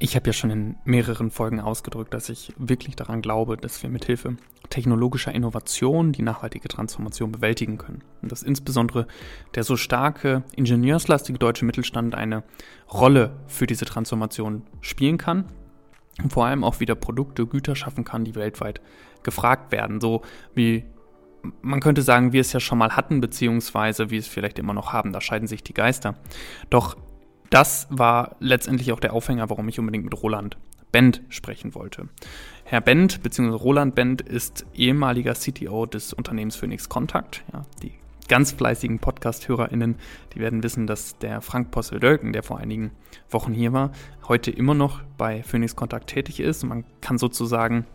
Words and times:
Ich 0.00 0.14
habe 0.14 0.28
ja 0.28 0.32
schon 0.32 0.50
in 0.50 0.76
mehreren 0.84 1.32
Folgen 1.32 1.58
ausgedrückt, 1.58 2.14
dass 2.14 2.28
ich 2.28 2.52
wirklich 2.56 2.94
daran 2.94 3.20
glaube, 3.20 3.56
dass 3.56 3.82
wir 3.82 3.90
mithilfe 3.90 4.36
technologischer 4.70 5.34
Innovation 5.34 6.12
die 6.12 6.22
nachhaltige 6.22 6.68
Transformation 6.68 7.32
bewältigen 7.32 7.78
können. 7.78 8.04
Und 8.22 8.30
dass 8.30 8.44
insbesondere 8.44 9.08
der 9.56 9.64
so 9.64 9.76
starke 9.76 10.44
ingenieurslastige 10.54 11.38
deutsche 11.38 11.64
Mittelstand 11.64 12.14
eine 12.14 12.44
Rolle 12.92 13.40
für 13.48 13.66
diese 13.66 13.86
Transformation 13.86 14.62
spielen 14.80 15.18
kann 15.18 15.46
und 16.22 16.32
vor 16.32 16.46
allem 16.46 16.62
auch 16.62 16.78
wieder 16.78 16.94
Produkte, 16.94 17.46
Güter 17.46 17.74
schaffen 17.74 18.04
kann, 18.04 18.24
die 18.24 18.36
weltweit 18.36 18.80
gefragt 19.24 19.72
werden. 19.72 20.00
So 20.00 20.22
wie 20.54 20.84
man 21.62 21.80
könnte 21.80 22.02
sagen, 22.02 22.32
wir 22.32 22.40
es 22.40 22.52
ja 22.52 22.60
schon 22.60 22.78
mal 22.78 22.96
hatten, 22.96 23.20
beziehungsweise 23.20 24.10
wie 24.10 24.16
es 24.16 24.28
vielleicht 24.28 24.58
immer 24.58 24.74
noch 24.74 24.92
haben. 24.92 25.12
Da 25.12 25.20
scheiden 25.20 25.48
sich 25.48 25.62
die 25.62 25.74
Geister. 25.74 26.14
Doch 26.70 26.96
das 27.50 27.86
war 27.90 28.36
letztendlich 28.40 28.92
auch 28.92 29.00
der 29.00 29.12
Aufhänger, 29.12 29.48
warum 29.50 29.68
ich 29.68 29.78
unbedingt 29.78 30.04
mit 30.04 30.22
Roland 30.22 30.56
Bend 30.92 31.22
sprechen 31.28 31.74
wollte. 31.74 32.08
Herr 32.64 32.80
Bend 32.80 33.22
bzw. 33.22 33.50
Roland 33.50 33.94
Bend 33.94 34.22
ist 34.22 34.66
ehemaliger 34.74 35.34
CTO 35.34 35.86
des 35.86 36.12
Unternehmens 36.12 36.56
Phoenix 36.56 36.88
Contact. 36.88 37.44
Ja, 37.52 37.64
die 37.82 37.92
ganz 38.28 38.52
fleißigen 38.52 38.98
Podcast-HörerInnen, 38.98 39.96
die 40.34 40.38
werden 40.38 40.62
wissen, 40.62 40.86
dass 40.86 41.18
der 41.18 41.40
Frank 41.40 41.70
Possel-Dölken, 41.70 42.32
der 42.32 42.42
vor 42.42 42.58
einigen 42.58 42.90
Wochen 43.30 43.52
hier 43.52 43.72
war, 43.72 43.90
heute 44.28 44.50
immer 44.50 44.74
noch 44.74 45.00
bei 45.16 45.42
Phoenix 45.42 45.74
Contact 45.76 46.08
tätig 46.08 46.40
ist. 46.40 46.62
man 46.62 46.84
kann 47.00 47.18
sozusagen 47.18 47.86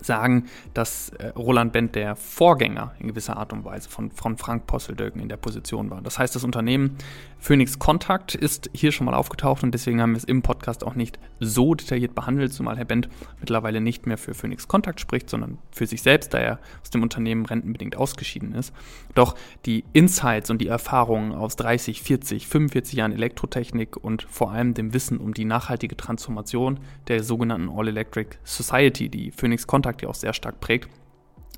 sagen, 0.00 0.46
dass 0.72 1.10
äh, 1.10 1.28
Roland 1.28 1.72
Bent 1.72 1.94
der 1.94 2.16
Vorgänger 2.16 2.94
in 2.98 3.08
gewisser 3.08 3.36
Art 3.36 3.52
und 3.52 3.64
Weise 3.64 3.88
von, 3.88 4.10
von 4.10 4.36
Frank 4.36 4.66
Posseldöken 4.66 5.20
in 5.20 5.28
der 5.28 5.36
Position 5.36 5.90
war. 5.90 6.02
Das 6.02 6.18
heißt, 6.18 6.34
das 6.34 6.44
Unternehmen 6.44 6.96
Phoenix 7.44 7.78
Contact 7.78 8.34
ist 8.34 8.70
hier 8.72 8.90
schon 8.90 9.04
mal 9.04 9.12
aufgetaucht 9.12 9.62
und 9.62 9.72
deswegen 9.72 10.00
haben 10.00 10.12
wir 10.12 10.16
es 10.16 10.24
im 10.24 10.40
Podcast 10.40 10.82
auch 10.82 10.94
nicht 10.94 11.18
so 11.40 11.74
detailliert 11.74 12.14
behandelt, 12.14 12.54
zumal 12.54 12.78
Herr 12.78 12.86
Bent 12.86 13.10
mittlerweile 13.38 13.82
nicht 13.82 14.06
mehr 14.06 14.16
für 14.16 14.32
Phoenix 14.32 14.66
Contact 14.66 14.98
spricht, 14.98 15.28
sondern 15.28 15.58
für 15.70 15.86
sich 15.86 16.00
selbst, 16.00 16.32
da 16.32 16.38
er 16.38 16.58
aus 16.82 16.88
dem 16.88 17.02
Unternehmen 17.02 17.44
rentenbedingt 17.44 17.96
ausgeschieden 17.96 18.54
ist. 18.54 18.72
Doch 19.14 19.34
die 19.66 19.84
Insights 19.92 20.48
und 20.48 20.62
die 20.62 20.68
Erfahrungen 20.68 21.32
aus 21.32 21.56
30, 21.56 22.00
40, 22.00 22.48
45 22.48 22.94
Jahren 22.94 23.12
Elektrotechnik 23.12 23.98
und 23.98 24.22
vor 24.22 24.50
allem 24.50 24.72
dem 24.72 24.94
Wissen 24.94 25.18
um 25.18 25.34
die 25.34 25.44
nachhaltige 25.44 25.98
Transformation 25.98 26.80
der 27.08 27.22
sogenannten 27.22 27.68
All-Electric 27.68 28.38
Society, 28.44 29.10
die 29.10 29.30
Phoenix 29.30 29.66
Contact 29.66 29.83
Kontakt 29.84 30.00
ja 30.00 30.08
auch 30.08 30.14
sehr 30.14 30.32
stark 30.32 30.60
prägt. 30.60 30.88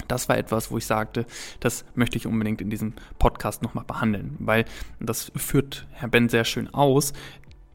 Das 0.08 0.28
war 0.28 0.36
etwas, 0.36 0.72
wo 0.72 0.78
ich 0.78 0.86
sagte, 0.86 1.26
das 1.60 1.84
möchte 1.94 2.18
ich 2.18 2.26
unbedingt 2.26 2.60
in 2.60 2.70
diesem 2.70 2.94
Podcast 3.20 3.62
nochmal 3.62 3.84
behandeln, 3.84 4.34
weil 4.40 4.64
das 4.98 5.30
führt 5.36 5.86
Herr 5.92 6.08
Ben 6.08 6.28
sehr 6.28 6.44
schön 6.44 6.72
aus, 6.74 7.12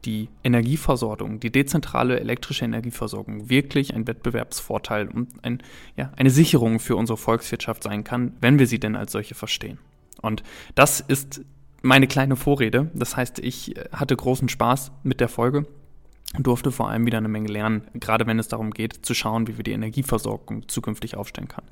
die 0.04 0.28
Energieversorgung, 0.44 1.40
die 1.40 1.50
dezentrale 1.50 2.20
elektrische 2.20 2.66
Energieversorgung 2.66 3.48
wirklich 3.48 3.94
ein 3.94 4.06
Wettbewerbsvorteil 4.06 5.08
und 5.08 5.30
ein, 5.42 5.62
ja, 5.96 6.12
eine 6.16 6.30
Sicherung 6.30 6.80
für 6.80 6.96
unsere 6.96 7.16
Volkswirtschaft 7.16 7.82
sein 7.82 8.04
kann, 8.04 8.34
wenn 8.42 8.58
wir 8.58 8.66
sie 8.66 8.78
denn 8.78 8.94
als 8.94 9.12
solche 9.12 9.34
verstehen. 9.34 9.78
Und 10.20 10.42
das 10.74 11.00
ist 11.00 11.40
meine 11.80 12.08
kleine 12.08 12.36
Vorrede. 12.36 12.90
Das 12.94 13.16
heißt, 13.16 13.38
ich 13.38 13.74
hatte 13.90 14.16
großen 14.16 14.50
Spaß 14.50 14.92
mit 15.02 15.20
der 15.20 15.28
Folge 15.28 15.66
durfte 16.38 16.72
vor 16.72 16.88
allem 16.88 17.06
wieder 17.06 17.18
eine 17.18 17.28
Menge 17.28 17.48
lernen, 17.48 17.88
gerade 17.94 18.26
wenn 18.26 18.38
es 18.38 18.48
darum 18.48 18.70
geht, 18.70 19.04
zu 19.04 19.14
schauen, 19.14 19.46
wie 19.48 19.56
wir 19.56 19.64
die 19.64 19.72
Energieversorgung 19.72 20.68
zukünftig 20.68 21.16
aufstellen 21.16 21.48
kann. 21.48 21.64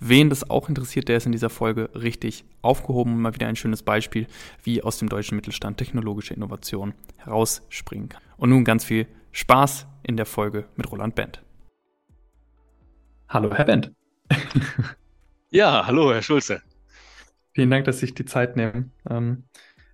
Wen 0.00 0.28
das 0.28 0.48
auch 0.50 0.68
interessiert, 0.68 1.08
der 1.08 1.16
ist 1.16 1.26
in 1.26 1.32
dieser 1.32 1.50
Folge 1.50 1.90
richtig 1.94 2.44
aufgehoben. 2.60 3.20
Mal 3.20 3.34
wieder 3.34 3.46
ein 3.46 3.56
schönes 3.56 3.82
Beispiel, 3.82 4.26
wie 4.62 4.82
aus 4.82 4.98
dem 4.98 5.08
deutschen 5.08 5.36
Mittelstand 5.36 5.78
technologische 5.78 6.34
Innovation 6.34 6.94
herausspringen 7.16 8.08
kann. 8.08 8.22
Und 8.36 8.50
nun 8.50 8.64
ganz 8.64 8.84
viel 8.84 9.06
Spaß 9.32 9.86
in 10.02 10.16
der 10.16 10.26
Folge 10.26 10.66
mit 10.76 10.90
Roland 10.90 11.14
Bent. 11.14 11.42
Hallo, 13.28 13.54
Herr 13.54 13.64
Bent. 13.64 13.92
ja, 15.50 15.86
hallo, 15.86 16.12
Herr 16.12 16.22
Schulze. 16.22 16.62
Vielen 17.54 17.70
Dank, 17.70 17.84
dass 17.86 18.00
Sie 18.00 18.06
sich 18.06 18.14
die 18.14 18.24
Zeit 18.24 18.56
nehmen. 18.56 18.92
Ähm, 19.08 19.44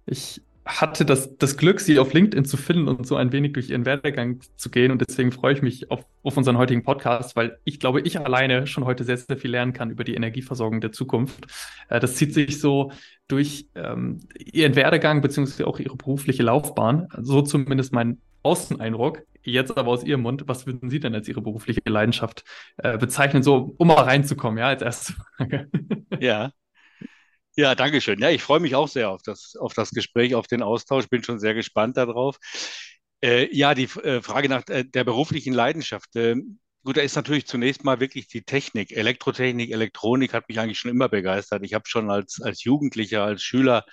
ich 0.07 0.43
hatte 0.69 1.07
das, 1.07 1.37
das 1.39 1.57
Glück, 1.57 1.81
sie 1.81 1.99
auf 1.99 2.13
LinkedIn 2.13 2.45
zu 2.45 2.59
finden 2.59 2.89
und 2.89 3.07
so 3.07 3.17
ein 3.17 3.33
wenig 3.33 3.55
durch 3.55 3.71
ihren 3.71 3.87
Werdegang 3.87 4.41
zu 4.57 4.71
gehen. 4.71 4.93
Und 4.93 5.01
deswegen 5.01 5.33
freue 5.33 5.55
ich 5.55 5.63
mich 5.63 5.91
auf, 5.91 6.05
auf 6.23 6.37
unseren 6.37 6.59
heutigen 6.59 6.83
Podcast, 6.83 7.37
weil 7.37 7.59
ich 7.65 7.81
glaube, 7.81 8.03
ich 8.03 8.21
alleine 8.21 8.67
schon 8.67 8.85
heute 8.85 9.03
sehr, 9.03 9.17
sehr 9.17 9.39
viel 9.39 9.51
lernen 9.51 9.73
kann 9.73 9.91
über 9.91 10.05
die 10.05 10.15
Energieversorgung 10.15 10.83
der 10.83 10.93
Zukunft. 10.93 11.47
Äh, 11.89 12.01
das 12.01 12.17
zieht 12.17 12.35
sich 12.35 12.61
so 12.61 12.93
durch 13.29 13.67
ähm, 13.75 14.21
ihren 14.39 14.77
Werdegang 14.77 15.23
beziehungsweise 15.23 15.67
auch 15.67 15.79
ihre 15.79 15.97
berufliche 15.97 16.43
Laufbahn. 16.43 17.09
So 17.19 17.41
zumindest 17.41 17.95
mein 17.95 18.21
Außeneindruck. 18.43 19.23
Jetzt 19.43 19.77
aber 19.79 19.91
aus 19.91 20.05
Ihrem 20.05 20.23
Mund, 20.23 20.45
was 20.47 20.67
würden 20.67 20.91
Sie 20.91 21.01
denn 21.01 21.15
als 21.15 21.29
Ihre 21.29 21.41
berufliche 21.41 21.81
Leidenschaft 21.87 22.45
äh, 22.77 22.99
bezeichnen, 22.99 23.43
so 23.43 23.75
um 23.79 23.89
mal 23.89 23.95
reinzukommen, 23.95 24.59
ja, 24.59 24.67
als 24.67 24.83
erste 24.83 25.15
Frage? 25.15 25.71
Ja, 26.21 26.51
ja, 27.59 27.75
danke 27.75 28.01
schön. 28.01 28.21
Ja, 28.21 28.31
ich 28.31 28.43
freue 28.43 28.61
mich 28.61 28.77
auch 28.77 28.87
sehr 28.87 29.11
auf 29.11 29.23
das, 29.23 29.57
auf 29.59 29.75
das 29.75 29.91
Gespräch, 29.91 30.37
auf 30.37 30.47
den 30.47 30.63
Austausch. 30.63 31.09
Bin 31.09 31.25
schon 31.25 31.41
sehr 31.41 31.55
gespannt 31.55 31.97
darauf. 31.97 32.39
Äh, 33.21 33.55
ja, 33.55 33.75
die 33.75 33.85
äh, 34.05 34.23
Frage 34.23 34.49
nach 34.49 34.63
äh, 34.69 34.85
der 34.85 35.03
beruflichen 35.03 35.55
Leidenschaft. 35.55 36.15
Äh, 36.15 36.37
gut, 36.85 36.97
da 36.97 37.01
ist 37.01 37.17
natürlich 37.17 37.47
zunächst 37.49 37.83
mal 37.83 37.99
wirklich 37.99 38.29
die 38.29 38.43
Technik. 38.43 38.93
Elektrotechnik, 38.93 39.73
Elektronik 39.73 40.35
hat 40.35 40.49
mich 40.49 40.61
eigentlich 40.61 40.79
schon 40.79 40.93
immer 40.93 41.09
begeistert. 41.09 41.65
Ich 41.65 41.75
habe 41.75 41.85
schon 41.89 42.11
als, 42.11 42.41
als 42.41 42.63
Jugendlicher, 42.63 43.25
als 43.25 43.43
Schüler 43.43 43.85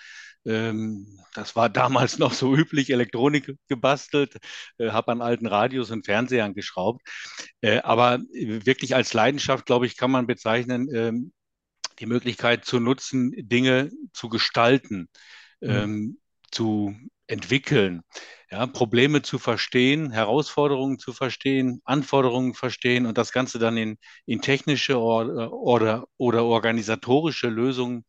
ähm, 0.46 1.20
das 1.34 1.56
war 1.56 1.70
damals 1.70 2.20
noch 2.20 2.34
so 2.34 2.56
üblich, 2.56 2.92
Elektronik 2.92 3.56
gebastelt, 3.68 4.38
äh, 4.78 4.92
habe 4.92 5.12
an 5.12 5.22
alten 5.22 5.48
Radios 5.48 5.90
und 5.92 6.06
Fernsehern 6.06 6.54
geschraubt. 6.54 7.02
Äh, 7.62 7.80
aber 7.80 8.20
wirklich 8.32 8.96
als 8.96 9.14
Leidenschaft, 9.14 9.66
glaube 9.66 9.88
ich, 9.88 9.98
kann 9.98 10.12
man 10.12 10.28
bezeichnen, 10.28 10.88
ähm, 10.94 11.34
die 12.00 12.06
Möglichkeit 12.06 12.66
zu 12.66 12.80
nutzen, 12.80 13.32
Dinge 13.36 13.92
zu 14.14 14.30
gestalten, 14.30 15.10
mhm. 15.62 15.70
ähm, 15.70 16.20
zu 16.52 16.96
entwickeln, 17.28 18.02
ja, 18.52 18.68
Probleme 18.68 19.22
zu 19.22 19.40
verstehen, 19.40 20.12
Herausforderungen 20.12 21.00
zu 21.00 21.14
verstehen, 21.14 21.82
Anforderungen 21.84 22.54
verstehen 22.54 23.06
und 23.06 23.18
das 23.18 23.32
Ganze 23.32 23.60
dann 23.60 23.78
in, 23.78 23.98
in 24.26 24.42
technische 24.42 25.00
oder, 25.00 25.52
oder, 25.52 26.06
oder 26.18 26.46
organisatorische 26.46 27.50
Lösungen 27.50 28.06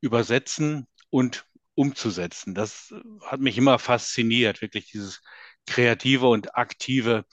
übersetzen 0.00 0.86
und 1.10 1.46
umzusetzen. 1.74 2.54
Das 2.54 2.94
hat 3.22 3.40
mich 3.40 3.58
immer 3.58 3.78
fasziniert, 3.78 4.62
wirklich 4.62 4.90
dieses 4.90 5.22
kreative 5.66 6.28
und 6.28 6.56
aktive 6.56 7.24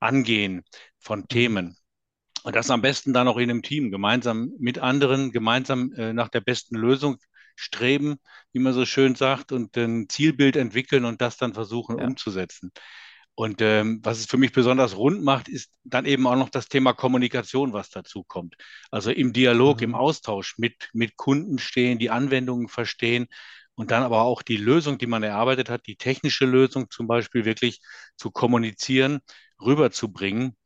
Angehen 0.00 0.64
von 0.98 1.20
mhm. 1.20 1.28
Themen. 1.28 1.76
Und 2.42 2.56
das 2.56 2.70
am 2.70 2.82
besten 2.82 3.12
dann 3.12 3.28
auch 3.28 3.36
in 3.36 3.50
einem 3.50 3.62
Team, 3.62 3.90
gemeinsam 3.90 4.52
mit 4.58 4.78
anderen, 4.78 5.32
gemeinsam 5.32 5.92
äh, 5.92 6.12
nach 6.12 6.28
der 6.28 6.40
besten 6.40 6.76
Lösung 6.76 7.18
streben, 7.54 8.16
wie 8.52 8.60
man 8.60 8.72
so 8.72 8.86
schön 8.86 9.14
sagt, 9.14 9.52
und 9.52 9.76
ein 9.76 10.08
Zielbild 10.08 10.56
entwickeln 10.56 11.04
und 11.04 11.20
das 11.20 11.36
dann 11.36 11.54
versuchen 11.54 11.98
ja. 11.98 12.04
umzusetzen. 12.04 12.72
Und 13.34 13.62
ähm, 13.62 14.00
was 14.02 14.18
es 14.18 14.26
für 14.26 14.36
mich 14.36 14.52
besonders 14.52 14.96
rund 14.96 15.22
macht, 15.22 15.48
ist 15.48 15.70
dann 15.84 16.04
eben 16.04 16.26
auch 16.26 16.36
noch 16.36 16.50
das 16.50 16.68
Thema 16.68 16.92
Kommunikation, 16.92 17.72
was 17.72 17.88
dazu 17.88 18.22
kommt. 18.22 18.56
Also 18.90 19.10
im 19.10 19.32
Dialog, 19.32 19.78
mhm. 19.78 19.84
im 19.84 19.94
Austausch 19.94 20.58
mit, 20.58 20.90
mit 20.92 21.16
Kunden 21.16 21.58
stehen, 21.58 21.98
die 21.98 22.10
Anwendungen 22.10 22.68
verstehen 22.68 23.28
und 23.74 23.90
dann 23.90 24.02
aber 24.02 24.22
auch 24.22 24.42
die 24.42 24.58
Lösung, 24.58 24.98
die 24.98 25.06
man 25.06 25.22
erarbeitet 25.22 25.70
hat, 25.70 25.86
die 25.86 25.96
technische 25.96 26.44
Lösung 26.44 26.90
zum 26.90 27.06
Beispiel 27.06 27.44
wirklich 27.44 27.80
zu 28.16 28.30
kommunizieren, 28.30 29.20
rüberzubringen 29.58 30.56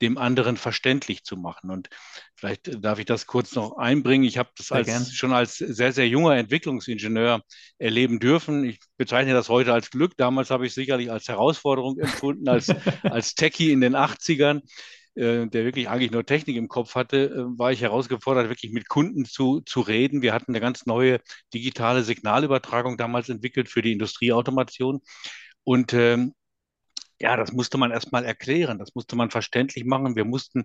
dem 0.00 0.18
anderen 0.18 0.56
verständlich 0.56 1.24
zu 1.24 1.36
machen. 1.36 1.70
Und 1.70 1.88
vielleicht 2.34 2.84
darf 2.84 2.98
ich 2.98 3.04
das 3.04 3.26
kurz 3.26 3.54
noch 3.54 3.76
einbringen. 3.76 4.24
Ich 4.24 4.38
habe 4.38 4.50
das 4.56 4.72
als, 4.72 5.14
schon 5.14 5.32
als 5.32 5.58
sehr, 5.58 5.92
sehr 5.92 6.08
junger 6.08 6.36
Entwicklungsingenieur 6.36 7.42
erleben 7.78 8.18
dürfen. 8.18 8.64
Ich 8.64 8.80
bezeichne 8.96 9.32
das 9.32 9.48
heute 9.48 9.72
als 9.72 9.90
Glück. 9.90 10.16
Damals 10.16 10.50
habe 10.50 10.66
ich 10.66 10.74
sicherlich 10.74 11.10
als 11.10 11.28
Herausforderung 11.28 11.98
empfunden, 11.98 12.48
als, 12.48 12.68
als 13.02 13.34
Techie 13.34 13.72
in 13.72 13.80
den 13.80 13.94
80ern 13.94 14.62
äh, 15.14 15.46
der 15.46 15.64
wirklich 15.66 15.90
eigentlich 15.90 16.10
nur 16.10 16.24
Technik 16.24 16.56
im 16.56 16.68
Kopf 16.68 16.94
hatte, 16.94 17.26
äh, 17.26 17.58
war 17.58 17.70
ich 17.70 17.82
herausgefordert, 17.82 18.48
wirklich 18.48 18.72
mit 18.72 18.88
Kunden 18.88 19.26
zu, 19.26 19.60
zu 19.60 19.80
reden. 19.80 20.22
Wir 20.22 20.32
hatten 20.32 20.52
eine 20.52 20.60
ganz 20.60 20.86
neue 20.86 21.20
digitale 21.52 22.02
Signalübertragung 22.02 22.96
damals 22.96 23.28
entwickelt 23.28 23.68
für 23.68 23.82
die 23.82 23.92
Industrieautomation. 23.92 25.00
Und 25.64 25.92
ähm, 25.92 26.32
ja, 27.22 27.36
das 27.36 27.52
musste 27.52 27.78
man 27.78 27.92
erstmal 27.92 28.24
erklären, 28.24 28.78
das 28.78 28.94
musste 28.94 29.16
man 29.16 29.30
verständlich 29.30 29.84
machen. 29.84 30.16
Wir 30.16 30.24
mussten 30.24 30.64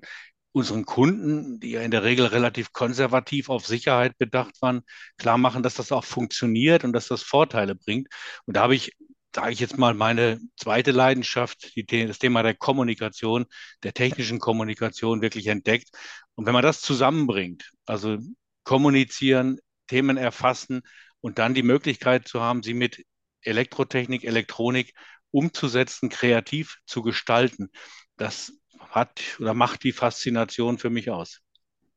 unseren 0.51 0.86
Kunden, 0.86 1.59
die 1.59 1.71
ja 1.71 1.81
in 1.81 1.92
der 1.92 2.04
Regel 2.04 2.25
relativ 2.25 2.74
konservativ 2.74 3.50
auf 3.50 3.68
Sicherheit 3.68 4.18
bedacht 4.18 4.59
waren, 4.62 4.81
klar 5.18 5.38
machen, 5.38 5.62
dass 5.62 5.75
das 5.75 5.92
auch 5.92 6.04
funktioniert 6.04 6.83
und 6.83 6.94
dass 6.94 7.07
das 7.07 7.21
Vorteile 7.21 7.75
bringt. 7.75 8.07
Und 8.45 8.57
da 8.57 8.63
habe 8.63 8.75
ich, 8.75 8.98
sage 9.36 9.51
ich 9.54 9.59
jetzt 9.59 9.77
mal, 9.77 9.94
meine 9.94 10.39
zweite 10.57 10.92
Leidenschaft, 10.92 11.75
die, 11.75 11.86
das 11.86 12.18
Thema 12.18 12.42
der 12.42 12.56
Kommunikation, 12.56 13.45
der 13.83 13.94
technischen 13.94 14.39
Kommunikation 14.39 15.21
wirklich 15.21 15.48
entdeckt. 15.48 15.89
Und 16.36 16.48
wenn 16.48 16.53
man 16.53 16.63
das 16.63 16.81
zusammenbringt, 16.81 17.71
also 17.86 18.18
kommunizieren, 18.63 19.60
Themen 19.86 20.18
erfassen 20.18 20.81
und 21.21 21.38
dann 21.38 21.53
die 21.53 21.63
Möglichkeit 21.63 22.27
zu 22.27 22.42
haben, 22.42 22.63
sie 22.63 22.74
mit 22.74 23.06
Elektrotechnik, 23.42 24.24
Elektronik 24.24 24.94
umzusetzen, 25.38 26.10
kreativ 26.10 26.78
zu 26.86 27.01
gestalten. 27.04 27.69
Das 28.18 28.54
hat 28.89 29.38
oder 29.39 29.54
macht 29.54 29.84
die 29.84 29.92
Faszination 29.92 30.78
für 30.78 30.89
mich 30.89 31.12
aus. 31.12 31.42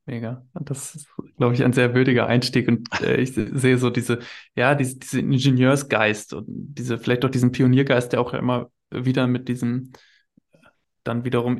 Mega. 0.06 0.44
Das 0.54 0.94
ist, 0.94 1.08
glaube 1.36 1.54
ich, 1.54 1.62
ein 1.62 1.72
sehr 1.72 1.94
würdiger 1.94 2.26
Einstieg 2.26 2.68
und 2.68 2.88
äh, 3.00 3.16
ich 3.20 3.32
sehe 3.34 3.78
so 3.78 3.90
diese, 3.90 4.18
ja, 4.56 4.74
diese, 4.74 4.98
diese 4.98 5.20
Ingenieursgeist 5.20 6.34
und 6.34 6.46
diese, 6.48 6.98
vielleicht 6.98 7.24
auch 7.24 7.30
diesen 7.30 7.52
Pioniergeist, 7.52 8.12
der 8.12 8.20
auch 8.20 8.34
immer 8.34 8.70
wieder 8.90 9.26
mit 9.26 9.48
diesem 9.48 9.92
dann 11.04 11.24
wiederum 11.24 11.58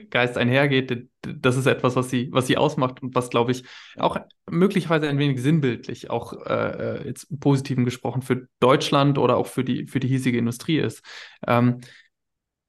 Ingenieursgeist 0.00 0.36
einhergeht. 0.36 1.08
Das 1.22 1.56
ist 1.56 1.66
etwas, 1.66 1.96
was 1.96 2.10
sie, 2.10 2.28
was 2.32 2.46
sie 2.46 2.56
ausmacht 2.56 3.02
und 3.02 3.14
was, 3.14 3.30
glaube 3.30 3.52
ich, 3.52 3.64
auch 3.96 4.16
möglicherweise 4.48 5.08
ein 5.08 5.18
wenig 5.18 5.40
sinnbildlich, 5.40 6.10
auch 6.10 6.32
äh, 6.46 6.98
äh 7.00 7.06
jetzt 7.06 7.24
im 7.24 7.38
Positiven 7.38 7.84
gesprochen, 7.84 8.22
für 8.22 8.48
Deutschland 8.60 9.18
oder 9.18 9.36
auch 9.36 9.46
für 9.46 9.64
die, 9.64 9.86
für 9.86 10.00
die 10.00 10.08
hiesige 10.08 10.38
Industrie 10.38 10.78
ist. 10.78 11.02
Ähm, 11.46 11.80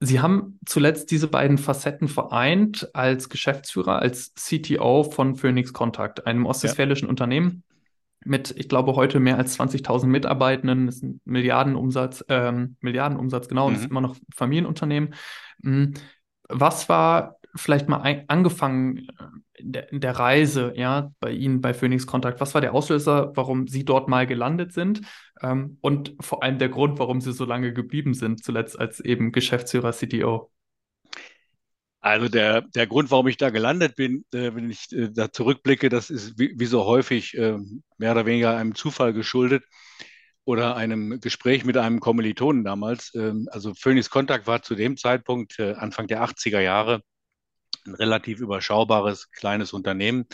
Sie 0.04 0.20
haben 0.20 0.58
zuletzt 0.66 1.12
diese 1.12 1.28
beiden 1.28 1.60
Facetten 1.60 2.08
vereint 2.08 2.90
als 2.96 3.30
Geschäftsführer, 3.30 4.00
als 4.00 4.34
CTO 4.34 5.04
von 5.04 5.36
Phoenix 5.36 5.74
Contact, 5.74 6.26
einem 6.26 6.48
ostwestfälischen 6.48 7.06
ja. 7.06 7.10
Unternehmen 7.12 7.64
mit, 8.24 8.54
ich 8.58 8.70
glaube, 8.70 8.96
heute 8.96 9.20
mehr 9.20 9.38
als 9.38 9.60
20.000 9.60 10.06
Mitarbeitenden. 10.08 10.86
Das 10.86 10.98
ist 10.98 11.04
ein 11.04 11.22
Milliardenumsatz, 11.26 12.24
ähm, 12.30 12.78
Milliardenumsatz, 12.82 13.48
genau, 13.48 13.70
mhm. 13.70 13.74
das 13.74 13.84
ist 13.84 13.90
immer 13.90 14.02
noch 14.02 14.16
Familienunternehmen. 14.34 15.14
Hm, 15.64 15.94
was 16.52 16.90
war 16.90 17.38
vielleicht 17.56 17.90
mal 17.90 18.02
ein, 18.02 18.28
angefangen 18.28 19.08
äh, 19.20 19.26
der, 19.60 19.88
der, 19.92 20.18
Reise, 20.18 20.74
ja, 20.76 21.12
bei 21.20 21.32
Ihnen 21.32 21.62
bei 21.62 21.74
Phoenix 21.74 22.08
Contact? 22.08 22.40
Was 22.40 22.54
war 22.54 22.62
der 22.62 22.74
Auslöser, 22.74 23.32
warum 23.36 23.68
Sie 23.68 23.86
dort 23.86 24.08
mal 24.08 24.26
gelandet 24.26 24.74
sind? 24.74 25.02
Ähm, 25.42 25.78
und 25.82 26.16
vor 26.20 26.44
allem 26.44 26.58
der 26.58 26.70
Grund, 26.70 27.00
warum 27.00 27.22
Sie 27.22 27.34
so 27.34 27.46
lange 27.46 27.74
geblieben 27.74 28.14
sind, 28.14 28.44
zuletzt 28.44 28.80
als 28.80 29.00
eben 29.00 29.32
Geschäftsführer, 29.32 29.92
CTO? 29.92 30.52
Also 32.00 32.30
der, 32.30 32.62
der 32.62 32.88
Grund, 32.88 33.12
warum 33.12 33.28
ich 33.28 33.38
da 33.38 33.52
gelandet 33.52 33.96
bin, 33.96 34.26
äh, 34.34 34.56
wenn 34.56 34.72
ich 34.72 34.92
äh, 34.92 35.10
da 35.12 35.32
zurückblicke, 35.32 35.90
das 35.90 36.10
ist 36.10 36.40
wie, 36.40 36.54
wie 36.58 36.66
so 36.66 36.86
häufig 36.86 37.38
äh, 37.38 37.58
mehr 37.98 38.12
oder 38.14 38.26
weniger 38.26 38.58
einem 38.58 38.74
Zufall 38.74 39.14
geschuldet 39.14 39.64
oder 40.46 40.76
einem 40.76 41.20
Gespräch 41.20 41.66
mit 41.66 41.78
einem 41.78 42.00
Kommilitonen 42.00 42.64
damals. 42.64 43.14
Ähm, 43.16 43.48
also 43.52 43.74
Phoenix 43.74 44.10
Contact 44.10 44.48
war 44.48 44.62
zu 44.62 44.76
dem 44.76 44.98
Zeitpunkt, 44.98 45.60
äh, 45.60 45.74
Anfang 45.74 46.08
der 46.08 46.24
80er 46.24 46.60
Jahre, 46.60 47.02
ein 47.86 47.96
relativ 47.96 48.40
überschaubares 48.40 49.32
kleines 49.32 49.74
Unternehmen, 49.74 50.26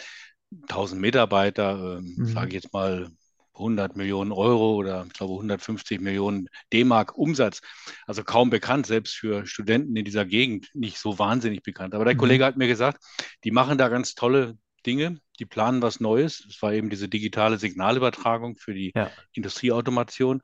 1000 0.68 1.02
Mitarbeiter, 1.02 1.98
ähm, 1.98 2.16
mhm. 2.18 2.26
sage 2.28 2.48
ich 2.50 2.54
jetzt 2.54 2.74
mal 2.74 3.10
100 3.54 3.96
Millionen 3.96 4.32
Euro 4.32 4.76
oder 4.76 5.06
ich 5.08 5.14
glaube 5.14 5.34
150 5.34 6.00
Millionen 6.00 6.48
D-Mark 6.72 7.18
Umsatz. 7.18 7.62
Also 8.06 8.24
kaum 8.24 8.50
bekannt, 8.50 8.86
selbst 8.86 9.16
für 9.16 9.46
Studenten 9.46 9.96
in 9.96 10.06
dieser 10.06 10.26
Gegend 10.26 10.70
nicht 10.74 11.00
so 11.00 11.20
wahnsinnig 11.20 11.64
bekannt. 11.64 11.96
Aber 11.96 12.06
der 12.06 12.14
mhm. 12.14 12.20
Kollege 12.20 12.46
hat 12.46 12.58
mir 12.58 12.68
gesagt, 12.68 13.04
die 13.44 13.52
machen 13.52 13.78
da 13.78 13.90
ganz 13.90 14.14
tolle 14.14 14.58
Dinge, 14.88 15.20
die 15.40 15.46
planen 15.46 15.82
was 15.82 16.00
Neues. 16.00 16.44
Das 16.48 16.62
war 16.62 16.74
eben 16.74 16.90
diese 16.90 17.10
digitale 17.10 17.58
Signalübertragung 17.60 18.56
für 18.56 18.74
die 18.74 18.94
ja. 18.96 19.12
Industrieautomation. 19.34 20.42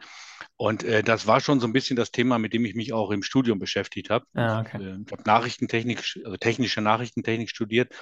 Und 0.58 0.84
äh, 0.84 1.02
das 1.02 1.26
war 1.26 1.40
schon 1.40 1.60
so 1.60 1.66
ein 1.66 1.74
bisschen 1.74 1.96
das 1.96 2.12
Thema, 2.12 2.38
mit 2.38 2.54
dem 2.54 2.66
ich 2.66 2.76
mich 2.76 2.94
auch 2.94 3.10
im 3.12 3.24
Studium 3.24 3.58
beschäftigt 3.58 4.10
habe. 4.10 4.26
Ah, 4.34 4.60
okay. 4.60 4.78
Äh, 4.78 4.98
ich 5.06 5.12
habe 5.12 5.24
Nachrichtentechnik, 5.26 6.04
also 6.26 6.38
technische 6.38 6.82
Nachrichtentechnik 6.82 7.50
studiert. 7.50 7.94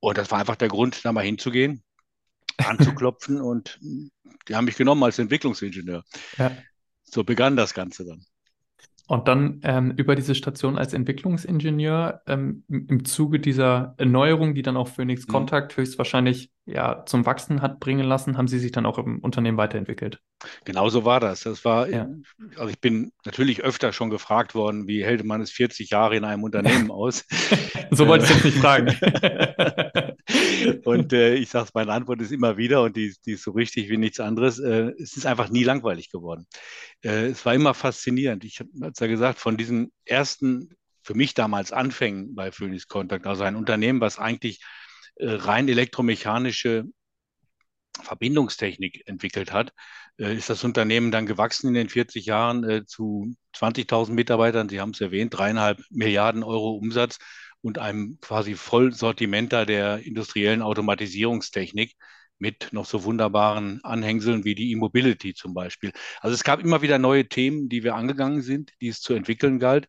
Und 0.00 0.18
das 0.18 0.30
war 0.30 0.38
einfach 0.40 0.56
der 0.56 0.68
Grund, 0.68 1.04
da 1.04 1.12
mal 1.12 1.24
hinzugehen, 1.24 1.82
anzuklopfen. 2.58 3.40
und 3.40 3.78
die 4.48 4.54
haben 4.54 4.66
mich 4.66 4.76
genommen 4.76 5.02
als 5.04 5.18
Entwicklungsingenieur. 5.18 6.04
Ja. 6.36 6.56
So 7.04 7.24
begann 7.24 7.56
das 7.56 7.72
Ganze 7.72 8.04
dann. 8.04 8.26
Und 9.08 9.28
dann 9.28 9.60
ähm, 9.62 9.92
über 9.96 10.16
diese 10.16 10.34
Station 10.34 10.78
als 10.78 10.92
Entwicklungsingenieur 10.92 12.22
ähm, 12.26 12.64
im 12.68 13.04
Zuge 13.04 13.38
dieser 13.38 13.94
Erneuerung, 13.98 14.54
die 14.54 14.62
dann 14.62 14.76
auch 14.76 14.88
Phoenix 14.88 15.28
mhm. 15.28 15.32
Contact 15.32 15.76
höchstwahrscheinlich 15.76 16.50
ja 16.64 17.04
zum 17.06 17.24
Wachsen 17.24 17.62
hat 17.62 17.78
bringen 17.78 18.04
lassen, 18.04 18.36
haben 18.36 18.48
Sie 18.48 18.58
sich 18.58 18.72
dann 18.72 18.84
auch 18.84 18.98
im 18.98 19.20
Unternehmen 19.20 19.56
weiterentwickelt. 19.58 20.20
Genau 20.64 20.88
so 20.88 21.04
war 21.04 21.20
das. 21.20 21.42
Das 21.42 21.64
war, 21.64 21.88
ja. 21.88 22.08
also 22.56 22.68
ich 22.68 22.80
bin 22.80 23.12
natürlich 23.24 23.62
öfter 23.62 23.92
schon 23.92 24.10
gefragt 24.10 24.56
worden, 24.56 24.88
wie 24.88 25.04
hält 25.04 25.24
man 25.24 25.40
es 25.40 25.52
40 25.52 25.90
Jahre 25.90 26.16
in 26.16 26.24
einem 26.24 26.42
Unternehmen 26.42 26.90
aus? 26.90 27.24
so 27.92 28.08
wollte 28.08 28.24
ich 28.24 28.30
jetzt 28.30 28.44
nicht 28.44 28.58
fragen. 28.60 28.88
und 30.84 31.12
äh, 31.12 31.34
ich 31.34 31.50
sage, 31.50 31.70
meine 31.74 31.92
Antwort 31.92 32.20
ist 32.20 32.32
immer 32.32 32.56
wieder 32.56 32.82
und 32.82 32.96
die, 32.96 33.14
die 33.24 33.32
ist 33.32 33.44
so 33.44 33.52
richtig 33.52 33.88
wie 33.88 33.96
nichts 33.96 34.20
anderes. 34.20 34.58
Äh, 34.58 34.92
es 34.98 35.16
ist 35.16 35.26
einfach 35.26 35.48
nie 35.48 35.64
langweilig 35.64 36.10
geworden. 36.10 36.46
Äh, 37.02 37.26
es 37.26 37.44
war 37.44 37.54
immer 37.54 37.74
faszinierend. 37.74 38.44
Ich 38.44 38.60
habe 38.60 38.70
es 38.92 38.98
ja 38.98 39.06
gesagt, 39.06 39.38
von 39.38 39.56
diesen 39.56 39.92
ersten, 40.04 40.70
für 41.02 41.14
mich 41.14 41.34
damals 41.34 41.72
Anfängen 41.72 42.34
bei 42.34 42.52
Phoenix 42.52 42.88
Contact, 42.88 43.26
also 43.26 43.44
ein 43.44 43.56
Unternehmen, 43.56 44.00
was 44.00 44.18
eigentlich 44.18 44.60
äh, 45.16 45.30
rein 45.30 45.68
elektromechanische 45.68 46.84
Verbindungstechnik 48.02 49.02
entwickelt 49.06 49.52
hat, 49.52 49.72
äh, 50.18 50.34
ist 50.34 50.50
das 50.50 50.64
Unternehmen 50.64 51.10
dann 51.10 51.26
gewachsen 51.26 51.68
in 51.68 51.74
den 51.74 51.88
40 51.88 52.26
Jahren 52.26 52.64
äh, 52.64 52.84
zu 52.86 53.34
20.000 53.54 54.12
Mitarbeitern. 54.12 54.68
Sie 54.68 54.80
haben 54.80 54.90
es 54.90 55.00
erwähnt, 55.00 55.34
dreieinhalb 55.34 55.80
Milliarden 55.90 56.42
Euro 56.42 56.72
Umsatz 56.72 57.18
und 57.66 57.78
einem 57.78 58.18
quasi 58.20 58.54
Vollsortimenter 58.54 59.66
der 59.66 59.98
industriellen 59.98 60.62
Automatisierungstechnik 60.62 61.96
mit 62.38 62.68
noch 62.70 62.86
so 62.86 63.02
wunderbaren 63.02 63.80
Anhängseln 63.82 64.44
wie 64.44 64.54
die 64.54 64.70
E-Mobility 64.70 65.34
zum 65.34 65.52
Beispiel. 65.52 65.90
Also 66.20 66.32
es 66.32 66.44
gab 66.44 66.60
immer 66.60 66.80
wieder 66.80 67.00
neue 67.00 67.28
Themen, 67.28 67.68
die 67.68 67.82
wir 67.82 67.96
angegangen 67.96 68.40
sind, 68.40 68.70
die 68.80 68.86
es 68.86 69.00
zu 69.00 69.14
entwickeln 69.14 69.58
galt. 69.58 69.88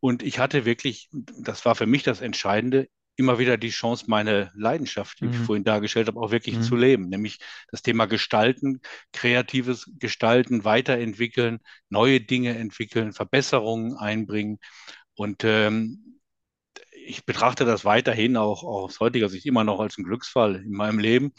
Und 0.00 0.22
ich 0.22 0.38
hatte 0.38 0.66
wirklich, 0.66 1.08
das 1.12 1.64
war 1.64 1.74
für 1.74 1.86
mich 1.86 2.02
das 2.02 2.20
Entscheidende, 2.20 2.88
immer 3.16 3.38
wieder 3.38 3.56
die 3.56 3.70
Chance, 3.70 4.04
meine 4.08 4.52
Leidenschaft, 4.54 5.20
die 5.20 5.24
mhm. 5.24 5.30
ich 5.30 5.38
vorhin 5.38 5.64
dargestellt 5.64 6.08
habe, 6.08 6.20
auch 6.20 6.30
wirklich 6.30 6.56
mhm. 6.56 6.62
zu 6.62 6.76
leben, 6.76 7.08
nämlich 7.08 7.38
das 7.70 7.80
Thema 7.80 8.04
Gestalten, 8.04 8.82
kreatives 9.14 9.90
Gestalten, 9.98 10.64
weiterentwickeln, 10.64 11.60
neue 11.88 12.20
Dinge 12.20 12.58
entwickeln, 12.58 13.14
Verbesserungen 13.14 13.96
einbringen. 13.96 14.58
Und 15.14 15.42
ähm, 15.44 16.03
ich 17.04 17.24
betrachte 17.24 17.64
das 17.64 17.84
weiterhin 17.84 18.36
auch, 18.36 18.62
auch 18.64 18.84
aus 18.84 19.00
heutiger 19.00 19.28
Sicht 19.28 19.46
immer 19.46 19.64
noch 19.64 19.80
als 19.80 19.98
einen 19.98 20.06
Glücksfall 20.06 20.56
in 20.56 20.72
meinem 20.72 20.98
Leben. 20.98 21.32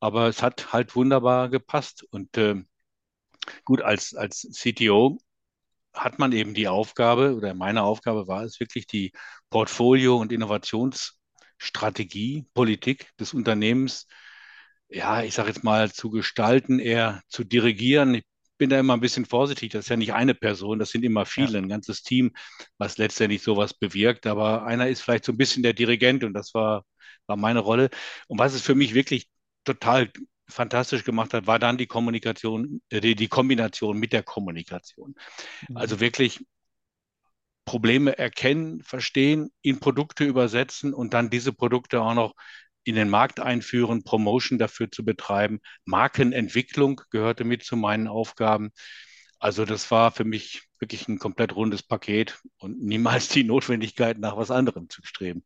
Aber 0.00 0.28
es 0.28 0.42
hat 0.42 0.72
halt 0.72 0.94
wunderbar 0.96 1.48
gepasst. 1.48 2.04
Und 2.10 2.36
äh, 2.36 2.56
gut, 3.64 3.82
als, 3.82 4.14
als 4.14 4.48
CTO 4.52 5.18
hat 5.94 6.18
man 6.18 6.32
eben 6.32 6.54
die 6.54 6.68
Aufgabe, 6.68 7.34
oder 7.36 7.54
meine 7.54 7.82
Aufgabe 7.82 8.28
war 8.28 8.44
es 8.44 8.60
wirklich, 8.60 8.86
die 8.86 9.12
Portfolio- 9.50 10.16
und 10.18 10.32
Innovationsstrategie, 10.32 12.46
Politik 12.54 13.10
des 13.18 13.34
Unternehmens, 13.34 14.06
ja, 14.88 15.22
ich 15.22 15.34
sage 15.34 15.48
jetzt 15.48 15.64
mal, 15.64 15.90
zu 15.92 16.10
gestalten, 16.10 16.78
eher 16.78 17.22
zu 17.28 17.44
dirigieren. 17.44 18.14
Ich 18.14 18.24
bin 18.58 18.70
da 18.70 18.78
immer 18.78 18.94
ein 18.94 19.00
bisschen 19.00 19.24
vorsichtig. 19.24 19.72
Das 19.72 19.86
ist 19.86 19.88
ja 19.88 19.96
nicht 19.96 20.14
eine 20.14 20.34
Person, 20.34 20.78
das 20.78 20.90
sind 20.90 21.04
immer 21.04 21.26
viele, 21.26 21.52
ja. 21.52 21.58
ein 21.58 21.68
ganzes 21.68 22.02
Team, 22.02 22.32
was 22.78 22.98
letztendlich 22.98 23.42
sowas 23.42 23.74
bewirkt. 23.74 24.26
Aber 24.26 24.64
einer 24.64 24.88
ist 24.88 25.02
vielleicht 25.02 25.24
so 25.24 25.32
ein 25.32 25.38
bisschen 25.38 25.62
der 25.62 25.72
Dirigent 25.72 26.24
und 26.24 26.34
das 26.34 26.54
war, 26.54 26.84
war 27.26 27.36
meine 27.36 27.60
Rolle. 27.60 27.90
Und 28.28 28.38
was 28.38 28.54
es 28.54 28.62
für 28.62 28.74
mich 28.74 28.94
wirklich 28.94 29.28
total 29.64 30.10
fantastisch 30.48 31.04
gemacht 31.04 31.34
hat, 31.34 31.46
war 31.46 31.58
dann 31.58 31.76
die 31.76 31.86
Kommunikation, 31.86 32.80
äh, 32.88 33.00
die, 33.00 33.14
die 33.14 33.28
Kombination 33.28 33.98
mit 33.98 34.12
der 34.12 34.22
Kommunikation. 34.22 35.14
Mhm. 35.68 35.76
Also 35.76 36.00
wirklich 36.00 36.44
Probleme 37.64 38.16
erkennen, 38.16 38.80
verstehen, 38.82 39.50
in 39.60 39.80
Produkte 39.80 40.24
übersetzen 40.24 40.94
und 40.94 41.14
dann 41.14 41.30
diese 41.30 41.52
Produkte 41.52 42.00
auch 42.00 42.14
noch 42.14 42.34
in 42.86 42.94
den 42.94 43.10
Markt 43.10 43.40
einführen, 43.40 44.04
Promotion 44.04 44.58
dafür 44.58 44.90
zu 44.90 45.04
betreiben. 45.04 45.60
Markenentwicklung 45.84 47.00
gehörte 47.10 47.44
mit 47.44 47.64
zu 47.64 47.76
meinen 47.76 48.06
Aufgaben. 48.06 48.70
Also 49.38 49.64
das 49.64 49.90
war 49.90 50.12
für 50.12 50.24
mich 50.24 50.62
wirklich 50.78 51.08
ein 51.08 51.18
komplett 51.18 51.54
rundes 51.56 51.82
Paket 51.82 52.38
und 52.58 52.80
niemals 52.80 53.28
die 53.28 53.44
Notwendigkeit, 53.44 54.18
nach 54.18 54.36
was 54.36 54.50
anderem 54.50 54.88
zu 54.88 55.02
streben. 55.04 55.42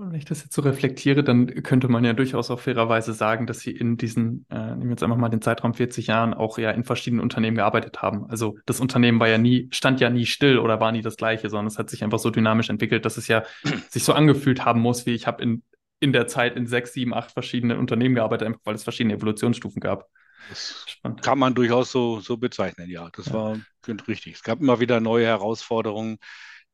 Wenn 0.00 0.14
ich 0.14 0.24
das 0.24 0.44
jetzt 0.44 0.54
so 0.54 0.62
reflektiere, 0.62 1.24
dann 1.24 1.48
könnte 1.64 1.88
man 1.88 2.04
ja 2.04 2.12
durchaus 2.12 2.52
auch 2.52 2.60
fairerweise 2.60 3.12
sagen, 3.12 3.48
dass 3.48 3.58
Sie 3.58 3.72
in 3.72 3.96
diesen, 3.96 4.46
äh, 4.48 4.56
nehmen 4.56 4.84
wir 4.84 4.90
jetzt 4.90 5.02
einfach 5.02 5.16
mal 5.16 5.28
den 5.28 5.42
Zeitraum 5.42 5.74
40 5.74 6.06
Jahren, 6.06 6.34
auch 6.34 6.56
ja 6.56 6.70
in 6.70 6.84
verschiedenen 6.84 7.20
Unternehmen 7.20 7.56
gearbeitet 7.56 8.00
haben. 8.00 8.24
Also 8.30 8.56
das 8.64 8.78
Unternehmen 8.78 9.18
war 9.18 9.28
ja 9.28 9.38
nie, 9.38 9.68
stand 9.72 10.00
ja 10.00 10.08
nie 10.08 10.24
still 10.26 10.58
oder 10.58 10.78
war 10.78 10.92
nie 10.92 11.02
das 11.02 11.16
gleiche, 11.16 11.50
sondern 11.50 11.66
es 11.66 11.78
hat 11.78 11.90
sich 11.90 12.04
einfach 12.04 12.20
so 12.20 12.30
dynamisch 12.30 12.70
entwickelt, 12.70 13.06
dass 13.06 13.16
es 13.16 13.26
ja 13.26 13.42
sich 13.88 14.04
so 14.04 14.12
angefühlt 14.12 14.64
haben 14.64 14.80
muss, 14.80 15.04
wie 15.04 15.14
ich 15.14 15.26
habe 15.26 15.42
in, 15.42 15.64
in 16.00 16.12
der 16.12 16.26
Zeit 16.26 16.56
in 16.56 16.66
sechs, 16.66 16.92
sieben, 16.92 17.14
acht 17.14 17.32
verschiedenen 17.32 17.78
Unternehmen 17.78 18.14
gearbeitet, 18.14 18.46
einfach 18.46 18.60
weil 18.64 18.74
es 18.74 18.84
verschiedene 18.84 19.14
Evolutionsstufen 19.14 19.80
gab. 19.80 20.06
Das 20.48 20.84
Spannend. 20.86 21.22
kann 21.22 21.38
man 21.38 21.54
durchaus 21.54 21.90
so, 21.90 22.20
so 22.20 22.36
bezeichnen, 22.36 22.88
ja. 22.88 23.10
Das 23.12 23.26
ja. 23.26 23.32
war 23.32 23.60
richtig. 24.06 24.34
Es 24.34 24.42
gab 24.42 24.60
immer 24.60 24.80
wieder 24.80 25.00
neue 25.00 25.26
Herausforderungen 25.26 26.18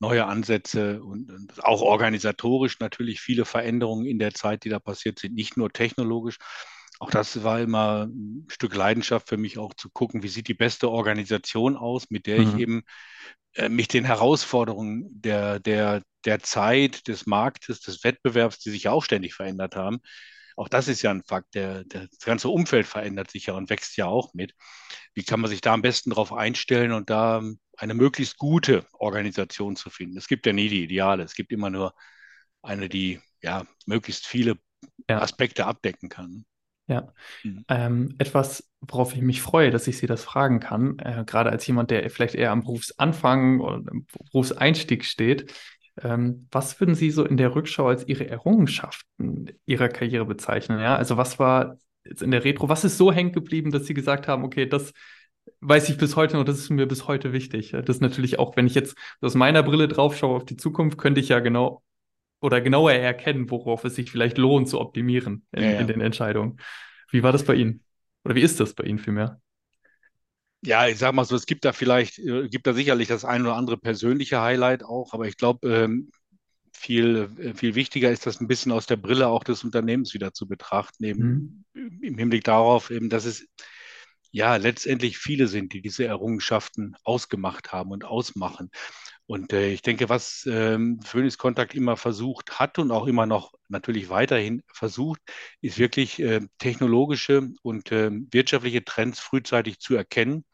neue 0.01 0.27
Ansätze 0.27 1.03
und, 1.03 1.31
und, 1.31 1.65
auch 1.65 1.81
organisatorisch 1.81 2.79
natürlich 2.81 3.21
viele 3.21 3.45
Veränderungen 3.45 4.07
in 4.07 4.19
der 4.19 4.35
Zeit, 4.35 4.65
die 4.65 4.69
da 4.69 4.79
passiert 4.79 5.19
sind, 5.19 5.35
nicht 5.35 5.57
nur 5.57 5.71
technologisch, 5.71 6.39
auch 7.05 7.11
das 7.11 7.43
war 7.45 7.61
immer 7.61 8.07
ein 8.07 8.47
Stück 8.51 8.75
Leidenschaft 8.75 9.29
für 9.29 9.37
mich, 9.37 9.59
auch 9.59 9.75
zu 9.75 9.91
gucken, 9.91 10.23
wie 10.23 10.29
sieht 10.29 10.49
die 10.49 10.55
beste 10.55 10.91
Organisation 10.91 11.77
aus, 11.77 12.11
mit 12.11 12.27
der 12.27 12.41
ich 12.41 12.55
Mhm. 12.55 12.59
eben 12.59 12.83
äh, 13.55 13.69
mich 13.69 13.89
den 13.89 14.05
Herausforderungen 14.05 15.09
der, 15.23 15.61
der, 15.61 16.03
der 16.25 16.41
Zeit, 16.41 17.09
des 17.09 17.27
Marktes, 17.27 17.81
des 17.81 18.05
Wettbewerbs, 18.05 18.59
die 18.61 18.71
sich 18.71 18.85
ja 18.85 18.93
auch 18.93 19.05
ständig 19.05 19.35
verändert 19.35 19.77
haben. 19.77 20.01
Auch 20.57 20.69
das 20.69 20.89
ist 20.89 21.03
ja 21.03 21.11
ein 21.11 21.23
Fakt. 21.25 21.55
Der, 21.55 21.85
der, 21.85 22.09
das 22.09 22.21
ganze 22.21 22.49
Umfeld 22.49 22.87
verändert 22.87 23.31
sich 23.31 23.47
ja 23.47 23.55
und 23.55 23.71
wächst 23.71 23.97
ja 23.97 24.07
auch 24.07 24.35
mit. 24.35 24.55
Wie 25.15 25.25
kann 25.25 25.41
man 25.41 25.51
sich 25.51 25.61
da 25.61 25.75
am 25.75 25.83
besten 25.83 26.11
darauf 26.11 26.33
einstellen 26.33 26.93
und 26.93 27.11
da 27.11 27.43
eine 27.77 27.95
möglichst 27.95 28.39
gute 28.39 28.87
Organisation 28.95 29.77
zu 29.77 29.91
finden? 29.91 30.17
Es 30.19 30.29
gibt 30.29 30.47
ja 30.47 30.53
nie 30.53 30.69
die 30.69 30.85
Ideale. 30.85 31.25
Es 31.25 31.35
gibt 31.35 31.53
immer 31.53 31.71
nur 31.71 31.95
eine, 32.63 32.89
die 32.89 33.21
ja 33.43 33.67
möglichst 33.87 34.27
viele 34.27 34.59
Ja, 35.09 35.21
Aspekte 35.21 35.67
abdecken 35.67 36.09
kann. 36.09 36.47
Ja. 36.87 37.13
Mhm. 37.43 37.65
Ähm, 37.69 38.15
etwas, 38.19 38.69
worauf 38.81 39.15
ich 39.15 39.23
mich 39.23 39.41
freue, 39.41 39.71
dass 39.71 39.89
ich 39.89 39.99
Sie 39.99 40.07
das 40.07 40.25
fragen 40.25 40.61
kann, 40.61 40.99
äh, 40.99 41.25
gerade 41.27 41.51
als 41.51 41.67
jemand, 41.67 41.91
der 41.91 42.09
vielleicht 42.11 42.35
eher 42.35 42.51
am 42.51 42.63
Berufsanfang 42.63 43.61
oder 43.61 43.77
im 43.91 44.07
Berufseinstieg 44.31 45.05
steht. 45.05 45.53
Ähm, 46.03 46.49
was 46.51 46.81
würden 46.81 46.95
Sie 46.95 47.11
so 47.11 47.25
in 47.25 47.37
der 47.37 47.55
Rückschau 47.55 47.89
als 47.89 48.07
Ihre 48.07 48.29
Errungenschaften 48.29 49.51
Ihrer 49.65 49.89
Karriere 49.89 50.27
bezeichnen? 50.27 50.81
Ja, 50.81 50.97
also 50.97 51.17
was 51.17 51.39
war 51.39 51.79
jetzt 52.05 52.23
in 52.23 52.31
der 52.31 52.45
Retro, 52.45 52.69
was 52.69 52.85
ist 52.85 52.99
so 52.99 53.13
hängen 53.13 53.33
geblieben, 53.33 53.71
dass 53.71 53.87
Sie 53.87 53.95
gesagt 53.95 54.29
haben, 54.29 54.45
okay, 54.45 54.67
das 54.67 54.93
weiß 55.61 55.89
ich 55.89 55.97
bis 55.97 56.17
heute 56.17 56.37
noch, 56.37 56.45
das 56.45 56.59
ist 56.59 56.71
mir 56.71 56.87
bis 56.87 57.07
heute 57.07 57.33
wichtig. 57.33 57.71
Das 57.73 57.97
ist 57.97 58.03
natürlich 58.03 58.39
auch, 58.39 58.57
wenn 58.57 58.67
ich 58.67 58.75
jetzt 58.75 58.97
aus 59.21 59.35
meiner 59.35 59.63
Brille 59.63 59.89
drauf 59.89 60.17
schaue 60.17 60.37
auf 60.37 60.45
die 60.45 60.57
Zukunft, 60.57 60.99
könnte 60.99 61.21
ich 61.21 61.29
ja 61.29 61.41
genau 61.41 61.83
oder 62.45 62.61
genauer 62.61 62.93
erkennen, 62.93 63.51
worauf 63.51 63.85
es 63.85 63.97
sich 63.97 64.11
vielleicht 64.11 64.39
lohnt 64.39 64.69
zu 64.69 64.81
optimieren 64.81 65.47
Ja, 65.57 65.67
in, 65.67 65.75
in 65.75 65.87
ja. 65.87 65.89
den 65.89 66.01
Entscheidungen. 66.03 66.61
Wie 67.11 67.23
war 67.23 67.33
das 67.33 67.45
bei 67.45 67.55
Ihnen? 67.55 67.85
Oder 68.25 68.35
wie 68.37 68.43
ist 68.43 68.61
das 68.61 68.75
bei 68.75 68.85
Ihnen 68.85 68.99
vielmehr? 69.01 69.41
Ja, 70.63 70.87
ich 70.89 70.99
sag 70.99 71.13
mal 71.15 71.25
so, 71.25 71.37
es 71.37 71.47
gibt 71.47 71.65
da 71.65 71.73
vielleicht, 71.73 72.19
äh, 72.19 72.49
gibt 72.49 72.67
da 72.67 72.73
sicherlich 72.73 73.09
das 73.09 73.25
ein 73.25 73.43
oder 73.43 73.57
andere 73.57 73.77
persönliche 73.77 74.41
Highlight 74.41 74.83
auch, 74.83 75.13
aber 75.13 75.27
ich 75.29 75.37
glaube, 75.37 75.69
ähm, 75.69 76.11
viel, 76.73 77.31
äh, 77.39 77.55
viel 77.55 77.75
wichtiger 77.75 78.11
ist 78.13 78.27
das 78.27 78.41
ein 78.41 78.49
bisschen 78.49 78.73
aus 78.73 78.87
der 78.87 78.97
Brille 78.97 79.29
auch 79.29 79.45
des 79.45 79.65
Unternehmens 79.65 80.15
wieder 80.15 80.33
zu 80.35 80.49
betrachten, 80.49 81.05
Mhm. 81.19 81.35
eben 81.35 81.65
im 81.75 82.19
Hinblick 82.19 82.45
darauf, 82.45 82.91
eben, 82.91 83.11
dass 83.11 83.27
es 83.27 83.47
ja 84.33 84.57
letztendlich 84.57 85.19
viele 85.19 85.49
sind, 85.49 85.73
die 85.75 85.83
diese 85.83 86.07
Errungenschaften 86.07 86.97
ausgemacht 87.05 87.73
haben 87.73 87.93
und 87.93 88.05
ausmachen. 88.05 88.71
Und 89.27 89.53
äh, 89.55 89.69
ich 89.71 89.81
denke, 89.83 90.09
was 90.11 90.47
ähm, 90.51 91.01
Phoenix 91.03 91.39
Contact 91.39 91.75
immer 91.75 91.97
versucht 91.97 92.59
hat 92.59 92.79
und 92.79 92.91
auch 92.91 93.07
immer 93.07 93.25
noch 93.27 93.53
natürlich 93.69 94.11
weiterhin 94.11 94.63
versucht, 94.73 95.21
ist 95.63 95.79
wirklich 95.79 96.21
äh, 96.21 96.41
technologische 96.59 97.49
und 97.63 97.91
äh, 97.91 98.11
wirtschaftliche 98.31 98.85
Trends 98.85 99.21
frühzeitig 99.21 99.79
zu 99.81 99.95
erkennen 99.97 100.45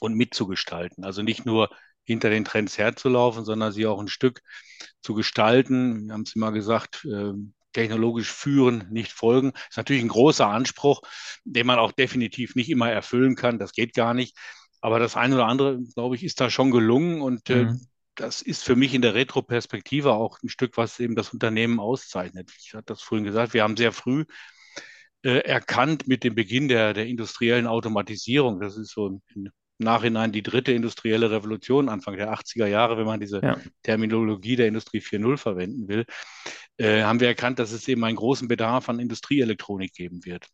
und 0.00 0.14
mitzugestalten. 0.14 1.04
Also 1.04 1.22
nicht 1.22 1.46
nur 1.46 1.70
hinter 2.04 2.30
den 2.30 2.44
Trends 2.44 2.78
herzulaufen, 2.78 3.44
sondern 3.44 3.72
sie 3.72 3.86
auch 3.86 4.00
ein 4.00 4.08
Stück 4.08 4.42
zu 5.02 5.14
gestalten. 5.14 6.06
Wir 6.06 6.14
haben 6.14 6.22
es 6.22 6.36
immer 6.36 6.52
gesagt, 6.52 7.04
äh, 7.04 7.32
technologisch 7.72 8.32
führen, 8.32 8.86
nicht 8.90 9.12
folgen. 9.12 9.52
Das 9.52 9.62
ist 9.70 9.76
natürlich 9.76 10.02
ein 10.02 10.08
großer 10.08 10.46
Anspruch, 10.48 11.02
den 11.44 11.66
man 11.66 11.78
auch 11.78 11.92
definitiv 11.92 12.54
nicht 12.54 12.70
immer 12.70 12.90
erfüllen 12.90 13.36
kann. 13.36 13.58
Das 13.58 13.72
geht 13.72 13.94
gar 13.94 14.14
nicht. 14.14 14.36
Aber 14.80 14.98
das 14.98 15.16
eine 15.16 15.34
oder 15.34 15.46
andere, 15.46 15.80
glaube 15.94 16.16
ich, 16.16 16.24
ist 16.24 16.40
da 16.40 16.50
schon 16.50 16.70
gelungen 16.70 17.20
und 17.20 17.50
äh, 17.50 17.66
Mhm. 17.66 17.80
das 18.14 18.42
ist 18.42 18.64
für 18.64 18.76
mich 18.76 18.94
in 18.94 19.02
der 19.02 19.14
Retroperspektive 19.14 20.12
auch 20.12 20.38
ein 20.42 20.48
Stück, 20.48 20.76
was 20.76 20.98
eben 21.00 21.14
das 21.16 21.32
Unternehmen 21.32 21.80
auszeichnet. 21.80 22.50
Ich 22.60 22.74
hatte 22.74 22.86
das 22.86 23.02
vorhin 23.02 23.24
gesagt, 23.24 23.54
wir 23.54 23.62
haben 23.62 23.76
sehr 23.76 23.92
früh 23.92 24.24
äh, 25.22 25.38
erkannt 25.40 26.06
mit 26.08 26.24
dem 26.24 26.34
Beginn 26.34 26.68
der, 26.68 26.94
der 26.94 27.06
industriellen 27.06 27.66
Automatisierung. 27.66 28.60
Das 28.60 28.76
ist 28.76 28.90
so 28.92 29.20
im 29.34 29.50
Nachhinein 29.78 30.32
die 30.32 30.42
dritte 30.42 30.72
industrielle 30.72 31.30
Revolution, 31.30 31.88
Anfang 31.88 32.16
der 32.16 32.32
80er 32.32 32.66
Jahre, 32.66 32.96
wenn 32.98 33.06
man 33.06 33.20
diese 33.20 33.42
Ja. 33.42 33.56
Terminologie 33.82 34.56
der 34.56 34.68
Industrie 34.68 35.00
4.0 35.00 35.36
verwenden 35.36 35.88
will, 35.88 36.04
äh, 36.78 37.02
haben 37.02 37.20
wir 37.20 37.28
erkannt, 37.28 37.58
dass 37.58 37.72
es 37.72 37.86
eben 37.88 38.04
einen 38.04 38.16
großen 38.16 38.48
Bedarf 38.48 38.88
an 38.88 39.00
Industrieelektronik 39.00 39.92
geben 39.94 40.24
wird. 40.24 40.48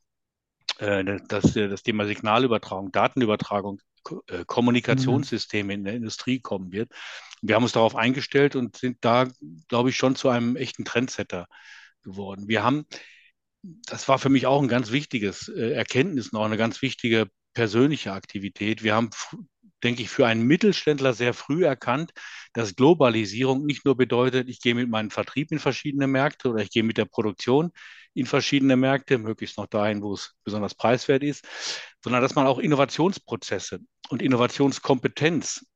Äh, 0.78 1.20
dass 1.28 1.56
äh, 1.56 1.68
das 1.68 1.82
Thema 1.82 2.06
Signalübertragung, 2.06 2.92
Datenübertragung, 2.92 3.80
äh. 4.28 4.44
Kommunikationssysteme 4.46 5.72
in 5.72 5.84
der 5.84 5.94
Industrie 5.94 6.40
kommen 6.40 6.72
wird. 6.72 6.90
Wir 7.42 7.54
haben 7.54 7.62
uns 7.62 7.72
darauf 7.72 7.96
eingestellt 7.96 8.56
und 8.56 8.76
sind 8.76 8.98
da, 9.02 9.28
glaube 9.68 9.90
ich, 9.90 9.96
schon 9.96 10.16
zu 10.16 10.28
einem 10.28 10.56
echten 10.56 10.84
Trendsetter 10.84 11.46
geworden. 12.02 12.48
Wir 12.48 12.64
haben 12.64 12.86
das 13.86 14.08
war 14.08 14.18
für 14.18 14.28
mich 14.28 14.46
auch 14.46 14.60
ein 14.60 14.68
ganz 14.68 14.92
wichtiges 14.92 15.48
äh, 15.48 15.72
Erkenntnis, 15.72 16.32
noch 16.32 16.44
eine 16.44 16.56
ganz 16.56 16.82
wichtige 16.82 17.28
persönliche 17.54 18.12
Aktivität. 18.12 18.82
Wir 18.82 18.94
haben, 18.94 19.10
denke 19.82 20.02
ich, 20.02 20.10
für 20.10 20.26
einen 20.26 20.42
Mittelständler 20.42 21.14
sehr 21.14 21.34
früh 21.34 21.64
erkannt, 21.64 22.12
dass 22.52 22.76
Globalisierung 22.76 23.64
nicht 23.64 23.84
nur 23.84 23.96
bedeutet, 23.96 24.48
ich 24.48 24.60
gehe 24.60 24.74
mit 24.74 24.90
meinem 24.90 25.10
Vertrieb 25.10 25.50
in 25.52 25.58
verschiedene 25.58 26.06
Märkte 26.06 26.50
oder 26.50 26.62
ich 26.62 26.70
gehe 26.70 26.82
mit 26.82 26.98
der 26.98 27.06
Produktion 27.06 27.70
in 28.14 28.26
verschiedene 28.26 28.76
Märkte, 28.76 29.18
möglichst 29.18 29.58
noch 29.58 29.66
dahin, 29.66 30.02
wo 30.02 30.14
es 30.14 30.34
besonders 30.44 30.74
preiswert 30.74 31.22
ist, 31.22 31.44
sondern 32.02 32.22
dass 32.22 32.34
man 32.34 32.46
auch 32.46 32.58
Innovationsprozesse 32.58 33.80
und 34.08 34.22
Innovationskompetenz 34.22 35.66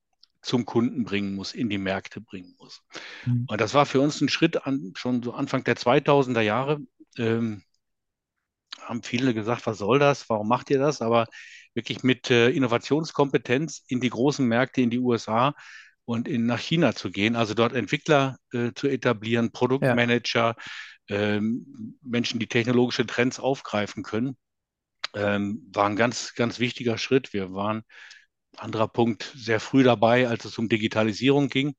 zum 0.41 0.65
Kunden 0.65 1.05
bringen 1.05 1.35
muss, 1.35 1.53
in 1.53 1.69
die 1.69 1.79
Märkte 1.79 2.21
bringen 2.21 2.55
muss. 2.59 2.83
Mhm. 3.27 3.47
Und 3.49 3.61
das 3.61 3.75
war 3.75 3.87
für 3.87 4.01
uns 4.01 4.21
ein 4.21 4.29
Schritt 4.29 4.67
an, 4.67 4.93
schon 4.97 5.23
so 5.23 5.33
Anfang 5.33 5.65
der 5.65 5.77
2000er 5.77 6.41
Jahre. 6.41 6.79
Ähm, 7.17 7.63
haben 8.81 9.03
viele 9.03 9.35
gesagt, 9.35 9.67
was 9.67 9.79
soll 9.79 9.99
das? 9.99 10.29
Warum 10.31 10.49
macht 10.49 10.71
ihr 10.71 10.79
das? 10.79 11.03
Aber 11.03 11.27
wirklich 11.75 12.03
mit 12.03 12.31
äh, 12.31 12.51
Innovationskompetenz 12.51 13.85
in 13.89 14.01
die 14.01 14.11
großen 14.11 14.47
Märkte, 14.47 14.81
in 14.81 14.91
die 14.91 15.01
USA 15.01 15.55
und 16.05 16.27
in, 16.27 16.47
nach 16.47 16.59
China 16.59 16.95
zu 16.95 17.11
gehen, 17.11 17.37
also 17.37 17.53
dort 17.53 17.75
Entwickler 17.75 18.39
äh, 18.53 18.73
zu 18.75 18.89
etablieren. 18.89 19.53
Produktmanager, 19.53 20.57
ähm, 21.09 21.99
Menschen, 22.03 22.39
die 22.39 22.47
technologische 22.47 23.07
Trends 23.07 23.41
aufgreifen 23.41 24.03
können, 24.03 24.37
ähm, 25.15 25.67
war 25.73 25.87
ein 25.87 25.97
ganz, 25.97 26.35
ganz 26.35 26.59
wichtiger 26.59 26.99
Schritt. 26.99 27.33
Wir 27.33 27.53
waren, 27.53 27.83
anderer 28.57 28.89
Punkt, 28.89 29.33
sehr 29.37 29.61
früh 29.61 29.83
dabei, 29.83 30.29
als 30.29 30.45
es 30.45 30.59
um 30.59 30.69
Digitalisierung 30.69 31.49
ging, 31.49 31.75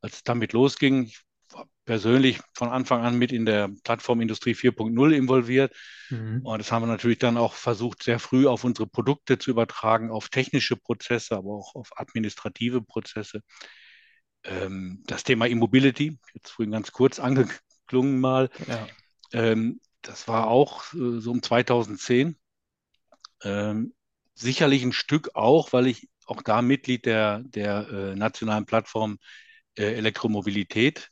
als 0.00 0.16
es 0.16 0.22
damit 0.24 0.52
losging. 0.52 1.04
Ich 1.04 1.20
war 1.50 1.68
persönlich 1.84 2.40
von 2.54 2.68
Anfang 2.68 3.02
an 3.02 3.18
mit 3.18 3.32
in 3.32 3.44
der 3.44 3.70
Plattformindustrie 3.84 4.54
4.0 4.54 5.12
involviert. 5.12 5.74
Mhm. 6.08 6.40
Und 6.44 6.58
das 6.58 6.72
haben 6.72 6.82
wir 6.82 6.86
natürlich 6.86 7.18
dann 7.18 7.36
auch 7.36 7.54
versucht, 7.54 8.02
sehr 8.02 8.18
früh 8.18 8.46
auf 8.46 8.64
unsere 8.64 8.86
Produkte 8.86 9.38
zu 9.38 9.50
übertragen, 9.50 10.10
auf 10.10 10.28
technische 10.28 10.76
Prozesse, 10.76 11.36
aber 11.36 11.50
auch 11.50 11.74
auf 11.74 11.90
administrative 11.96 12.82
Prozesse. 12.82 13.40
Ähm, 14.44 15.02
das 15.06 15.24
Thema 15.24 15.46
E-Mobility, 15.46 16.18
jetzt 16.34 16.50
vorhin 16.50 16.72
ganz 16.72 16.92
kurz 16.92 17.18
angeklungen 17.90 18.20
mal, 18.20 18.50
Ja. 18.66 18.90
ähm, 19.32 19.80
das 20.02 20.28
war 20.28 20.48
auch 20.48 20.92
äh, 20.94 21.20
so 21.20 21.30
um 21.32 21.42
2010. 21.42 22.36
Ähm, 23.44 23.94
sicherlich 24.34 24.82
ein 24.84 24.92
Stück 24.92 25.30
auch, 25.34 25.72
weil 25.72 25.86
ich 25.88 26.08
auch 26.26 26.42
da 26.42 26.62
Mitglied 26.62 27.06
der, 27.06 27.40
der 27.44 27.88
äh, 27.90 28.16
nationalen 28.16 28.66
Plattform 28.66 29.18
äh, 29.76 29.84
Elektromobilität 29.94 31.10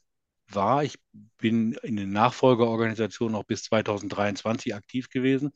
war. 0.49 0.85
Ich 0.85 0.99
bin 1.39 1.75
in 1.83 1.97
den 1.97 2.13
Nachfolgeorganisationen 2.13 3.33
noch 3.35 3.45
bis 3.45 3.65
2023 3.65 4.75
aktiv 4.75 5.11
gewesen. 5.11 5.53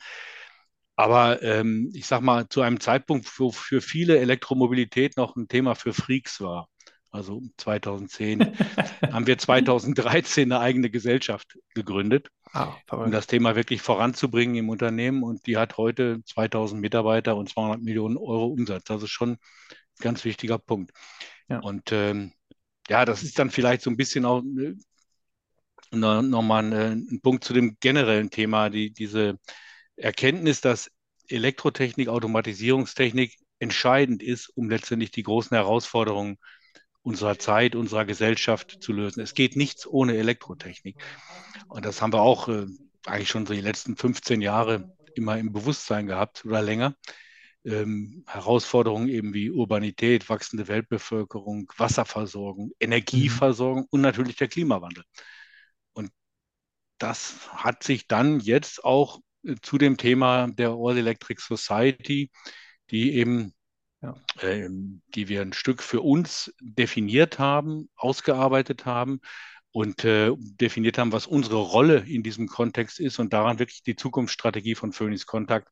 Aber 0.96 1.42
ähm, 1.42 1.90
ich 1.94 2.06
sag 2.06 2.22
mal, 2.22 2.48
zu 2.48 2.60
einem 2.62 2.80
Zeitpunkt, 2.80 3.28
wo 3.38 3.50
für 3.50 3.80
viele 3.80 4.18
Elektromobilität 4.18 5.16
noch 5.16 5.36
ein 5.36 5.48
Thema 5.48 5.74
für 5.74 5.92
Freaks 5.94 6.40
war. 6.40 6.68
Also 7.12 7.42
2010 7.58 8.40
haben 9.12 9.26
wir 9.26 9.36
2013 9.36 10.50
eine 10.50 10.60
eigene 10.60 10.90
Gesellschaft 10.90 11.58
gegründet, 11.74 12.28
Ah, 12.54 12.74
um 12.90 13.10
das 13.10 13.26
Thema 13.26 13.54
wirklich 13.54 13.82
voranzubringen 13.82 14.56
im 14.56 14.70
Unternehmen. 14.70 15.22
Und 15.22 15.46
die 15.46 15.58
hat 15.58 15.76
heute 15.76 16.22
2000 16.24 16.80
Mitarbeiter 16.80 17.36
und 17.36 17.50
200 17.50 17.82
Millionen 17.82 18.16
Euro 18.16 18.46
Umsatz. 18.46 18.84
Das 18.84 19.02
ist 19.02 19.10
schon 19.10 19.32
ein 19.32 19.38
ganz 20.00 20.24
wichtiger 20.24 20.58
Punkt. 20.58 20.92
Ja. 21.48 21.60
Und 21.60 21.92
ähm, 21.92 22.32
ja, 22.88 23.04
das 23.04 23.22
ist 23.22 23.38
dann 23.38 23.50
vielleicht 23.50 23.82
so 23.82 23.90
ein 23.90 23.96
bisschen 23.98 24.24
auch 24.24 24.42
äh, 24.42 24.74
noch, 25.90 26.22
noch 26.22 26.42
mal 26.42 26.64
ein, 26.64 27.06
ein 27.10 27.20
Punkt 27.20 27.44
zu 27.44 27.52
dem 27.52 27.76
generellen 27.78 28.30
Thema, 28.30 28.70
die, 28.70 28.90
diese 28.90 29.38
Erkenntnis, 29.96 30.62
dass 30.62 30.90
Elektrotechnik, 31.28 32.08
Automatisierungstechnik 32.08 33.36
entscheidend 33.58 34.22
ist, 34.22 34.48
um 34.56 34.70
letztendlich 34.70 35.10
die 35.10 35.22
großen 35.22 35.54
Herausforderungen 35.54 36.38
unserer 37.02 37.38
Zeit, 37.38 37.74
unserer 37.74 38.04
Gesellschaft 38.04 38.78
zu 38.80 38.92
lösen. 38.92 39.20
Es 39.20 39.34
geht 39.34 39.56
nichts 39.56 39.86
ohne 39.86 40.16
Elektrotechnik. 40.16 40.96
Und 41.68 41.84
das 41.84 42.00
haben 42.00 42.12
wir 42.12 42.20
auch 42.22 42.48
äh, 42.48 42.66
eigentlich 43.06 43.28
schon 43.28 43.46
so 43.46 43.54
die 43.54 43.60
letzten 43.60 43.96
15 43.96 44.40
Jahre 44.40 44.96
immer 45.14 45.38
im 45.38 45.52
Bewusstsein 45.52 46.06
gehabt 46.06 46.44
oder 46.44 46.62
länger. 46.62 46.96
Ähm, 47.64 48.24
Herausforderungen 48.26 49.08
eben 49.08 49.34
wie 49.34 49.50
Urbanität, 49.50 50.28
wachsende 50.28 50.66
Weltbevölkerung, 50.68 51.70
Wasserversorgung, 51.76 52.68
Mhm. 52.68 52.72
Energieversorgung 52.80 53.86
und 53.90 54.00
natürlich 54.00 54.36
der 54.36 54.48
Klimawandel. 54.48 55.04
Und 55.92 56.10
das 56.98 57.48
hat 57.52 57.82
sich 57.82 58.08
dann 58.08 58.40
jetzt 58.40 58.84
auch 58.84 59.20
äh, 59.44 59.56
zu 59.62 59.78
dem 59.78 59.96
Thema 59.96 60.48
der 60.48 60.70
All 60.70 60.98
Electric 60.98 61.40
Society, 61.42 62.30
die 62.90 63.14
eben, 63.14 63.54
ja. 64.02 64.14
äh, 64.40 64.68
die 65.14 65.28
wir 65.28 65.40
ein 65.42 65.52
Stück 65.52 65.82
für 65.82 66.00
uns 66.00 66.52
definiert 66.60 67.38
haben, 67.38 67.88
ausgearbeitet 67.96 68.84
haben 68.84 69.20
und 69.70 70.04
äh, 70.04 70.32
definiert 70.36 70.98
haben, 70.98 71.12
was 71.12 71.26
unsere 71.26 71.56
Rolle 71.56 72.00
in 72.06 72.22
diesem 72.22 72.46
Kontext 72.46 73.00
ist 73.00 73.18
und 73.18 73.32
daran 73.32 73.58
wirklich 73.58 73.82
die 73.82 73.96
Zukunftsstrategie 73.96 74.74
von 74.74 74.92
Phoenix 74.92 75.26
Contact 75.26 75.68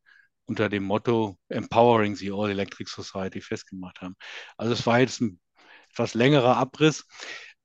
unter 0.46 0.68
dem 0.68 0.84
Motto 0.84 1.38
Empowering 1.49 2.16
the 2.16 2.32
All 2.32 2.50
Electric 2.50 2.90
Society 2.90 3.40
festgemacht 3.40 4.00
haben. 4.00 4.16
Also 4.56 4.72
es 4.72 4.87
war 4.87 5.00
jetzt 5.00 5.20
ein 5.20 5.38
etwas 5.92 6.14
längerer 6.14 6.56
Abriss, 6.56 7.06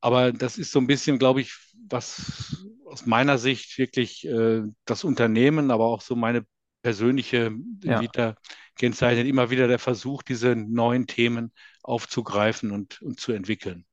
aber 0.02 0.32
das 0.32 0.58
ist 0.58 0.72
so 0.72 0.80
ein 0.80 0.88
bisschen, 0.88 1.20
glaube 1.20 1.42
ich, 1.42 1.56
was 1.90 2.66
aus 2.86 3.06
meiner 3.06 3.38
Sicht 3.38 3.78
wirklich 3.78 4.26
äh, 4.28 4.62
das 4.86 5.04
Unternehmen, 5.04 5.72
aber 5.72 5.86
auch 5.86 6.02
so 6.02 6.16
meine 6.16 6.46
persönliche 6.82 7.52
ja. 7.84 8.02
Vita 8.02 8.36
kennzeichnet, 8.76 9.28
immer 9.28 9.50
wieder 9.50 9.68
der 9.68 9.80
Versuch, 9.80 10.24
diese 10.24 10.56
neuen 10.56 11.08
Themen 11.08 11.52
aufzugreifen 11.84 12.72
und, 12.72 13.02
und 13.02 13.20
zu 13.20 13.32
entwickeln. 13.32 13.86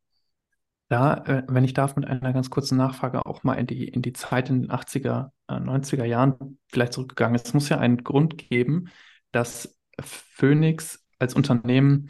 Da, 0.89 1.25
äh, 1.25 1.43
wenn 1.49 1.65
ich 1.65 1.73
darf, 1.73 1.97
mit 1.97 2.07
einer 2.07 2.33
ganz 2.33 2.51
kurzen 2.51 2.77
Nachfrage 2.77 3.25
auch 3.25 3.45
mal 3.45 3.55
in 3.55 3.67
die, 3.67 3.89
in 3.89 4.03
die 4.03 4.13
Zeit 4.13 4.51
in 4.51 4.63
den 4.63 4.71
80er, 4.71 5.31
90er 5.49 6.03
äh, 6.03 6.09
Jahren 6.09 6.59
vielleicht 6.69 6.93
zurückgegangen. 6.93 7.35
Es 7.35 7.55
muss 7.55 7.69
ja 7.71 7.79
einen 7.79 8.05
Grund 8.05 8.37
geben, 8.37 8.91
dass 9.31 9.79
Phoenix 10.01 11.03
als 11.19 11.35
Unternehmen 11.35 12.09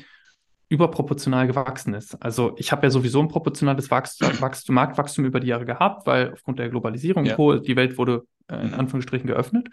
überproportional 0.73 1.47
gewachsen 1.47 1.93
ist. 1.93 2.17
Also 2.23 2.55
ich 2.57 2.73
habe 2.73 2.87
ja 2.87 2.91
sowieso 2.91 3.21
ein 3.21 3.29
proportionales 3.29 3.91
Wachstum, 3.91 4.31
Wachstum, 4.41 4.75
Marktwachstum 4.75 5.27
über 5.27 5.39
die 5.39 5.49
Jahre 5.49 5.67
gehabt, 5.67 6.07
weil 6.07 6.33
aufgrund 6.33 6.59
der 6.59 6.71
Globalisierung 6.71 7.27
ja. 7.27 7.37
die 7.59 7.77
Welt 7.77 7.99
wurde 7.99 8.23
äh, 8.49 8.57
in 8.57 8.69
mhm. 8.69 8.81
Anführungsstrichen 8.81 9.27
geöffnet. 9.27 9.69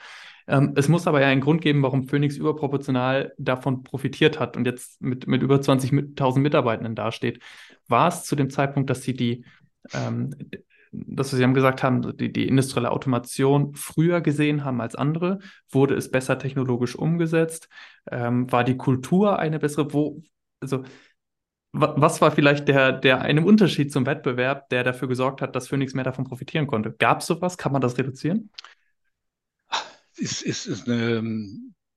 Ähm, 0.45 0.73
es 0.75 0.89
muss 0.89 1.07
aber 1.07 1.21
ja 1.21 1.27
einen 1.27 1.39
Grund 1.39 1.61
geben, 1.61 1.81
warum 1.83 2.09
Phoenix 2.09 2.35
überproportional 2.35 3.33
davon 3.37 3.83
profitiert 3.83 4.41
hat 4.41 4.57
und 4.57 4.65
jetzt 4.65 5.01
mit, 5.01 5.25
mit 5.25 5.41
über 5.41 5.55
20.000 5.55 6.39
Mitarbeitenden 6.39 6.95
dasteht. 6.95 7.39
War 7.87 8.09
es 8.09 8.25
zu 8.25 8.35
dem 8.35 8.49
Zeitpunkt, 8.49 8.89
dass 8.89 9.01
Sie 9.01 9.13
die, 9.13 9.45
ähm, 9.93 10.35
dass 10.91 11.31
Sie 11.31 11.41
haben 11.41 11.53
gesagt 11.53 11.81
haben, 11.81 12.17
die, 12.17 12.33
die 12.33 12.45
industrielle 12.45 12.91
Automation 12.91 13.73
früher 13.73 14.19
gesehen 14.19 14.65
haben 14.65 14.81
als 14.81 14.95
andere? 14.95 15.39
Wurde 15.69 15.95
es 15.95 16.11
besser 16.11 16.37
technologisch 16.37 16.97
umgesetzt? 16.97 17.69
Ähm, 18.11 18.51
war 18.51 18.65
die 18.65 18.75
Kultur 18.75 19.39
eine 19.39 19.59
bessere? 19.59 19.93
Wo, 19.93 20.21
also 20.59 20.83
was 21.71 22.19
war 22.19 22.31
vielleicht 22.31 22.67
der, 22.67 22.91
der 22.91 23.21
eine 23.21 23.45
Unterschied 23.45 23.91
zum 23.91 24.05
Wettbewerb, 24.05 24.69
der 24.69 24.83
dafür 24.83 25.07
gesorgt 25.07 25.41
hat, 25.41 25.55
dass 25.55 25.67
Phoenix 25.67 25.93
mehr 25.93 26.03
davon 26.03 26.25
profitieren 26.25 26.65
konnte? 26.65 26.91
Gab 26.91 27.19
es 27.21 27.27
sowas? 27.27 27.57
Kann 27.57 27.71
man 27.71 27.81
das 27.81 27.97
reduzieren? 27.97 28.49
Es 30.17 30.41
ist, 30.41 30.65
ist 30.65 30.89
eine, 30.89 31.23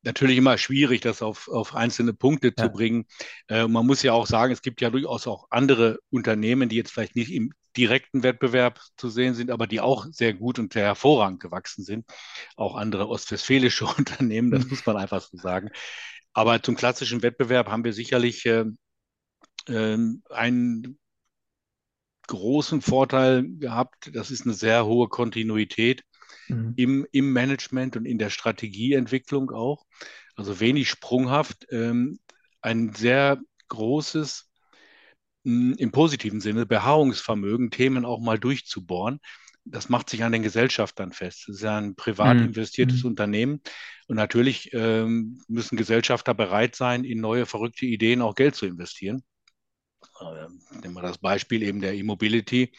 natürlich 0.03 0.37
immer 0.37 0.59
schwierig, 0.59 1.01
das 1.01 1.23
auf, 1.23 1.49
auf 1.49 1.75
einzelne 1.75 2.13
Punkte 2.13 2.53
ja. 2.57 2.65
zu 2.65 2.71
bringen. 2.71 3.07
Äh, 3.49 3.67
man 3.67 3.87
muss 3.87 4.03
ja 4.03 4.13
auch 4.13 4.27
sagen, 4.27 4.53
es 4.53 4.63
gibt 4.63 4.81
ja 4.81 4.91
durchaus 4.91 5.27
auch 5.27 5.47
andere 5.51 5.99
Unternehmen, 6.11 6.69
die 6.69 6.77
jetzt 6.77 6.93
vielleicht 6.93 7.17
nicht 7.17 7.33
im 7.33 7.53
direkten 7.77 8.23
Wettbewerb 8.23 8.81
zu 8.97 9.09
sehen 9.09 9.35
sind, 9.35 9.51
aber 9.51 9.67
die 9.67 9.81
auch 9.81 10.07
sehr 10.11 10.35
gut 10.35 10.59
und 10.59 10.75
sehr 10.75 10.85
hervorragend 10.85 11.41
gewachsen 11.41 11.83
sind. 11.85 12.05
Auch 12.57 12.77
andere 12.77 13.09
ostwestfälische 13.09 13.87
Unternehmen, 13.99 14.51
das 14.51 14.67
muss 14.67 14.85
man 14.85 14.99
einfach 14.99 15.23
so 15.23 15.39
sagen. 15.39 15.71
Aber 16.33 16.63
zum 16.63 16.77
klassischen 16.77 17.23
Wettbewerb 17.23 17.69
haben 17.69 17.85
wir 17.85 17.93
sicherlich 17.93 18.47
äh, 18.47 18.65
äh, 19.69 19.99
einen 20.31 20.99
großen 22.27 22.81
Vorteil 22.81 23.45
gehabt. 23.59 24.11
Das 24.15 24.31
ist 24.31 24.45
eine 24.45 24.55
sehr 24.55 24.87
hohe 24.87 25.09
Kontinuität 25.09 26.03
mhm. 26.49 26.75
im, 26.77 27.07
im 27.13 27.33
Management 27.33 27.97
und 27.97 28.07
in 28.07 28.19
der 28.19 28.31
Strategieentwicklung 28.31 29.51
auch. 29.51 29.85
Also 30.35 30.61
wenig 30.61 30.89
sprunghaft. 30.89 31.67
Ähm, 31.71 32.19
ein 32.63 32.95
sehr 32.95 33.41
großes, 33.69 34.51
mh, 35.45 35.75
im 35.79 35.93
positiven 35.93 36.41
Sinne, 36.41 36.65
Beharrungsvermögen, 36.65 37.71
Themen 37.71 38.05
auch 38.05 38.21
mal 38.21 38.39
durchzubohren 38.39 39.21
das 39.65 39.89
macht 39.89 40.11
sich 40.11 40.25
an 40.25 40.33
den 40.33 40.43
Gesellschaftern 40.43 41.13
fest. 41.13 41.49
Es 41.49 41.57
ist 41.57 41.63
ja 41.63 41.79
ein 41.79 41.95
privat 41.95 42.37
mhm. 42.37 42.47
investiertes 42.47 43.05
mhm. 43.05 43.11
Unternehmen. 43.11 43.61
Und 44.09 44.17
natürlich 44.17 44.73
ähm, 44.73 45.41
müssen 45.49 45.77
Gesellschafter 45.77 46.35
bereit 46.35 46.75
sein, 46.75 47.05
in 47.05 47.21
neue 47.21 47.47
verrückte 47.47 47.87
Ideen 47.87 48.23
auch 48.23 48.35
Geld 48.35 48.55
zu 48.55 48.67
investieren. 48.67 49.23
Äh, 50.21 50.79
nehmen 50.81 50.95
wir 50.95 51.03
das 51.03 51.19
Beispiel 51.19 51.63
eben 51.63 51.81
der 51.81 51.95
E-Mobility. 51.95 52.73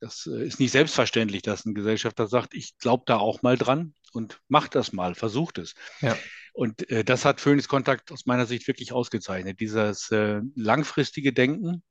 Das 0.00 0.26
äh, 0.26 0.44
ist 0.44 0.60
nicht 0.60 0.72
selbstverständlich, 0.72 1.42
dass 1.42 1.66
ein 1.66 1.74
Gesellschafter 1.74 2.26
sagt, 2.26 2.54
ich 2.54 2.78
glaube 2.78 3.04
da 3.06 3.18
auch 3.18 3.42
mal 3.42 3.58
dran 3.58 3.94
und 4.12 4.40
macht 4.48 4.74
das 4.74 4.92
mal, 4.92 5.14
versucht 5.14 5.58
es. 5.58 5.74
Ja. 6.00 6.16
Und 6.54 6.90
äh, 6.90 7.04
das 7.04 7.24
hat 7.24 7.40
Phoenix 7.40 7.68
Kontakt 7.68 8.10
aus 8.10 8.26
meiner 8.26 8.46
Sicht 8.46 8.66
wirklich 8.66 8.92
ausgezeichnet. 8.92 9.60
Dieses 9.60 10.10
äh, 10.10 10.40
langfristige 10.56 11.32
Denken 11.32 11.82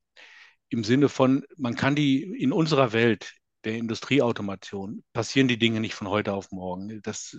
im 0.68 0.84
Sinne 0.84 1.08
von, 1.08 1.44
man 1.56 1.76
kann 1.76 1.94
die 1.94 2.22
in 2.22 2.52
unserer 2.52 2.92
Welt 2.92 3.34
der 3.64 3.76
Industrieautomation 3.76 5.04
passieren 5.12 5.48
die 5.48 5.58
Dinge 5.58 5.80
nicht 5.80 5.94
von 5.94 6.08
heute 6.08 6.32
auf 6.32 6.50
morgen. 6.50 7.00
Das, 7.02 7.36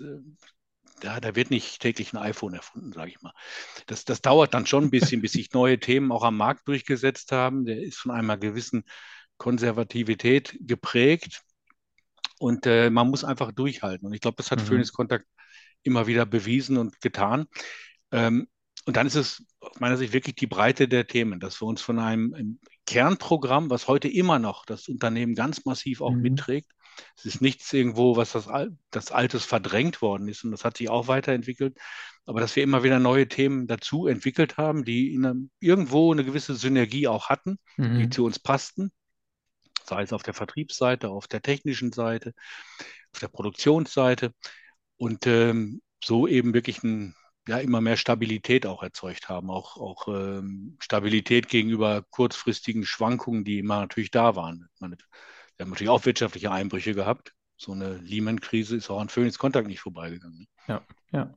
da, 0.99 1.17
äh, 1.17 1.21
da 1.21 1.35
wird 1.35 1.49
nicht 1.49 1.81
täglich 1.81 2.13
ein 2.13 2.17
iPhone 2.17 2.53
erfunden, 2.53 2.93
sage 2.93 3.11
ich 3.11 3.21
mal. 3.21 3.33
Das, 3.87 4.05
das 4.05 4.21
dauert 4.21 4.53
dann 4.53 4.65
schon 4.65 4.85
ein 4.85 4.91
bisschen, 4.91 5.21
bis 5.21 5.33
sich 5.33 5.51
neue 5.53 5.79
Themen 5.79 6.11
auch 6.11 6.23
am 6.23 6.37
Markt 6.37 6.67
durchgesetzt 6.67 7.31
haben. 7.31 7.65
Der 7.65 7.81
ist 7.81 7.97
von 7.97 8.11
einer 8.11 8.37
gewissen 8.37 8.83
Konservativität 9.37 10.57
geprägt 10.61 11.41
und 12.39 12.65
äh, 12.65 12.89
man 12.89 13.09
muss 13.09 13.23
einfach 13.23 13.51
durchhalten. 13.51 14.07
Und 14.07 14.13
ich 14.13 14.21
glaube, 14.21 14.37
das 14.37 14.51
hat 14.51 14.59
mhm. 14.59 14.65
Phoenix 14.65 14.93
Kontakt 14.93 15.25
immer 15.83 16.07
wieder 16.07 16.25
bewiesen 16.25 16.77
und 16.77 17.01
getan. 17.01 17.47
Ähm, 18.11 18.47
und 18.85 18.97
dann 18.97 19.07
ist 19.07 19.15
es 19.15 19.43
aus 19.59 19.79
meiner 19.79 19.97
Sicht 19.97 20.13
wirklich 20.13 20.35
die 20.35 20.47
Breite 20.47 20.87
der 20.87 21.07
Themen, 21.07 21.39
dass 21.39 21.61
wir 21.61 21.67
uns 21.67 21.81
von 21.81 21.99
einem 21.99 22.59
Kernprogramm, 22.91 23.69
was 23.69 23.87
heute 23.87 24.09
immer 24.09 24.37
noch 24.37 24.65
das 24.65 24.89
Unternehmen 24.89 25.33
ganz 25.33 25.63
massiv 25.63 26.01
auch 26.01 26.11
mhm. 26.11 26.23
mitträgt, 26.23 26.69
es 27.15 27.25
ist 27.25 27.41
nichts 27.41 27.71
irgendwo, 27.71 28.17
was 28.17 28.33
das, 28.33 28.49
das 28.89 29.13
Altes 29.13 29.45
verdrängt 29.45 30.01
worden 30.01 30.27
ist 30.27 30.43
und 30.43 30.51
das 30.51 30.65
hat 30.65 30.75
sich 30.75 30.89
auch 30.89 31.07
weiterentwickelt. 31.07 31.77
Aber 32.25 32.41
dass 32.41 32.53
wir 32.57 32.63
immer 32.63 32.83
wieder 32.83 32.99
neue 32.99 33.29
Themen 33.29 33.65
dazu 33.65 34.07
entwickelt 34.07 34.57
haben, 34.57 34.83
die 34.83 35.15
einem, 35.15 35.51
irgendwo 35.61 36.11
eine 36.11 36.25
gewisse 36.25 36.53
Synergie 36.53 37.07
auch 37.07 37.29
hatten, 37.29 37.59
mhm. 37.77 37.97
die 37.97 38.09
zu 38.09 38.25
uns 38.25 38.39
passten, 38.39 38.91
sei 39.85 40.03
es 40.03 40.11
auf 40.11 40.23
der 40.23 40.33
Vertriebsseite, 40.33 41.07
auf 41.07 41.29
der 41.29 41.41
technischen 41.41 41.93
Seite, 41.93 42.33
auf 43.13 43.21
der 43.21 43.29
Produktionsseite 43.29 44.33
und 44.97 45.25
ähm, 45.27 45.81
so 46.03 46.27
eben 46.27 46.53
wirklich 46.53 46.83
ein 46.83 47.15
ja 47.47 47.57
immer 47.57 47.81
mehr 47.81 47.97
Stabilität 47.97 48.65
auch 48.65 48.83
erzeugt 48.83 49.29
haben, 49.29 49.49
auch, 49.49 49.77
auch 49.77 50.07
ähm, 50.07 50.77
Stabilität 50.79 51.47
gegenüber 51.47 52.03
kurzfristigen 52.09 52.85
Schwankungen, 52.85 53.43
die 53.43 53.59
immer 53.59 53.81
natürlich 53.81 54.11
da 54.11 54.35
waren. 54.35 54.67
Meine, 54.79 54.97
wir 55.57 55.65
haben 55.65 55.71
natürlich 55.71 55.89
auch 55.89 56.05
wirtschaftliche 56.05 56.51
Einbrüche 56.51 56.93
gehabt. 56.93 57.33
So 57.57 57.73
eine 57.73 57.97
Lehman-Krise 57.97 58.75
ist 58.75 58.89
auch 58.89 58.99
an 58.99 59.09
Phoenix 59.09 59.37
Kontakt 59.37 59.67
nicht 59.67 59.81
vorbeigegangen. 59.81 60.47
Ja, 60.67 60.81
ja. 61.11 61.33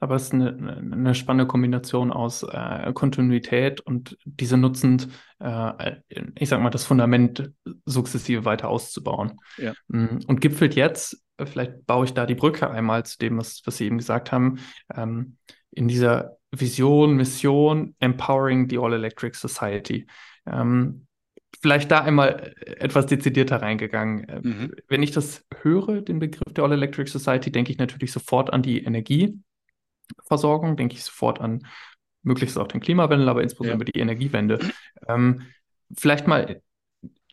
Aber 0.00 0.16
es 0.16 0.24
ist 0.24 0.34
eine, 0.34 0.54
eine 0.92 1.14
spannende 1.14 1.46
Kombination 1.46 2.12
aus 2.12 2.42
äh, 2.42 2.92
Kontinuität 2.92 3.80
und 3.80 4.18
diese 4.24 4.58
nutzend, 4.58 5.08
äh, 5.38 5.96
ich 6.38 6.50
sag 6.50 6.60
mal, 6.60 6.70
das 6.70 6.84
Fundament 6.84 7.52
sukzessive 7.86 8.44
weiter 8.44 8.68
auszubauen. 8.68 9.40
Ja. 9.56 9.72
Mm, 9.88 10.18
und 10.26 10.40
gipfelt 10.42 10.74
jetzt, 10.74 11.23
vielleicht 11.38 11.86
baue 11.86 12.04
ich 12.04 12.14
da 12.14 12.26
die 12.26 12.34
Brücke 12.34 12.70
einmal 12.70 13.04
zu 13.04 13.18
dem, 13.18 13.38
was, 13.38 13.62
was 13.64 13.76
Sie 13.76 13.86
eben 13.86 13.98
gesagt 13.98 14.32
haben, 14.32 14.58
ähm, 14.94 15.36
in 15.70 15.88
dieser 15.88 16.36
Vision, 16.50 17.16
Mission, 17.16 17.94
Empowering 17.98 18.68
the 18.70 18.78
All 18.78 18.92
Electric 18.92 19.36
Society. 19.36 20.06
Ähm, 20.46 21.06
vielleicht 21.60 21.90
da 21.90 22.00
einmal 22.00 22.54
etwas 22.60 23.06
dezidierter 23.06 23.62
reingegangen. 23.62 24.28
Äh, 24.28 24.40
mhm. 24.42 24.72
Wenn 24.88 25.02
ich 25.02 25.10
das 25.10 25.44
höre, 25.62 26.02
den 26.02 26.18
Begriff 26.18 26.52
der 26.52 26.64
All 26.64 26.72
Electric 26.72 27.10
Society, 27.10 27.50
denke 27.50 27.72
ich 27.72 27.78
natürlich 27.78 28.12
sofort 28.12 28.52
an 28.52 28.62
die 28.62 28.84
Energie 28.84 29.40
Versorgung, 30.26 30.76
denke 30.76 30.94
ich 30.94 31.04
sofort 31.04 31.40
an 31.40 31.66
möglichst 32.22 32.58
auch 32.58 32.68
den 32.68 32.80
Klimawandel, 32.80 33.28
aber 33.28 33.42
insbesondere 33.42 33.86
ja. 33.86 33.92
die 33.92 34.00
Energiewende. 34.00 34.58
Ähm, 35.08 35.42
vielleicht 35.96 36.26
mal 36.26 36.62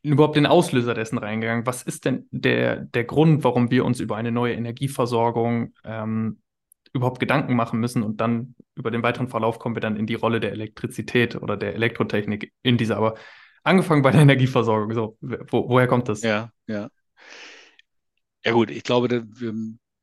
überhaupt 0.03 0.35
den 0.35 0.45
Auslöser 0.45 0.93
dessen 0.93 1.17
reingegangen. 1.17 1.65
Was 1.65 1.83
ist 1.83 2.05
denn 2.05 2.27
der, 2.31 2.77
der 2.77 3.03
Grund, 3.03 3.43
warum 3.43 3.69
wir 3.69 3.85
uns 3.85 3.99
über 3.99 4.15
eine 4.15 4.31
neue 4.31 4.55
Energieversorgung 4.55 5.73
ähm, 5.83 6.39
überhaupt 6.93 7.19
Gedanken 7.19 7.55
machen 7.55 7.79
müssen 7.79 8.03
und 8.03 8.19
dann 8.19 8.55
über 8.75 8.91
den 8.91 9.03
weiteren 9.03 9.29
Verlauf 9.29 9.59
kommen 9.59 9.75
wir 9.75 9.81
dann 9.81 9.95
in 9.95 10.07
die 10.07 10.15
Rolle 10.15 10.39
der 10.39 10.51
Elektrizität 10.51 11.35
oder 11.35 11.55
der 11.55 11.75
Elektrotechnik 11.75 12.51
in 12.63 12.77
dieser, 12.77 12.97
aber 12.97 13.15
angefangen 13.63 14.01
bei 14.01 14.11
der 14.11 14.21
Energieversorgung, 14.21 14.93
so, 14.93 15.17
wo, 15.21 15.69
woher 15.69 15.87
kommt 15.87 16.09
das? 16.09 16.21
Ja, 16.21 16.51
ja. 16.67 16.89
Ja 18.43 18.51
gut, 18.53 18.71
ich 18.71 18.83
glaube, 18.83 19.23
wir 19.23 19.53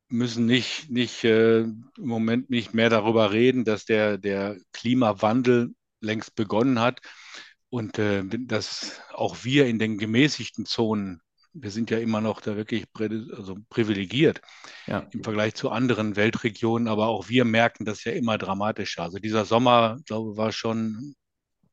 müssen 0.09 0.47
nicht, 0.47 0.91
nicht 0.91 1.25
äh, 1.25 1.63
im 1.63 1.89
Moment 1.97 2.51
nicht 2.51 2.73
mehr 2.73 2.89
darüber 2.89 3.33
reden, 3.33 3.65
dass 3.65 3.85
der, 3.85 4.17
der 4.17 4.57
Klimawandel 4.73 5.75
längst 6.01 6.37
begonnen 6.37 6.81
hat 6.81 7.01
und 7.71 7.99
äh, 7.99 8.25
dass 8.25 9.01
auch 9.13 9.45
wir 9.45 9.67
in 9.67 9.79
den 9.79 9.99
gemäßigten 9.99 10.67
Zonen 10.67 11.21
wir 11.61 11.71
sind 11.71 11.91
ja 11.91 11.99
immer 11.99 12.21
noch 12.21 12.41
da 12.41 12.57
wirklich 12.57 12.87
also 12.97 13.57
privilegiert 13.69 14.41
ja. 14.87 15.07
im 15.11 15.23
Vergleich 15.23 15.55
zu 15.55 15.71
anderen 15.71 16.17
Weltregionen, 16.17 16.89
aber 16.89 17.09
auch 17.09 17.29
wir 17.29 17.45
merken 17.45 17.85
das 17.85 18.05
ja 18.05 18.13
immer 18.13 18.39
dramatischer. 18.39 19.03
Also 19.03 19.19
dieser 19.19 19.45
Sommer, 19.45 19.99
glaube 20.07 20.33
ich, 20.33 20.37
war 20.37 20.53
schon 20.53 21.15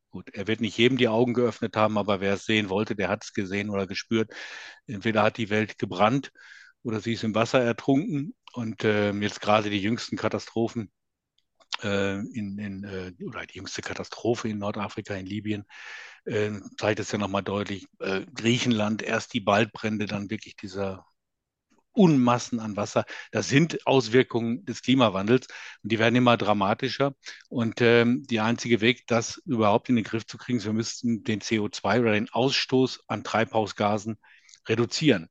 gut. 0.09 0.29
Er 0.33 0.47
wird 0.47 0.61
nicht 0.61 0.77
jedem 0.77 0.97
die 0.97 1.07
Augen 1.07 1.33
geöffnet 1.33 1.75
haben, 1.75 1.97
aber 1.97 2.21
wer 2.21 2.33
es 2.33 2.45
sehen 2.45 2.69
wollte, 2.69 2.95
der 2.95 3.09
hat 3.09 3.23
es 3.23 3.33
gesehen 3.33 3.69
oder 3.69 3.87
gespürt. 3.87 4.31
Entweder 4.87 5.23
hat 5.23 5.37
die 5.37 5.49
Welt 5.49 5.77
gebrannt 5.77 6.31
oder 6.83 6.99
sie 6.99 7.13
ist 7.13 7.23
im 7.23 7.35
Wasser 7.35 7.61
ertrunken. 7.61 8.33
Und 8.53 8.83
äh, 8.85 9.11
jetzt 9.11 9.41
gerade 9.41 9.69
die 9.69 9.81
jüngsten 9.81 10.15
Katastrophen 10.15 10.89
in, 11.83 12.57
in 12.57 12.83
äh, 12.83 13.11
oder 13.25 13.45
die 13.45 13.57
jüngste 13.57 13.81
Katastrophe 13.81 14.49
in 14.49 14.57
Nordafrika, 14.59 15.15
in 15.15 15.25
Libyen, 15.25 15.65
äh, 16.25 16.51
zeigt 16.77 16.99
es 16.99 17.11
ja 17.11 17.17
nochmal 17.17 17.43
deutlich. 17.43 17.87
Äh, 17.99 18.25
Griechenland, 18.33 19.01
erst 19.01 19.33
die 19.33 19.45
Waldbrände, 19.45 20.05
dann 20.05 20.29
wirklich 20.29 20.55
dieser 20.55 21.05
Unmassen 21.95 22.59
an 22.59 22.75
Wasser. 22.75 23.05
Das 23.31 23.47
sind 23.47 23.87
Auswirkungen 23.87 24.65
des 24.65 24.81
Klimawandels 24.81 25.47
und 25.81 25.91
die 25.91 25.99
werden 25.99 26.15
immer 26.15 26.37
dramatischer. 26.37 27.15
Und 27.49 27.81
ähm, 27.81 28.23
der 28.27 28.43
einzige 28.43 28.81
Weg, 28.81 29.07
das 29.07 29.41
überhaupt 29.45 29.89
in 29.89 29.95
den 29.95 30.03
Griff 30.03 30.25
zu 30.25 30.37
kriegen, 30.37 30.57
ist, 30.57 30.65
wir 30.65 30.73
müssten 30.73 31.23
den 31.23 31.41
CO2 31.41 32.01
oder 32.01 32.11
den 32.13 32.29
Ausstoß 32.29 33.05
an 33.07 33.23
Treibhausgasen 33.23 34.17
reduzieren. 34.67 35.29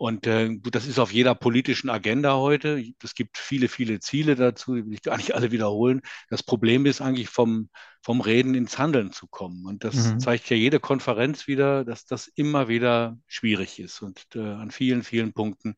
Und 0.00 0.26
äh, 0.26 0.56
das 0.62 0.86
ist 0.86 0.98
auf 0.98 1.12
jeder 1.12 1.34
politischen 1.34 1.90
Agenda 1.90 2.34
heute. 2.36 2.82
Es 3.04 3.14
gibt 3.14 3.36
viele, 3.36 3.68
viele 3.68 4.00
Ziele 4.00 4.34
dazu, 4.34 4.74
die 4.74 4.86
will 4.86 4.94
ich 4.94 5.02
gar 5.02 5.18
nicht 5.18 5.34
alle 5.34 5.52
wiederholen. 5.52 6.00
Das 6.30 6.42
Problem 6.42 6.86
ist 6.86 7.02
eigentlich 7.02 7.28
vom, 7.28 7.68
vom 8.00 8.22
Reden 8.22 8.54
ins 8.54 8.78
Handeln 8.78 9.12
zu 9.12 9.26
kommen. 9.26 9.66
Und 9.66 9.84
das 9.84 9.96
mhm. 9.96 10.18
zeigt 10.18 10.48
ja 10.48 10.56
jede 10.56 10.80
Konferenz 10.80 11.46
wieder, 11.48 11.84
dass 11.84 12.06
das 12.06 12.28
immer 12.28 12.66
wieder 12.66 13.18
schwierig 13.26 13.78
ist 13.78 14.00
und 14.00 14.24
äh, 14.34 14.38
an 14.38 14.70
vielen, 14.70 15.02
vielen 15.02 15.34
Punkten 15.34 15.74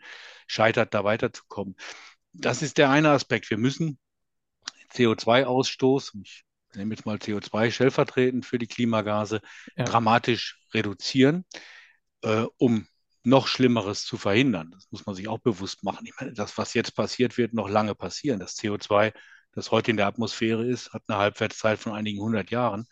scheitert, 0.46 0.94
da 0.94 1.02
weiterzukommen. 1.02 1.74
Das 2.32 2.62
ist 2.62 2.78
der 2.78 2.90
eine 2.90 3.10
Aspekt. 3.10 3.50
Wir 3.50 3.58
müssen 3.58 3.98
CO2-Ausstoß, 4.94 6.12
ich 6.22 6.44
nehme 6.76 6.94
jetzt 6.94 7.06
mal 7.06 7.16
CO2 7.16 7.72
stellvertretend 7.72 8.46
für 8.46 8.60
die 8.60 8.68
Klimagase, 8.68 9.40
ja. 9.74 9.82
dramatisch 9.82 10.60
reduzieren, 10.72 11.44
äh, 12.22 12.44
um 12.56 12.86
noch 13.24 13.46
Schlimmeres 13.46 14.04
zu 14.04 14.16
verhindern. 14.16 14.70
Das 14.72 14.86
muss 14.90 15.06
man 15.06 15.14
sich 15.14 15.28
auch 15.28 15.38
bewusst 15.38 15.84
machen. 15.84 16.06
Ich 16.06 16.14
meine, 16.18 16.32
das, 16.32 16.58
was 16.58 16.74
jetzt 16.74 16.94
passiert, 16.94 17.38
wird 17.38 17.54
noch 17.54 17.68
lange 17.68 17.94
passieren. 17.94 18.40
Das 18.40 18.56
CO2, 18.56 19.12
das 19.52 19.70
heute 19.70 19.90
in 19.90 19.96
der 19.96 20.06
Atmosphäre 20.06 20.66
ist, 20.66 20.92
hat 20.92 21.02
eine 21.06 21.18
Halbwertszeit 21.18 21.78
von 21.78 21.92
einigen 21.92 22.20
hundert 22.20 22.50
Jahren. 22.50 22.86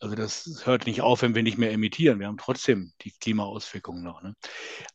Also 0.00 0.14
das 0.14 0.62
hört 0.64 0.86
nicht 0.86 1.00
auf, 1.00 1.22
wenn 1.22 1.34
wir 1.34 1.42
nicht 1.42 1.58
mehr 1.58 1.72
emittieren. 1.72 2.20
Wir 2.20 2.28
haben 2.28 2.36
trotzdem 2.36 2.92
die 3.02 3.10
Klimaauswirkungen 3.10 4.04
noch. 4.04 4.22
Ne? 4.22 4.34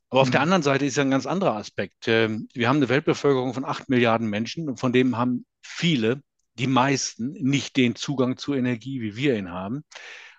Aber 0.10 0.22
auf 0.22 0.32
der 0.32 0.39
mhm. 0.39 0.43
anderen 0.43 0.63
Seite 0.63 0.86
ist 0.86 0.96
ja 0.96 1.04
ein 1.04 1.12
ganz 1.12 1.26
anderer 1.26 1.56
Aspekt. 1.56 2.08
Ähm, 2.08 2.48
wir 2.54 2.69
haben 2.69 2.78
eine 2.78 2.89
Weltbevölkerung 2.89 3.54
von 3.54 3.65
acht 3.65 3.89
Milliarden 3.89 4.30
Menschen 4.30 4.69
und 4.69 4.80
von 4.80 4.93
denen 4.93 5.17
haben 5.17 5.46
viele, 5.62 6.22
die 6.54 6.67
meisten, 6.67 7.34
nicht 7.34 7.76
den 7.76 7.96
Zugang 7.96 8.38
zu 8.38 8.54
Energie, 8.54 9.02
wie 9.02 9.15
wir 9.15 9.36
ihn 9.36 9.52
haben. 9.52 9.84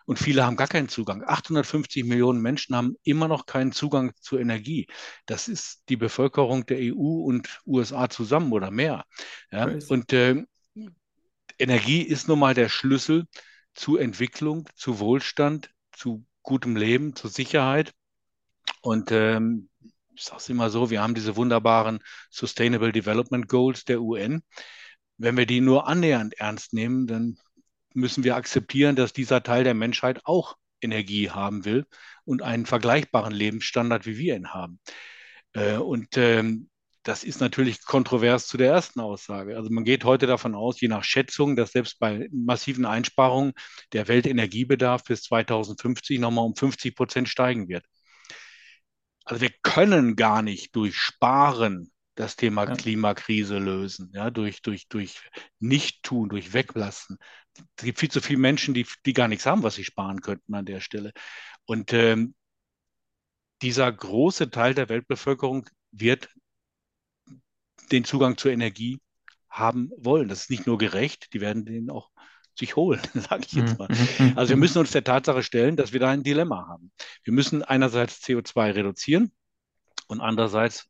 Und 0.06 0.18
viele 0.18 0.44
haben 0.44 0.56
gar 0.56 0.68
keinen 0.68 0.88
Zugang. 0.88 1.22
850 1.24 2.04
Millionen 2.04 2.40
Menschen 2.40 2.76
haben 2.76 2.96
immer 3.02 3.28
noch 3.28 3.46
keinen 3.46 3.72
Zugang 3.72 4.12
zu 4.20 4.38
Energie. 4.38 4.86
Das 5.26 5.48
ist 5.48 5.82
die 5.88 5.96
Bevölkerung 5.96 6.66
der 6.66 6.78
EU 6.80 7.24
und 7.24 7.60
USA 7.66 8.08
zusammen 8.10 8.52
oder 8.52 8.70
mehr. 8.70 9.04
Ja? 9.50 9.70
Und 9.88 10.12
äh, 10.12 10.44
Energie 11.58 12.02
ist 12.02 12.28
nun 12.28 12.38
mal 12.38 12.54
der 12.54 12.68
Schlüssel 12.68 13.26
zu 13.74 13.96
Entwicklung, 13.96 14.68
zu 14.74 14.98
Wohlstand, 14.98 15.70
zu 15.92 16.24
gutem 16.42 16.76
Leben, 16.76 17.16
zu 17.16 17.28
Sicherheit. 17.28 17.92
Und 18.82 19.10
ähm, 19.12 19.68
ich 20.14 20.24
sage 20.24 20.38
es 20.38 20.48
immer 20.48 20.70
so, 20.70 20.90
wir 20.90 21.02
haben 21.02 21.14
diese 21.14 21.36
wunderbaren 21.36 22.00
Sustainable 22.30 22.92
Development 22.92 23.48
Goals 23.48 23.84
der 23.84 24.00
UN. 24.00 24.42
Wenn 25.16 25.36
wir 25.36 25.46
die 25.46 25.60
nur 25.60 25.88
annähernd 25.88 26.34
ernst 26.34 26.72
nehmen, 26.72 27.06
dann 27.06 27.38
müssen 27.94 28.24
wir 28.24 28.36
akzeptieren, 28.36 28.96
dass 28.96 29.12
dieser 29.12 29.42
Teil 29.42 29.64
der 29.64 29.74
Menschheit 29.74 30.20
auch 30.24 30.56
Energie 30.80 31.30
haben 31.30 31.64
will 31.64 31.86
und 32.24 32.42
einen 32.42 32.66
vergleichbaren 32.66 33.32
Lebensstandard, 33.32 34.06
wie 34.06 34.18
wir 34.18 34.36
ihn 34.36 34.52
haben. 34.52 34.80
Äh, 35.52 35.76
und 35.76 36.16
ähm, 36.16 36.68
das 37.04 37.22
ist 37.22 37.40
natürlich 37.40 37.84
kontrovers 37.84 38.46
zu 38.46 38.56
der 38.56 38.72
ersten 38.72 39.00
Aussage. 39.00 39.56
Also 39.56 39.70
man 39.70 39.84
geht 39.84 40.04
heute 40.04 40.26
davon 40.26 40.54
aus, 40.54 40.80
je 40.80 40.88
nach 40.88 41.04
Schätzung, 41.04 41.54
dass 41.54 41.72
selbst 41.72 41.98
bei 41.98 42.28
massiven 42.32 42.86
Einsparungen 42.86 43.52
der 43.92 44.08
Weltenergiebedarf 44.08 45.04
bis 45.04 45.22
2050 45.24 46.18
nochmal 46.18 46.46
um 46.46 46.56
50 46.56 46.96
Prozent 46.96 47.28
steigen 47.28 47.68
wird. 47.68 47.84
Also 49.24 49.42
wir 49.42 49.50
können 49.62 50.16
gar 50.16 50.42
nicht 50.42 50.74
durch 50.76 50.96
Sparen 50.96 51.90
das 52.14 52.36
Thema 52.36 52.64
ja. 52.64 52.74
Klimakrise 52.74 53.58
lösen, 53.58 54.10
ja, 54.14 54.30
durch, 54.30 54.62
durch, 54.62 54.88
durch 54.88 55.20
Nicht-Tun, 55.58 56.28
durch 56.28 56.52
Weglassen. 56.52 57.18
Es 57.76 57.84
gibt 57.84 57.98
viel 57.98 58.10
zu 58.10 58.20
viele 58.20 58.38
Menschen, 58.38 58.74
die, 58.74 58.86
die 59.06 59.12
gar 59.12 59.28
nichts 59.28 59.46
haben, 59.46 59.62
was 59.62 59.74
sie 59.74 59.84
sparen 59.84 60.20
könnten 60.20 60.54
an 60.54 60.64
der 60.64 60.80
Stelle. 60.80 61.12
Und 61.66 61.92
ähm, 61.92 62.34
dieser 63.62 63.90
große 63.90 64.50
Teil 64.50 64.74
der 64.74 64.88
Weltbevölkerung 64.88 65.68
wird 65.90 66.28
den 67.92 68.04
Zugang 68.04 68.36
zur 68.36 68.52
Energie 68.52 69.00
haben 69.48 69.90
wollen. 69.96 70.28
Das 70.28 70.42
ist 70.42 70.50
nicht 70.50 70.66
nur 70.66 70.78
gerecht, 70.78 71.32
die 71.32 71.40
werden 71.40 71.64
den 71.64 71.90
auch 71.90 72.10
sich 72.56 72.76
holen, 72.76 73.00
sage 73.14 73.44
ich 73.46 73.52
jetzt 73.52 73.72
mhm, 73.72 73.78
mal. 73.78 73.88
Mhm, 73.88 74.26
mhm, 74.26 74.38
also 74.38 74.50
wir 74.50 74.56
müssen 74.56 74.78
uns 74.78 74.90
der 74.92 75.04
Tatsache 75.04 75.42
stellen, 75.42 75.76
dass 75.76 75.92
wir 75.92 76.00
da 76.00 76.10
ein 76.10 76.22
Dilemma 76.22 76.66
haben. 76.68 76.92
Wir 77.22 77.32
müssen 77.32 77.62
einerseits 77.62 78.22
CO2 78.22 78.74
reduzieren 78.74 79.32
und 80.08 80.20
andererseits 80.20 80.88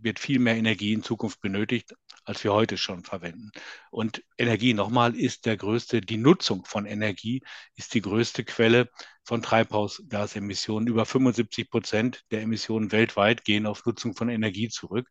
wird 0.00 0.18
viel 0.18 0.38
mehr 0.38 0.56
Energie 0.56 0.92
in 0.92 1.02
Zukunft 1.02 1.40
benötigt, 1.40 1.94
als 2.24 2.42
wir 2.44 2.52
heute 2.52 2.76
schon 2.76 3.04
verwenden. 3.04 3.50
Und 3.90 4.22
Energie, 4.38 4.74
nochmal, 4.74 5.14
ist 5.16 5.46
der 5.46 5.56
größte, 5.56 6.00
die 6.00 6.16
Nutzung 6.16 6.64
von 6.64 6.86
Energie 6.86 7.42
ist 7.74 7.94
die 7.94 8.02
größte 8.02 8.44
Quelle 8.44 8.90
von 9.24 9.42
Treibhausgasemissionen. 9.42 10.88
Über 10.88 11.06
75 11.06 11.70
Prozent 11.70 12.24
der 12.30 12.42
Emissionen 12.42 12.92
weltweit 12.92 13.44
gehen 13.44 13.66
auf 13.66 13.84
Nutzung 13.84 14.14
von 14.14 14.28
Energie 14.28 14.68
zurück. 14.68 15.08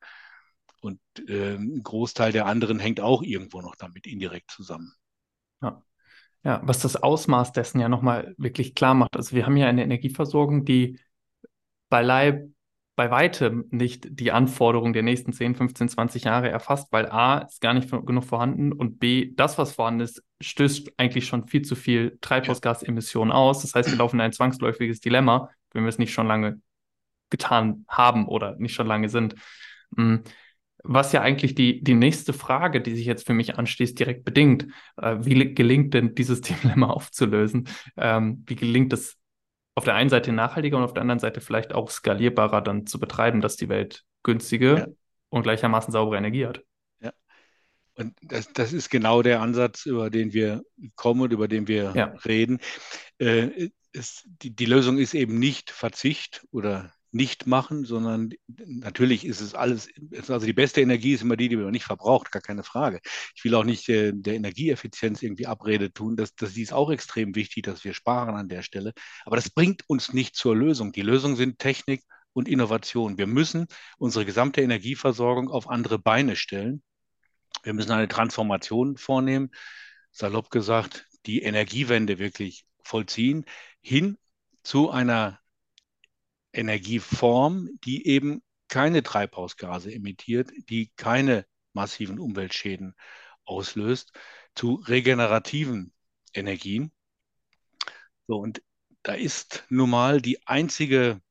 Und 0.82 1.00
äh, 1.28 1.56
ein 1.56 1.82
Großteil 1.84 2.32
der 2.32 2.46
anderen 2.46 2.80
hängt 2.80 3.00
auch 3.00 3.24
irgendwo 3.24 3.62
noch 3.62 3.76
damit 3.76 4.06
indirekt 4.08 4.52
zusammen. 4.52 4.94
Ja. 5.62 5.82
Ja, 6.44 6.62
was 6.64 6.78
das 6.78 6.96
Ausmaß 6.96 7.54
dessen 7.54 7.80
ja 7.80 7.90
nochmal 7.90 8.36
wirklich 8.38 8.76
klar 8.76 8.94
macht. 8.94 9.16
Also 9.18 9.36
wir 9.36 9.48
haben 9.48 9.58
ja 9.58 9.68
eine 9.68 9.84
Energieversorgung, 9.84 10.64
die 10.64 11.00
beileibe 11.90 12.54
bei 12.96 13.12
weitem 13.12 13.66
nicht 13.72 14.08
die 14.10 14.32
Anforderungen 14.32 14.94
der 14.94 15.04
nächsten 15.04 15.34
10, 15.34 15.56
15, 15.56 15.90
20 15.90 16.24
Jahre 16.24 16.50
erfasst, 16.50 16.88
weil 16.92 17.08
A 17.08 17.40
ist 17.40 17.60
gar 17.60 17.74
nicht 17.74 17.90
genug 17.90 18.24
vorhanden 18.24 18.72
und 18.72 19.00
B, 19.00 19.34
das, 19.36 19.58
was 19.58 19.74
vorhanden 19.74 20.02
ist, 20.02 20.24
stößt 20.42 20.94
eigentlich 20.98 21.28
schon 21.28 21.48
viel 21.48 21.64
zu 21.64 21.76
viel 21.76 22.18
Treibhausgasemissionen 22.22 23.34
aus. 23.34 23.62
Das 23.62 23.76
heißt, 23.76 23.90
wir 23.92 23.98
laufen 23.98 24.18
in 24.18 24.22
ein 24.22 24.34
zwangsläufiges 24.34 25.02
Dilemma, 25.02 25.50
wenn 25.74 25.84
wir 25.84 25.90
es 25.90 25.98
nicht 25.98 26.14
schon 26.14 26.28
lange 26.28 26.62
getan 27.30 27.86
haben 27.90 28.28
oder 28.28 28.56
nicht 28.58 28.74
schon 28.74 28.88
lange 28.88 29.10
sind. 29.10 29.36
Hm, 29.98 30.24
was 30.88 31.12
ja 31.12 31.22
eigentlich 31.22 31.56
die, 31.56 31.84
die 31.84 31.96
nächste 31.96 32.32
Frage, 32.32 32.80
die 32.80 32.96
sich 32.96 33.06
jetzt 33.06 33.26
für 33.26 33.34
mich 33.34 33.58
anschließt, 33.58 33.98
direkt 34.00 34.24
bedingt. 34.24 34.68
Äh, 34.98 35.18
wie 35.20 35.54
gelingt 35.54 35.94
denn 35.94 36.16
dieses 36.16 36.42
Dilemma 36.42 36.88
aufzulösen? 36.88 37.68
Ähm, 37.98 38.44
wie 38.48 38.56
gelingt 38.56 38.94
es 38.94 39.18
auf 39.76 39.84
der 39.84 39.96
einen 39.96 40.10
Seite 40.10 40.32
nachhaltiger 40.32 40.78
und 40.78 40.84
auf 40.84 40.94
der 40.94 41.02
anderen 41.02 41.20
Seite 41.20 41.42
vielleicht 41.42 41.74
auch 41.74 41.90
skalierbarer 41.90 42.62
dann 42.62 42.88
zu 42.88 43.00
betreiben, 43.00 43.42
dass 43.42 43.58
die 43.58 43.70
Welt 43.70 44.04
günstige 44.24 44.78
ja. 44.78 44.88
und 45.30 45.44
gleichermaßen 45.44 45.92
saubere 45.92 46.18
Energie 46.18 46.48
hat. 46.48 46.62
Ja. 47.02 47.12
Und 47.96 48.16
das, 48.22 48.52
das 48.54 48.74
ist 48.74 48.90
genau 48.90 49.22
der 49.22 49.42
Ansatz, 49.42 49.86
über 49.86 50.10
den 50.10 50.34
wir 50.34 50.64
kommen 50.96 51.22
und 51.22 51.34
über 51.34 51.48
den 51.48 51.68
wir 51.68 51.94
ja. 51.94 52.06
reden. 52.26 52.60
Äh, 53.18 53.70
es, 53.92 54.24
die, 54.26 54.56
die 54.56 54.66
Lösung 54.66 54.98
ist 54.98 55.14
eben 55.14 55.40
nicht 55.40 55.72
Verzicht 55.72 56.46
oder 56.52 56.92
nicht 57.16 57.48
machen, 57.48 57.86
sondern 57.86 58.32
natürlich 58.48 59.26
ist 59.26 59.40
es 59.40 59.56
alles, 59.56 59.88
also 60.28 60.46
die 60.46 60.52
beste 60.52 60.82
Energie 60.82 61.14
ist 61.14 61.22
immer 61.22 61.38
die, 61.38 61.48
die 61.48 61.56
man 61.56 61.72
nicht 61.72 61.86
verbraucht, 61.86 62.30
gar 62.30 62.42
keine 62.42 62.64
Frage. 62.64 63.00
Ich 63.38 63.46
will 63.46 63.56
auch 63.56 63.64
nicht 63.64 63.88
äh, 63.88 64.12
der 64.14 64.34
Energieeffizienz 64.34 65.24
irgendwie 65.24 65.48
Abrede 65.48 65.94
tun, 65.94 66.18
das, 66.18 66.36
das 66.36 66.58
ist 66.58 66.74
auch 66.74 66.92
extrem 66.92 67.34
wichtig, 67.34 67.64
dass 67.64 67.86
wir 67.86 67.94
sparen 67.94 68.36
an 68.36 68.50
der 68.50 68.64
Stelle. 68.64 68.92
Aber 69.24 69.38
das 69.38 69.50
bringt 69.50 69.84
uns 69.88 70.12
nicht 70.12 70.36
zur 70.36 70.58
Lösung. 70.58 70.92
Die 70.92 71.04
Lösung 71.04 71.38
sind 71.38 71.58
Technik 71.58 72.04
und 72.34 72.50
Innovation. 72.50 73.18
Wir 73.18 73.28
müssen 73.28 73.68
unsere 73.98 74.26
gesamte 74.26 74.60
Energieversorgung 74.62 75.50
auf 75.50 75.70
andere 75.70 75.98
Beine 75.98 76.36
stellen. 76.36 76.84
Wir 77.64 77.74
müssen 77.74 77.94
eine 77.94 78.10
Transformation 78.10 78.98
vornehmen, 78.98 79.52
salopp 80.12 80.50
gesagt, 80.50 81.08
die 81.26 81.44
Energiewende 81.44 82.20
wirklich 82.20 82.66
vollziehen, 82.84 83.46
hin 83.80 84.18
zu 84.64 84.90
einer 84.90 85.40
Energieform, 86.56 87.70
die 87.84 88.08
eben 88.08 88.42
keine 88.68 89.04
Treibhausgase 89.04 89.94
emittiert, 89.94 90.52
die 90.70 90.92
keine 90.96 91.46
massiven 91.74 92.20
Umweltschäden 92.20 92.96
auslöst, 93.44 94.14
zu 94.56 94.76
regenerativen 94.76 95.94
Energien. 96.34 96.92
So, 98.28 98.38
und 98.38 98.62
da 99.04 99.14
ist 99.14 99.66
nun 99.70 99.90
mal 99.90 100.22
die 100.22 100.48
einzige 100.48 101.22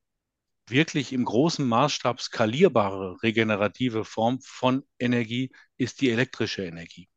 wirklich 0.69 1.13
im 1.13 1.25
großen 1.25 1.67
Maßstab 1.67 2.21
skalierbare 2.21 3.23
regenerative 3.23 4.05
Form 4.05 4.41
von 4.41 4.85
Energie 4.99 5.53
ist 5.77 6.01
die 6.01 6.11
elektrische 6.11 6.65
Energie. 6.65 7.09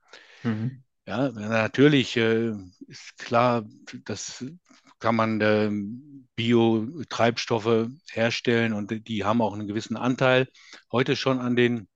Mhm. 0.44 0.84
Ja, 1.08 1.30
natürlich 1.32 2.18
äh, 2.18 2.52
ist 2.88 3.18
klar, 3.18 3.64
das 4.04 4.44
kann 5.00 5.16
man 5.16 5.40
äh, 5.40 5.70
Biotreibstoffe 6.36 7.88
herstellen 8.12 8.74
und 8.74 9.08
die 9.08 9.24
haben 9.24 9.42
auch 9.42 9.54
einen 9.54 9.68
gewissen 9.68 9.96
Anteil. 9.96 10.50
Heute 10.92 11.16
schon 11.16 11.40
an 11.40 11.56
den 11.56 11.88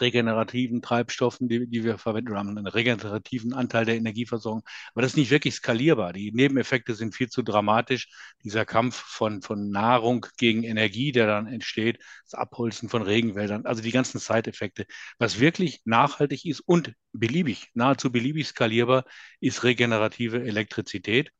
regenerativen 0.00 0.82
Treibstoffen, 0.82 1.48
die, 1.48 1.66
die 1.68 1.84
wir 1.84 1.98
verwenden, 1.98 2.30
oder 2.30 2.40
haben 2.40 2.48
einen 2.50 2.66
regenerativen 2.66 3.52
Anteil 3.52 3.84
der 3.84 3.96
Energieversorgung. 3.96 4.62
Aber 4.92 5.02
das 5.02 5.12
ist 5.12 5.16
nicht 5.16 5.30
wirklich 5.30 5.54
skalierbar. 5.54 6.12
Die 6.12 6.32
Nebeneffekte 6.32 6.94
sind 6.94 7.14
viel 7.14 7.28
zu 7.28 7.42
dramatisch. 7.42 8.08
Dieser 8.42 8.64
Kampf 8.64 8.96
von, 8.96 9.42
von 9.42 9.70
Nahrung 9.70 10.26
gegen 10.38 10.64
Energie, 10.64 11.12
der 11.12 11.26
dann 11.26 11.46
entsteht, 11.46 11.98
das 12.24 12.34
Abholzen 12.34 12.88
von 12.88 13.02
Regenwäldern, 13.02 13.66
also 13.66 13.82
die 13.82 13.92
ganzen 13.92 14.18
Side-Effekte. 14.18 14.86
Was 15.18 15.40
wirklich 15.40 15.82
nachhaltig 15.84 16.44
ist 16.44 16.60
und 16.60 16.92
beliebig, 17.12 17.70
nahezu 17.74 18.10
beliebig 18.10 18.46
skalierbar, 18.48 19.04
ist 19.40 19.64
regenerative 19.64 20.42
Elektrizität, 20.42 21.30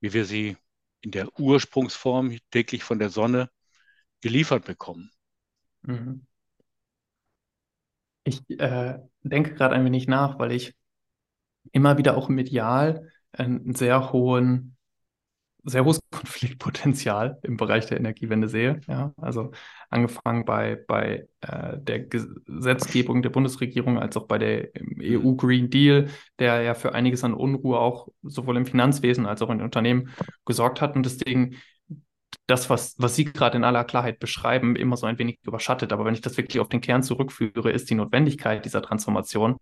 wie 0.00 0.12
wir 0.12 0.24
sie 0.24 0.56
in 1.02 1.10
der 1.10 1.38
Ursprungsform 1.38 2.38
täglich 2.50 2.84
von 2.84 2.98
der 2.98 3.10
Sonne 3.10 3.50
geliefert 4.20 4.64
bekommen. 4.64 5.10
Mhm. 5.82 6.26
Ich 8.24 8.42
äh, 8.50 8.98
denke 9.22 9.54
gerade 9.54 9.74
ein 9.74 9.84
wenig 9.84 10.06
nach, 10.06 10.38
weil 10.38 10.52
ich 10.52 10.74
immer 11.72 11.98
wieder 11.98 12.16
auch 12.16 12.28
medial 12.28 13.08
einen 13.32 13.74
sehr 13.74 14.12
hohen, 14.12 14.76
sehr 15.64 15.84
hohes 15.84 16.00
Konfliktpotenzial 16.10 17.38
im 17.42 17.56
Bereich 17.56 17.86
der 17.86 17.98
Energiewende 17.98 18.48
sehe. 18.48 18.80
Ja, 18.88 19.12
also 19.16 19.52
angefangen 19.90 20.44
bei, 20.44 20.76
bei 20.86 21.28
äh, 21.40 21.78
der 21.78 22.00
Gesetzgebung 22.00 23.22
der 23.22 23.30
Bundesregierung 23.30 23.98
als 23.98 24.16
auch 24.16 24.26
bei 24.26 24.38
der 24.38 24.70
EU 25.00 25.34
Green 25.34 25.70
Deal, 25.70 26.08
der 26.38 26.62
ja 26.62 26.74
für 26.74 26.94
einiges 26.94 27.24
an 27.24 27.34
Unruhe 27.34 27.78
auch 27.78 28.08
sowohl 28.22 28.56
im 28.56 28.66
Finanzwesen 28.66 29.26
als 29.26 29.42
auch 29.42 29.50
in 29.50 29.58
den 29.58 29.64
Unternehmen 29.64 30.10
gesorgt 30.44 30.80
hat. 30.80 30.96
Und 30.96 31.06
deswegen 31.06 31.56
das, 32.52 32.68
was, 32.70 32.94
was 32.98 33.16
Sie 33.16 33.24
gerade 33.24 33.56
in 33.56 33.64
aller 33.64 33.84
Klarheit 33.84 34.18
beschreiben, 34.18 34.76
immer 34.76 34.96
so 34.96 35.06
ein 35.06 35.18
wenig 35.18 35.38
überschattet. 35.42 35.92
Aber 35.92 36.04
wenn 36.04 36.14
ich 36.14 36.20
das 36.20 36.36
wirklich 36.36 36.60
auf 36.60 36.68
den 36.68 36.82
Kern 36.82 37.02
zurückführe, 37.02 37.70
ist 37.72 37.88
die 37.88 37.94
Notwendigkeit 37.94 38.64
dieser 38.64 38.82
Transformation 38.82 39.56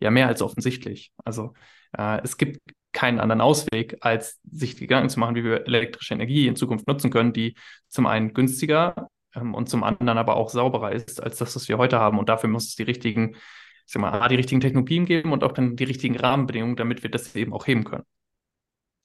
ja 0.00 0.10
mehr 0.10 0.26
als 0.26 0.40
offensichtlich. 0.40 1.12
Also 1.22 1.52
äh, 1.96 2.20
es 2.22 2.38
gibt 2.38 2.60
keinen 2.92 3.20
anderen 3.20 3.42
Ausweg, 3.42 3.98
als 4.00 4.40
sich 4.50 4.76
Gedanken 4.76 5.10
zu 5.10 5.20
machen, 5.20 5.34
wie 5.34 5.44
wir 5.44 5.66
elektrische 5.66 6.14
Energie 6.14 6.48
in 6.48 6.56
Zukunft 6.56 6.88
nutzen 6.88 7.10
können, 7.10 7.34
die 7.34 7.54
zum 7.88 8.06
einen 8.06 8.32
günstiger 8.32 9.08
ähm, 9.34 9.54
und 9.54 9.68
zum 9.68 9.84
anderen 9.84 10.18
aber 10.18 10.36
auch 10.36 10.48
sauberer 10.48 10.92
ist 10.92 11.22
als 11.22 11.36
das, 11.36 11.54
was 11.54 11.68
wir 11.68 11.76
heute 11.76 12.00
haben. 12.00 12.18
Und 12.18 12.30
dafür 12.30 12.48
muss 12.48 12.68
es 12.68 12.74
die 12.74 12.84
richtigen, 12.84 13.34
ich 13.34 13.92
sag 13.92 14.00
mal, 14.00 14.28
die 14.28 14.36
richtigen 14.36 14.62
Technologien 14.62 15.04
geben 15.04 15.32
und 15.32 15.44
auch 15.44 15.52
dann 15.52 15.76
die 15.76 15.84
richtigen 15.84 16.16
Rahmenbedingungen, 16.16 16.76
damit 16.76 17.02
wir 17.02 17.10
das 17.10 17.36
eben 17.36 17.52
auch 17.52 17.66
heben 17.66 17.84
können. 17.84 18.04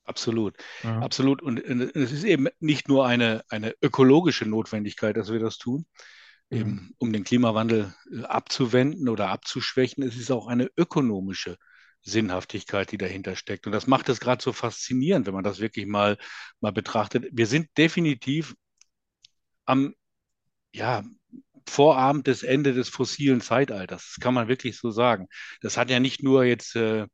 Absolut, 0.05 0.55
ja. 0.83 0.99
absolut. 0.99 1.41
Und 1.41 1.59
es 1.59 2.11
ist 2.11 2.23
eben 2.23 2.47
nicht 2.59 2.87
nur 2.87 3.07
eine, 3.07 3.43
eine 3.49 3.73
ökologische 3.81 4.45
Notwendigkeit, 4.45 5.17
dass 5.17 5.31
wir 5.31 5.39
das 5.39 5.57
tun, 5.57 5.85
mhm. 6.49 6.57
eben, 6.57 6.91
um 6.99 7.11
den 7.11 7.23
Klimawandel 7.23 7.93
äh, 8.11 8.21
abzuwenden 8.23 9.09
oder 9.09 9.29
abzuschwächen. 9.29 10.03
Es 10.03 10.15
ist 10.15 10.31
auch 10.31 10.47
eine 10.47 10.69
ökonomische 10.77 11.57
Sinnhaftigkeit, 12.03 12.91
die 12.91 12.99
dahinter 12.99 13.35
steckt. 13.35 13.65
Und 13.65 13.73
das 13.73 13.87
macht 13.87 14.09
es 14.09 14.19
gerade 14.19 14.43
so 14.43 14.53
faszinierend, 14.53 15.25
wenn 15.25 15.33
man 15.33 15.43
das 15.43 15.59
wirklich 15.59 15.87
mal, 15.87 16.17
mal 16.61 16.71
betrachtet. 16.71 17.25
Wir 17.31 17.47
sind 17.47 17.75
definitiv 17.77 18.53
am 19.65 19.95
ja, 20.71 21.03
Vorabend 21.67 22.27
des 22.27 22.43
Ende 22.43 22.73
des 22.73 22.89
fossilen 22.89 23.41
Zeitalters. 23.41 24.13
Das 24.13 24.23
kann 24.23 24.35
man 24.35 24.47
wirklich 24.47 24.77
so 24.77 24.91
sagen. 24.91 25.27
Das 25.61 25.77
hat 25.77 25.89
ja 25.89 25.99
nicht 25.99 26.21
nur 26.21 26.43
jetzt 26.43 26.75
äh, 26.75 27.07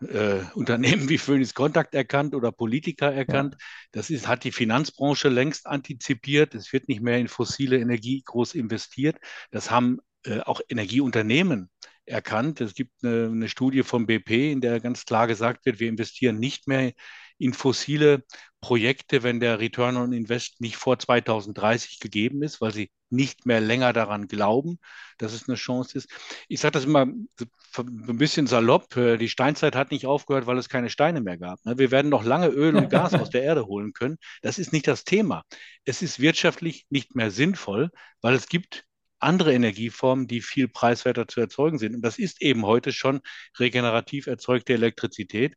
äh, 0.00 0.40
Unternehmen 0.54 1.08
wie 1.08 1.18
Phoenix 1.18 1.54
Contact 1.54 1.94
erkannt 1.94 2.34
oder 2.34 2.52
Politiker 2.52 3.12
erkannt. 3.12 3.54
Ja. 3.54 3.66
Das 3.92 4.10
ist, 4.10 4.28
hat 4.28 4.44
die 4.44 4.52
Finanzbranche 4.52 5.28
längst 5.28 5.66
antizipiert. 5.66 6.54
Es 6.54 6.72
wird 6.72 6.88
nicht 6.88 7.00
mehr 7.00 7.18
in 7.18 7.28
fossile 7.28 7.78
Energie 7.78 8.22
groß 8.24 8.54
investiert. 8.54 9.16
Das 9.50 9.70
haben 9.70 9.98
äh, 10.24 10.40
auch 10.40 10.60
Energieunternehmen 10.68 11.70
erkannt. 12.04 12.60
Es 12.60 12.74
gibt 12.74 13.04
eine, 13.04 13.26
eine, 13.26 13.48
Studie 13.48 13.82
vom 13.82 14.06
BP, 14.06 14.52
in 14.52 14.60
der 14.60 14.80
ganz 14.80 15.04
klar 15.04 15.26
gesagt 15.26 15.66
wird, 15.66 15.80
wir 15.80 15.88
investieren 15.88 16.38
nicht 16.38 16.66
mehr 16.66 16.92
in 17.38 17.52
fossile 17.52 18.24
Projekte, 18.60 19.22
wenn 19.22 19.40
der 19.40 19.60
Return 19.60 19.96
on 19.96 20.12
Invest 20.12 20.60
nicht 20.60 20.76
vor 20.76 20.98
2030 20.98 22.00
gegeben 22.00 22.42
ist, 22.42 22.60
weil 22.60 22.72
sie 22.72 22.90
nicht 23.10 23.46
mehr 23.46 23.60
länger 23.60 23.92
daran 23.92 24.28
glauben, 24.28 24.78
dass 25.18 25.32
es 25.32 25.48
eine 25.48 25.56
Chance 25.56 25.96
ist. 25.96 26.10
Ich 26.48 26.60
sage 26.60 26.72
das 26.72 26.84
immer 26.84 27.06
ein 27.06 28.18
bisschen 28.18 28.46
salopp, 28.46 28.96
äh, 28.96 29.16
die 29.16 29.28
Steinzeit 29.28 29.74
hat 29.76 29.90
nicht 29.90 30.06
aufgehört, 30.06 30.46
weil 30.46 30.58
es 30.58 30.68
keine 30.68 30.90
Steine 30.90 31.20
mehr 31.20 31.38
gab. 31.38 31.64
Ne? 31.64 31.78
Wir 31.78 31.90
werden 31.90 32.10
noch 32.10 32.24
lange 32.24 32.48
Öl 32.48 32.76
und 32.76 32.90
Gas 32.90 33.14
aus 33.14 33.30
der 33.30 33.42
Erde 33.42 33.66
holen 33.66 33.92
können. 33.92 34.18
Das 34.42 34.58
ist 34.58 34.72
nicht 34.72 34.86
das 34.86 35.04
Thema. 35.04 35.44
Es 35.84 36.02
ist 36.02 36.20
wirtschaftlich 36.20 36.86
nicht 36.90 37.14
mehr 37.14 37.30
sinnvoll, 37.30 37.90
weil 38.20 38.34
es 38.34 38.48
gibt 38.48 38.84
andere 39.20 39.52
Energieformen, 39.52 40.28
die 40.28 40.40
viel 40.40 40.68
preiswerter 40.68 41.26
zu 41.26 41.40
erzeugen 41.40 41.78
sind. 41.78 41.94
Und 41.94 42.02
das 42.02 42.18
ist 42.18 42.40
eben 42.40 42.64
heute 42.66 42.92
schon 42.92 43.20
regenerativ 43.58 44.26
erzeugte 44.26 44.74
Elektrizität, 44.74 45.54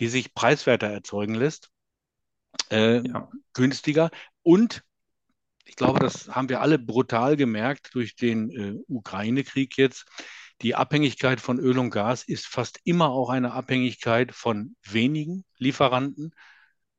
die 0.00 0.08
sich 0.08 0.34
preiswerter 0.34 0.88
erzeugen 0.88 1.34
lässt, 1.34 1.70
äh, 2.70 3.00
ja. 3.06 3.30
günstiger 3.54 4.10
und 4.42 4.82
ich 5.70 5.76
glaube, 5.76 6.00
das 6.00 6.28
haben 6.28 6.48
wir 6.48 6.62
alle 6.62 6.80
brutal 6.80 7.36
gemerkt 7.36 7.90
durch 7.94 8.16
den 8.16 8.50
äh, 8.50 8.82
Ukraine-Krieg 8.88 9.78
jetzt. 9.78 10.04
Die 10.62 10.74
Abhängigkeit 10.74 11.40
von 11.40 11.60
Öl 11.60 11.78
und 11.78 11.90
Gas 11.90 12.24
ist 12.24 12.48
fast 12.48 12.80
immer 12.82 13.10
auch 13.10 13.30
eine 13.30 13.52
Abhängigkeit 13.52 14.32
von 14.32 14.74
wenigen 14.82 15.44
Lieferanten, 15.58 16.34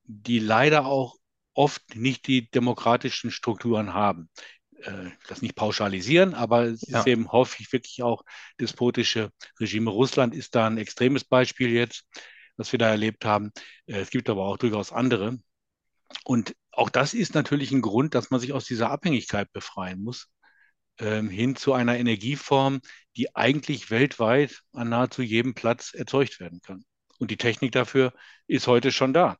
die 0.05 0.39
leider 0.39 0.85
auch 0.85 1.17
oft 1.53 1.97
nicht 1.97 2.27
die 2.27 2.49
demokratischen 2.49 3.29
Strukturen 3.29 3.93
haben. 3.93 4.29
Äh, 4.83 5.09
das 5.27 5.41
nicht 5.41 5.55
pauschalisieren, 5.55 6.33
aber 6.33 6.63
es 6.63 6.87
ja. 6.87 6.99
ist 6.99 7.07
eben 7.07 7.29
häufig 7.29 7.73
wirklich 7.73 8.01
auch 8.03 8.23
despotische 8.57 9.33
Regime. 9.59 9.91
Russland 9.91 10.33
ist 10.33 10.55
da 10.55 10.67
ein 10.67 10.77
extremes 10.77 11.25
Beispiel 11.25 11.71
jetzt, 11.71 12.05
was 12.55 12.71
wir 12.71 12.79
da 12.79 12.87
erlebt 12.87 13.25
haben. 13.25 13.51
Äh, 13.85 13.99
es 13.99 14.11
gibt 14.11 14.29
aber 14.29 14.45
auch 14.45 14.55
durchaus 14.55 14.93
andere. 14.93 15.39
Und 16.23 16.55
auch 16.71 16.89
das 16.89 17.13
ist 17.13 17.35
natürlich 17.35 17.71
ein 17.71 17.81
Grund, 17.81 18.15
dass 18.15 18.31
man 18.31 18.39
sich 18.39 18.53
aus 18.53 18.65
dieser 18.65 18.89
Abhängigkeit 18.89 19.51
befreien 19.51 20.01
muss, 20.01 20.29
ähm, 20.99 21.29
hin 21.29 21.55
zu 21.55 21.73
einer 21.73 21.97
Energieform, 21.97 22.81
die 23.15 23.35
eigentlich 23.35 23.91
weltweit 23.91 24.61
an 24.73 24.89
nahezu 24.89 25.21
jedem 25.21 25.53
Platz 25.53 25.93
erzeugt 25.93 26.39
werden 26.39 26.61
kann. 26.61 26.85
Und 27.19 27.31
die 27.31 27.37
Technik 27.37 27.71
dafür 27.71 28.13
ist 28.47 28.67
heute 28.67 28.91
schon 28.91 29.13
da. 29.13 29.37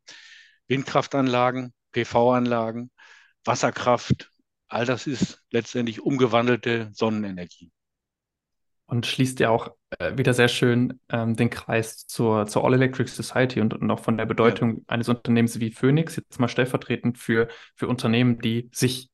Windkraftanlagen, 0.67 1.73
PV-Anlagen, 1.91 2.91
Wasserkraft, 3.43 4.31
all 4.67 4.85
das 4.85 5.07
ist 5.07 5.41
letztendlich 5.51 6.01
umgewandelte 6.01 6.91
Sonnenenergie 6.93 7.71
und 8.85 9.05
schließt 9.05 9.39
ja 9.39 9.49
auch 9.49 9.75
wieder 10.17 10.33
sehr 10.33 10.47
schön 10.47 10.99
ähm, 11.09 11.35
den 11.35 11.49
Kreis 11.49 12.05
zur, 12.07 12.47
zur 12.47 12.63
All 12.65 12.73
Electric 12.73 13.09
Society 13.09 13.61
und, 13.61 13.73
und 13.73 13.89
auch 13.91 13.99
von 13.99 14.17
der 14.17 14.25
Bedeutung 14.25 14.77
ja. 14.77 14.83
eines 14.87 15.09
Unternehmens 15.09 15.59
wie 15.59 15.71
Phoenix, 15.71 16.15
jetzt 16.15 16.39
mal 16.39 16.47
stellvertretend 16.47 17.17
für, 17.17 17.47
für 17.75 17.87
Unternehmen, 17.87 18.39
die 18.39 18.69
sich 18.73 19.09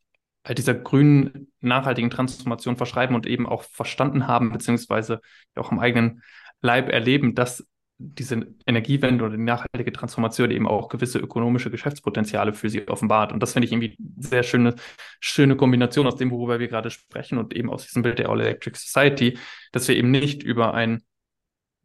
halt 0.46 0.58
dieser 0.58 0.76
grünen, 0.76 1.52
nachhaltigen 1.60 2.10
Transformation 2.10 2.78
verschreiben 2.78 3.16
und 3.16 3.28
eben 3.28 3.46
auch 3.46 3.64
verstanden 3.64 4.28
haben, 4.28 4.52
beziehungsweise 4.52 5.22
auch 5.56 5.72
im 5.72 5.80
eigenen 5.80 6.24
Leib 6.62 6.90
erleben, 6.90 7.36
dass 7.36 7.68
diese 8.00 8.48
Energiewende 8.66 9.26
oder 9.26 9.38
die 9.38 9.44
nachhaltige 9.44 9.92
Transformation 9.92 10.52
eben 10.52 10.68
auch 10.68 10.88
gewisse 10.88 11.18
ökonomische 11.20 11.72
Geschäftspotenziale 11.72 12.54
für 12.54 12.70
sie 12.70 12.88
offenbart. 12.88 13.32
Und 13.32 13.42
das 13.42 13.54
finde 13.54 13.66
ich 13.66 13.72
irgendwie 13.72 13.98
sehr 14.20 14.44
schöne, 14.44 14.76
schöne 15.20 15.56
Kombination 15.56 16.06
aus 16.06 16.16
dem, 16.16 16.30
worüber 16.30 16.60
wir 16.60 16.68
gerade 16.68 16.92
sprechen 16.92 17.38
und 17.38 17.56
eben 17.56 17.70
aus 17.70 17.86
diesem 17.86 18.04
Bild 18.04 18.20
der 18.20 18.30
All 18.30 18.40
Electric 18.40 18.78
Society, 18.78 19.38
dass 19.72 19.88
wir 19.88 19.96
eben 19.96 20.12
nicht 20.12 20.44
über 20.44 20.74
ein 20.74 21.02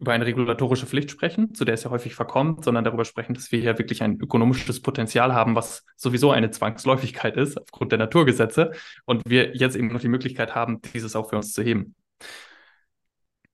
über 0.02 0.12
eine 0.12 0.26
regulatorische 0.26 0.86
Pflicht 0.86 1.12
sprechen, 1.12 1.54
zu 1.54 1.64
der 1.64 1.74
es 1.74 1.84
ja 1.84 1.90
häufig 1.90 2.16
verkommt, 2.16 2.64
sondern 2.64 2.82
darüber 2.82 3.04
sprechen, 3.04 3.34
dass 3.34 3.52
wir 3.52 3.60
hier 3.60 3.78
wirklich 3.78 4.02
ein 4.02 4.18
ökonomisches 4.20 4.82
Potenzial 4.82 5.32
haben, 5.32 5.54
was 5.54 5.84
sowieso 5.94 6.32
eine 6.32 6.50
Zwangsläufigkeit 6.50 7.36
ist 7.36 7.56
aufgrund 7.56 7.92
der 7.92 8.00
Naturgesetze 8.00 8.72
und 9.04 9.22
wir 9.24 9.54
jetzt 9.54 9.76
eben 9.76 9.86
noch 9.92 10.00
die 10.00 10.08
Möglichkeit 10.08 10.56
haben, 10.56 10.80
dieses 10.92 11.14
auch 11.14 11.30
für 11.30 11.36
uns 11.36 11.52
zu 11.52 11.62
heben. 11.62 11.94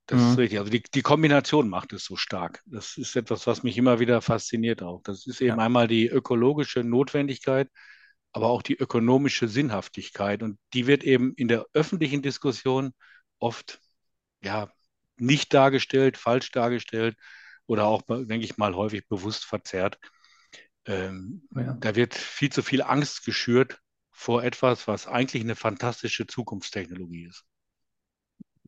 Das 0.08 0.22
mhm. 0.22 0.30
ist 0.30 0.38
richtig. 0.38 0.58
Also 0.58 0.70
die, 0.70 0.82
die 0.82 1.02
Kombination 1.02 1.68
macht 1.68 1.92
es 1.92 2.04
so 2.04 2.16
stark. 2.16 2.62
Das 2.64 2.96
ist 2.96 3.14
etwas, 3.14 3.46
was 3.46 3.62
mich 3.62 3.76
immer 3.76 4.00
wieder 4.00 4.22
fasziniert 4.22 4.82
auch. 4.82 5.02
Das 5.02 5.26
ist 5.26 5.40
eben 5.40 5.58
ja. 5.58 5.64
einmal 5.64 5.86
die 5.86 6.08
ökologische 6.08 6.82
Notwendigkeit, 6.82 7.68
aber 8.32 8.46
auch 8.46 8.62
die 8.62 8.76
ökonomische 8.76 9.48
Sinnhaftigkeit. 9.48 10.42
Und 10.42 10.58
die 10.72 10.86
wird 10.86 11.04
eben 11.04 11.34
in 11.34 11.46
der 11.46 11.66
öffentlichen 11.74 12.22
Diskussion 12.22 12.94
oft 13.38 13.80
ja 14.42 14.72
nicht 15.18 15.52
dargestellt, 15.52 16.16
falsch 16.16 16.52
dargestellt 16.52 17.14
oder 17.66 17.84
auch, 17.84 18.00
denke 18.08 18.46
ich 18.46 18.56
mal, 18.56 18.74
häufig 18.74 19.06
bewusst 19.08 19.44
verzerrt. 19.44 19.98
Ähm, 20.86 21.46
ja. 21.54 21.74
Da 21.74 21.94
wird 21.96 22.14
viel 22.14 22.50
zu 22.50 22.62
viel 22.62 22.80
Angst 22.80 23.26
geschürt 23.26 23.78
vor 24.10 24.42
etwas, 24.42 24.88
was 24.88 25.06
eigentlich 25.06 25.42
eine 25.42 25.54
fantastische 25.54 26.26
Zukunftstechnologie 26.26 27.26
ist 27.26 27.44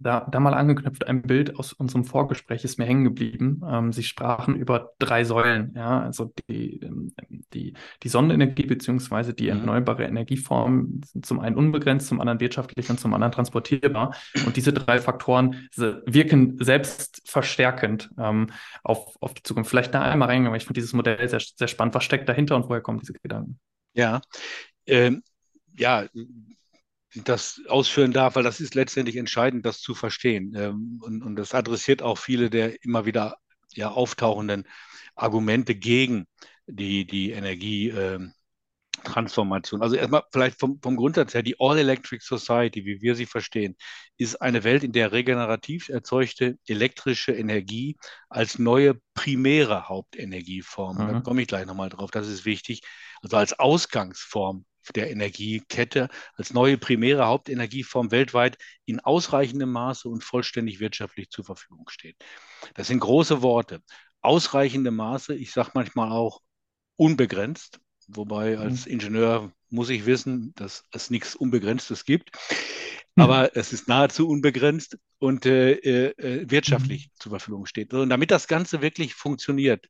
da, 0.00 0.26
da 0.30 0.40
mal 0.40 0.54
angeknüpft, 0.54 1.06
ein 1.06 1.22
Bild 1.22 1.58
aus 1.58 1.74
unserem 1.74 2.04
Vorgespräch 2.04 2.64
ist 2.64 2.78
mir 2.78 2.86
hängen 2.86 3.04
geblieben. 3.04 3.60
Ähm, 3.68 3.92
Sie 3.92 4.02
sprachen 4.02 4.56
über 4.56 4.92
drei 4.98 5.24
Säulen, 5.24 5.74
ja, 5.76 6.00
also 6.00 6.32
die, 6.48 6.80
ähm, 6.80 7.12
die, 7.52 7.74
die 8.02 8.08
Sonnenenergie 8.08 8.64
beziehungsweise 8.64 9.34
die 9.34 9.44
mhm. 9.44 9.60
erneuerbare 9.60 10.04
Energieform 10.04 11.02
sind 11.04 11.26
zum 11.26 11.40
einen 11.40 11.56
unbegrenzt, 11.56 12.08
zum 12.08 12.20
anderen 12.20 12.40
wirtschaftlich 12.40 12.88
und 12.88 12.98
zum 12.98 13.12
anderen 13.12 13.32
transportierbar. 13.32 14.14
Und 14.46 14.56
diese 14.56 14.72
drei 14.72 15.00
Faktoren 15.00 15.68
wirken 15.76 16.56
selbstverstärkend 16.58 18.10
ähm, 18.18 18.48
auf, 18.82 19.16
auf 19.20 19.34
die 19.34 19.42
Zukunft. 19.42 19.70
Vielleicht 19.70 19.92
da 19.92 20.02
einmal 20.02 20.28
reingehen, 20.28 20.50
weil 20.50 20.58
ich 20.58 20.64
finde 20.64 20.80
dieses 20.80 20.94
Modell 20.94 21.28
sehr, 21.28 21.40
sehr 21.40 21.68
spannend. 21.68 21.94
Was 21.94 22.04
steckt 22.04 22.28
dahinter 22.28 22.56
und 22.56 22.68
woher 22.68 22.80
kommen 22.80 23.00
diese 23.00 23.12
Gedanken? 23.12 23.60
Ja, 23.92 24.22
ähm, 24.86 25.22
ja, 25.76 26.06
das 27.14 27.62
ausführen 27.68 28.12
darf, 28.12 28.36
weil 28.36 28.44
das 28.44 28.60
ist 28.60 28.74
letztendlich 28.74 29.16
entscheidend, 29.16 29.66
das 29.66 29.80
zu 29.80 29.94
verstehen. 29.94 30.54
Ähm, 30.56 31.00
und, 31.02 31.22
und 31.22 31.36
das 31.36 31.54
adressiert 31.54 32.02
auch 32.02 32.18
viele 32.18 32.50
der 32.50 32.84
immer 32.84 33.06
wieder 33.06 33.36
ja, 33.74 33.90
auftauchenden 33.90 34.66
Argumente 35.14 35.74
gegen 35.74 36.26
die, 36.66 37.06
die 37.06 37.30
Energietransformation. 37.32 39.82
Also 39.82 39.96
erstmal 39.96 40.22
vielleicht 40.32 40.60
vom, 40.60 40.78
vom 40.80 40.96
Grundsatz 40.96 41.34
her, 41.34 41.42
die 41.42 41.56
All-Electric 41.58 42.24
Society, 42.24 42.84
wie 42.84 43.02
wir 43.02 43.16
sie 43.16 43.26
verstehen, 43.26 43.76
ist 44.16 44.40
eine 44.40 44.62
Welt, 44.62 44.84
in 44.84 44.92
der 44.92 45.10
regenerativ 45.12 45.88
erzeugte 45.88 46.58
elektrische 46.66 47.32
Energie 47.32 47.96
als 48.28 48.60
neue 48.60 49.00
primäre 49.14 49.88
Hauptenergieform, 49.88 50.96
mhm. 50.96 51.12
da 51.12 51.20
komme 51.20 51.42
ich 51.42 51.48
gleich 51.48 51.66
nochmal 51.66 51.88
drauf, 51.88 52.12
das 52.12 52.28
ist 52.28 52.44
wichtig, 52.44 52.82
also 53.22 53.36
als 53.36 53.58
Ausgangsform 53.58 54.64
der 54.94 55.10
Energiekette 55.10 56.08
als 56.34 56.52
neue 56.52 56.78
primäre 56.78 57.26
Hauptenergieform 57.26 58.10
weltweit 58.10 58.58
in 58.84 59.00
ausreichendem 59.00 59.70
Maße 59.70 60.08
und 60.08 60.24
vollständig 60.24 60.80
wirtschaftlich 60.80 61.30
zur 61.30 61.44
Verfügung 61.44 61.88
steht. 61.88 62.16
Das 62.74 62.88
sind 62.88 63.00
große 63.00 63.42
Worte. 63.42 63.82
Ausreichendem 64.20 64.96
Maße, 64.96 65.34
ich 65.34 65.52
sage 65.52 65.70
manchmal 65.74 66.12
auch 66.12 66.40
unbegrenzt, 66.96 67.80
wobei 68.08 68.56
mhm. 68.56 68.62
als 68.62 68.86
Ingenieur 68.86 69.52
muss 69.70 69.88
ich 69.88 70.06
wissen, 70.06 70.52
dass 70.56 70.84
es 70.92 71.10
nichts 71.10 71.34
Unbegrenztes 71.34 72.04
gibt. 72.04 72.32
Mhm. 73.16 73.22
Aber 73.22 73.56
es 73.56 73.72
ist 73.72 73.88
nahezu 73.88 74.28
unbegrenzt 74.28 74.98
und 75.18 75.46
äh, 75.46 75.72
äh, 75.72 76.50
wirtschaftlich 76.50 77.06
mhm. 77.06 77.10
zur 77.18 77.30
Verfügung 77.30 77.66
steht. 77.66 77.92
Und 77.92 78.08
damit 78.08 78.30
das 78.30 78.48
Ganze 78.48 78.82
wirklich 78.82 79.14
funktioniert, 79.14 79.86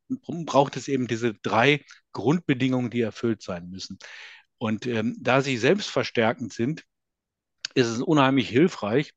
braucht 0.47 0.77
es 0.77 0.89
eben 0.89 1.07
diese 1.07 1.35
drei 1.35 1.85
Grundbedingungen, 2.13 2.91
die 2.91 3.01
erfüllt 3.01 3.43
sein 3.43 3.69
müssen. 3.71 3.99
Und 4.61 4.87
ähm, 4.87 5.17
da 5.19 5.41
sie 5.41 5.57
selbstverstärkend 5.57 6.53
sind, 6.53 6.85
ist 7.75 7.87
es 7.87 8.03
unheimlich 8.03 8.51
hilfreich, 8.51 9.15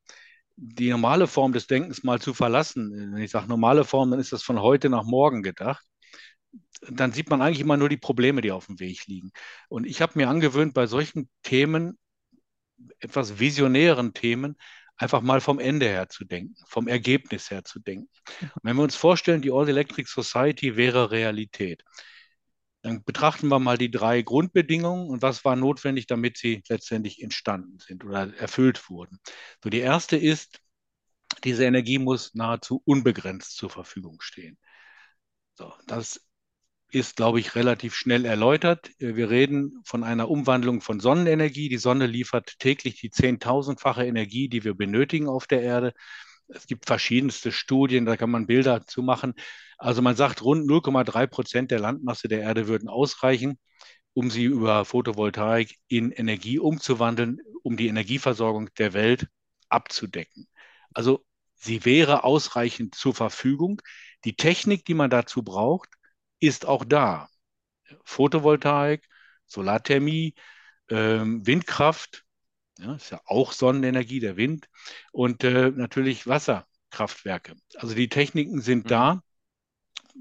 die 0.56 0.88
normale 0.88 1.26
Form 1.26 1.52
des 1.52 1.66
Denkens 1.66 2.02
mal 2.02 2.18
zu 2.18 2.32
verlassen. 2.32 3.12
Wenn 3.12 3.22
ich 3.22 3.30
sage 3.30 3.46
normale 3.46 3.84
Form, 3.84 4.10
dann 4.10 4.20
ist 4.20 4.32
das 4.32 4.42
von 4.42 4.58
heute 4.62 4.88
nach 4.88 5.04
morgen 5.04 5.42
gedacht. 5.42 5.84
Dann 6.88 7.12
sieht 7.12 7.28
man 7.28 7.42
eigentlich 7.42 7.60
immer 7.60 7.76
nur 7.76 7.90
die 7.90 7.98
Probleme, 7.98 8.40
die 8.40 8.52
auf 8.52 8.66
dem 8.66 8.80
Weg 8.80 9.06
liegen. 9.06 9.32
Und 9.68 9.84
ich 9.84 10.00
habe 10.00 10.12
mir 10.16 10.30
angewöhnt, 10.30 10.72
bei 10.72 10.86
solchen 10.86 11.28
Themen, 11.42 11.98
etwas 13.00 13.38
visionären 13.38 14.14
Themen, 14.14 14.56
einfach 14.96 15.20
mal 15.20 15.42
vom 15.42 15.58
Ende 15.58 15.86
her 15.86 16.08
zu 16.08 16.24
denken, 16.24 16.54
vom 16.68 16.88
Ergebnis 16.88 17.50
her 17.50 17.64
zu 17.64 17.80
denken. 17.80 18.08
Und 18.40 18.62
wenn 18.62 18.76
wir 18.76 18.82
uns 18.82 18.96
vorstellen, 18.96 19.42
die 19.42 19.52
All 19.52 19.68
Electric 19.68 20.08
Society 20.08 20.76
wäre 20.76 21.10
Realität, 21.10 21.84
dann 22.84 23.02
betrachten 23.02 23.48
wir 23.48 23.58
mal 23.60 23.78
die 23.78 23.90
drei 23.90 24.20
Grundbedingungen 24.20 25.08
und 25.08 25.22
was 25.22 25.42
war 25.42 25.56
notwendig, 25.56 26.06
damit 26.06 26.36
sie 26.36 26.62
letztendlich 26.68 27.22
entstanden 27.22 27.78
sind 27.78 28.04
oder 28.04 28.36
erfüllt 28.36 28.90
wurden. 28.90 29.20
So, 29.62 29.70
die 29.70 29.78
erste 29.78 30.18
ist, 30.18 30.60
diese 31.44 31.64
Energie 31.64 31.98
muss 31.98 32.34
nahezu 32.34 32.82
unbegrenzt 32.84 33.56
zur 33.56 33.70
Verfügung 33.70 34.20
stehen. 34.20 34.58
So, 35.54 35.72
das 35.86 36.20
ist, 36.90 37.16
glaube 37.16 37.40
ich, 37.40 37.54
relativ 37.54 37.94
schnell 37.94 38.26
erläutert. 38.26 38.90
Wir 38.98 39.30
reden 39.30 39.80
von 39.86 40.04
einer 40.04 40.28
Umwandlung 40.28 40.82
von 40.82 41.00
Sonnenenergie. 41.00 41.70
Die 41.70 41.78
Sonne 41.78 42.06
liefert 42.06 42.58
täglich 42.58 43.00
die 43.00 43.10
zehntausendfache 43.10 44.04
Energie, 44.04 44.50
die 44.50 44.62
wir 44.62 44.74
benötigen 44.74 45.26
auf 45.26 45.46
der 45.46 45.62
Erde. 45.62 45.94
Es 46.48 46.66
gibt 46.66 46.86
verschiedenste 46.86 47.52
Studien, 47.52 48.06
da 48.06 48.16
kann 48.16 48.30
man 48.30 48.46
Bilder 48.46 48.86
zu 48.86 49.02
machen. 49.02 49.34
Also 49.78 50.02
man 50.02 50.16
sagt, 50.16 50.42
rund 50.42 50.68
0,3 50.68 51.26
Prozent 51.26 51.70
der 51.70 51.80
Landmasse 51.80 52.28
der 52.28 52.40
Erde 52.40 52.68
würden 52.68 52.88
ausreichen, 52.88 53.58
um 54.12 54.30
sie 54.30 54.44
über 54.44 54.84
Photovoltaik 54.84 55.76
in 55.88 56.12
Energie 56.12 56.58
umzuwandeln, 56.58 57.38
um 57.62 57.76
die 57.76 57.88
Energieversorgung 57.88 58.70
der 58.78 58.92
Welt 58.92 59.28
abzudecken. 59.68 60.46
Also 60.92 61.24
sie 61.54 61.84
wäre 61.84 62.24
ausreichend 62.24 62.94
zur 62.94 63.14
Verfügung. 63.14 63.82
Die 64.24 64.36
Technik, 64.36 64.84
die 64.84 64.94
man 64.94 65.10
dazu 65.10 65.42
braucht, 65.42 65.90
ist 66.40 66.66
auch 66.66 66.84
da. 66.84 67.28
Photovoltaik, 68.04 69.06
Solarthermie, 69.46 70.34
ähm, 70.90 71.46
Windkraft, 71.46 72.23
ja, 72.78 72.94
ist 72.94 73.10
ja 73.10 73.20
auch 73.24 73.52
Sonnenenergie, 73.52 74.20
der 74.20 74.36
Wind 74.36 74.68
und 75.12 75.44
äh, 75.44 75.70
natürlich 75.70 76.26
Wasserkraftwerke. 76.26 77.54
Also 77.76 77.94
die 77.94 78.08
Techniken 78.08 78.60
sind 78.60 78.84
mhm. 78.84 78.88
da. 78.88 79.22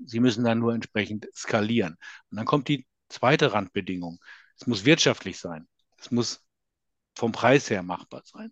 Sie 0.05 0.19
müssen 0.19 0.43
dann 0.43 0.59
nur 0.59 0.73
entsprechend 0.73 1.27
skalieren. 1.35 1.97
Und 2.29 2.37
dann 2.37 2.45
kommt 2.45 2.67
die 2.67 2.85
zweite 3.09 3.53
Randbedingung. 3.53 4.19
Es 4.59 4.67
muss 4.67 4.85
wirtschaftlich 4.85 5.39
sein. 5.39 5.67
Es 5.97 6.11
muss 6.11 6.43
vom 7.15 7.31
Preis 7.31 7.69
her 7.69 7.83
machbar 7.83 8.23
sein. 8.25 8.51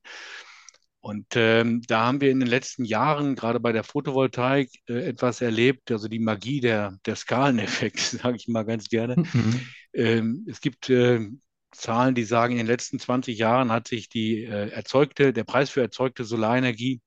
Und 1.00 1.26
ähm, 1.36 1.82
da 1.88 2.06
haben 2.06 2.22
wir 2.22 2.30
in 2.30 2.40
den 2.40 2.48
letzten 2.48 2.86
Jahren 2.86 3.36
gerade 3.36 3.60
bei 3.60 3.72
der 3.72 3.84
Photovoltaik 3.84 4.70
äh, 4.88 5.04
etwas 5.08 5.42
erlebt, 5.42 5.90
also 5.90 6.08
die 6.08 6.20
Magie 6.20 6.60
der, 6.60 7.00
der 7.08 7.16
Skaleneffekte, 7.16 8.18
sage 8.18 8.38
ich 8.38 8.48
mal 8.48 8.64
ganz 8.64 8.88
gerne. 8.88 9.16
Mhm. 9.18 9.68
Ähm, 9.94 10.46
es 10.48 10.62
gibt 10.62 10.92
äh, 10.92 11.28
Zahlen, 11.71 12.15
die 12.15 12.23
sagen, 12.23 12.53
in 12.53 12.60
den 12.60 12.67
letzten 12.67 12.99
20 12.99 13.38
Jahren 13.38 13.71
hat 13.71 13.88
sich 13.88 14.10
die 14.10 14.43
äh, 14.43 14.69
erzeugte, 14.69 15.34
der 15.34 15.43
Preis 15.43 15.69
für 15.69 15.81
erzeugte 15.81 16.23
Solarenergie, 16.23 17.01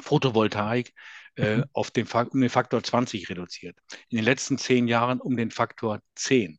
Photovoltaik, 0.00 0.92
äh, 1.36 1.58
mhm. 1.58 1.64
auf 1.72 1.90
den, 1.90 2.06
um 2.06 2.40
den 2.40 2.50
Faktor 2.50 2.82
20 2.82 3.28
reduziert. 3.30 3.76
In 4.08 4.16
den 4.16 4.24
letzten 4.24 4.58
zehn 4.58 4.88
Jahren 4.88 5.20
um 5.20 5.36
den 5.36 5.50
Faktor 5.50 6.00
10. 6.16 6.58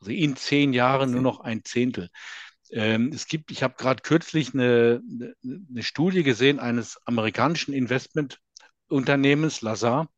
Also 0.00 0.12
in 0.12 0.36
zehn 0.36 0.72
Jahren 0.72 1.12
nur 1.12 1.22
noch 1.22 1.40
ein 1.40 1.64
Zehntel. 1.64 2.08
Ähm, 2.70 3.10
es 3.14 3.26
gibt, 3.26 3.50
ich 3.50 3.62
habe 3.62 3.74
gerade 3.76 4.02
kürzlich 4.02 4.52
eine, 4.54 5.00
eine 5.42 5.82
Studie 5.82 6.22
gesehen 6.22 6.58
eines 6.58 6.98
amerikanischen 7.06 7.72
Investmentunternehmens, 7.74 9.60
Lazar. 9.60 10.08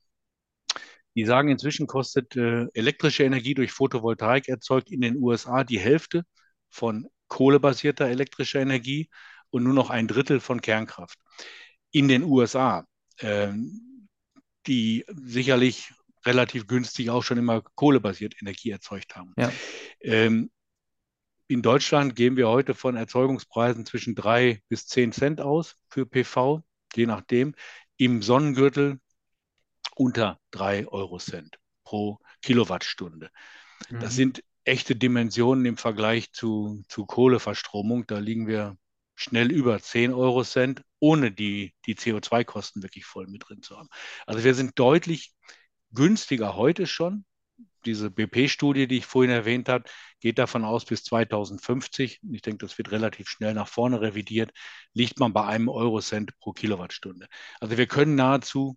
Die 1.17 1.25
sagen, 1.25 1.49
inzwischen 1.49 1.87
kostet 1.87 2.35
äh, 2.37 2.67
elektrische 2.75 3.23
Energie 3.25 3.55
durch 3.55 3.71
Photovoltaik 3.71 4.49
erzeugt 4.49 4.91
in 4.91 5.01
den 5.01 5.17
USA 5.23 5.63
die 5.63 5.79
Hälfte 5.79 6.25
von 6.75 7.09
kohlebasierter 7.29 8.07
elektrischer 8.07 8.61
Energie 8.61 9.09
und 9.51 9.63
nur 9.63 9.75
noch 9.75 9.91
ein 9.91 10.09
Drittel 10.09 10.41
von 10.41 10.61
Kernkraft. 10.61 11.19
In 11.93 12.09
den 12.09 12.25
USA 12.25 12.87
ähm, 13.21 14.09
die 14.67 15.05
sicherlich 15.09 15.93
relativ 16.25 16.67
günstig 16.67 17.11
auch 17.11 17.23
schon 17.23 17.39
immer 17.39 17.63
kohlebasiert 17.75 18.35
Energie 18.41 18.71
erzeugt 18.71 19.15
haben. 19.15 19.35
Ja. 19.37 19.53
Ähm, 20.01 20.51
in 21.47 21.61
Deutschland 21.63 22.17
gehen 22.17 22.37
wir 22.37 22.49
heute 22.49 22.75
von 22.75 22.97
Erzeugungspreisen 22.97 23.85
zwischen 23.85 24.15
drei 24.15 24.63
bis 24.69 24.87
zehn 24.87 25.13
Cent 25.13 25.41
aus 25.41 25.77
für 25.89 26.07
PV, 26.07 26.65
je 26.95 27.07
nachdem. 27.07 27.55
Im 27.97 28.23
Sonnengürtel 28.23 28.99
unter 29.95 30.41
drei 30.51 30.89
Euro 30.89 31.19
Cent 31.19 31.59
pro 31.85 32.19
Kilowattstunde. 32.43 33.31
Mhm. 33.91 34.01
Das 34.01 34.17
sind 34.17 34.43
echte 34.65 34.97
Dimensionen 34.97 35.65
im 35.67 35.77
Vergleich 35.77 36.33
zu, 36.33 36.83
zu 36.89 37.07
Kohleverstromung. 37.07 38.07
Da 38.07 38.19
liegen 38.19 38.47
wir 38.47 38.77
schnell 39.15 39.53
über 39.53 39.79
10 39.81 40.13
Euro 40.13 40.43
Cent, 40.45 40.83
ohne 40.99 41.31
die, 41.31 41.75
die 41.87 41.95
CO2-Kosten 41.95 42.83
wirklich 42.83 43.05
voll 43.05 43.27
mit 43.27 43.49
drin 43.49 43.63
zu 43.63 43.77
haben. 43.77 43.89
Also 44.27 44.43
wir 44.45 44.55
sind 44.55 44.79
deutlich 44.79 45.33
günstiger 45.93 46.57
heute 46.57 46.87
schon. 46.87 47.25
Diese 47.85 48.11
BP-Studie, 48.11 48.89
die 48.89 48.99
ich 48.99 49.07
vorhin 49.07 49.31
erwähnt 49.31 49.69
habe, 49.69 49.85
geht 50.21 50.39
davon 50.39 50.65
aus, 50.65 50.87
bis 50.87 51.05
2050, 51.05 52.21
ich 52.33 52.43
denke, 52.43 52.67
das 52.67 52.79
wird 52.79 52.91
relativ 52.91 53.29
schnell 53.29 53.55
nach 53.55 53.69
vorne 53.69 54.01
revidiert, 54.01 54.51
liegt 54.95 55.21
man 55.21 55.33
bei 55.33 55.45
einem 55.45 55.69
Euro-Cent 55.69 56.37
pro 56.41 56.53
Kilowattstunde. 56.53 57.29
Also 57.61 57.77
wir 57.77 57.87
können 57.87 58.15
nahezu 58.15 58.77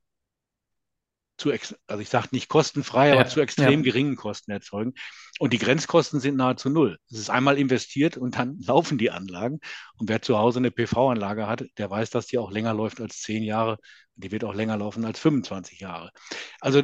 zu, 1.38 1.52
also 1.52 2.02
ich 2.02 2.10
sage 2.10 2.30
nicht 2.32 2.50
kostenfrei, 2.50 3.14
aber 3.14 3.28
zu 3.28 3.42
extrem 3.42 3.80
ja. 3.80 3.92
geringen 3.92 4.16
Kosten 4.16 4.52
erzeugen. 4.52 4.94
Und 5.40 5.54
die 5.54 5.60
Grenzkosten 5.60 6.20
sind 6.20 6.36
nahezu 6.36 6.70
null. 6.70 6.98
Es 7.10 7.20
ist 7.20 7.30
einmal 7.30 7.58
investiert 7.58 8.18
und 8.18 8.38
dann 8.38 8.58
laufen 8.66 8.98
die 8.98 9.12
Anlagen. 9.12 9.60
Und 9.98 10.10
wer 10.10 10.22
zu 10.22 10.38
Hause 10.38 10.60
eine 10.60 10.72
PV-Anlage 10.72 11.48
hat, 11.48 11.66
der 11.78 11.90
weiß, 11.90 12.10
dass 12.10 12.28
die 12.28 12.38
auch 12.38 12.52
länger 12.52 12.74
läuft 12.74 13.00
als 13.00 13.22
zehn 13.22 13.44
Jahre. 13.44 13.78
Die 14.16 14.32
wird 14.32 14.44
auch 14.44 14.56
länger 14.56 14.78
laufen 14.78 15.06
als 15.06 15.20
25 15.20 15.80
Jahre. 15.80 16.12
Also 16.60 16.82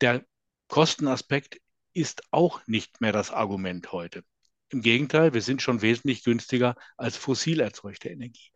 der 0.00 0.24
Kostenaspekt 0.68 1.60
ist 1.94 2.22
auch 2.30 2.60
nicht 2.66 3.00
mehr 3.00 3.12
das 3.12 3.30
Argument 3.30 3.92
heute. 3.92 4.24
Im 4.70 4.80
Gegenteil, 4.80 5.34
wir 5.34 5.42
sind 5.42 5.60
schon 5.60 5.82
wesentlich 5.82 6.24
günstiger 6.24 6.76
als 6.96 7.16
fossil 7.16 7.60
erzeugte 7.60 8.08
Energie. 8.08 8.50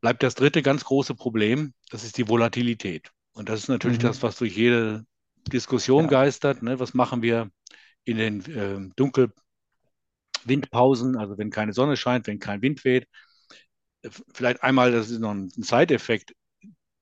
Bleibt 0.00 0.22
das 0.22 0.36
dritte 0.36 0.62
ganz 0.62 0.84
große 0.84 1.14
Problem, 1.14 1.74
das 1.90 2.04
ist 2.04 2.16
die 2.16 2.28
Volatilität. 2.28 3.10
Und 3.36 3.48
das 3.50 3.60
ist 3.60 3.68
natürlich 3.68 3.98
mhm. 3.98 4.04
das, 4.04 4.22
was 4.22 4.38
durch 4.38 4.56
jede 4.56 5.04
Diskussion 5.46 6.04
ja. 6.04 6.10
geistert. 6.10 6.62
Ne? 6.62 6.80
Was 6.80 6.94
machen 6.94 7.20
wir 7.20 7.50
in 8.04 8.16
den 8.16 8.42
äh, 8.46 8.78
Dunkelwindpausen, 8.96 11.16
also 11.16 11.36
wenn 11.36 11.50
keine 11.50 11.74
Sonne 11.74 11.98
scheint, 11.98 12.26
wenn 12.26 12.38
kein 12.38 12.62
Wind 12.62 12.82
weht? 12.84 13.06
Vielleicht 14.32 14.62
einmal, 14.62 14.90
das 14.90 15.10
ist 15.10 15.18
noch 15.18 15.32
ein 15.32 15.50
Side-Effekt, 15.50 16.32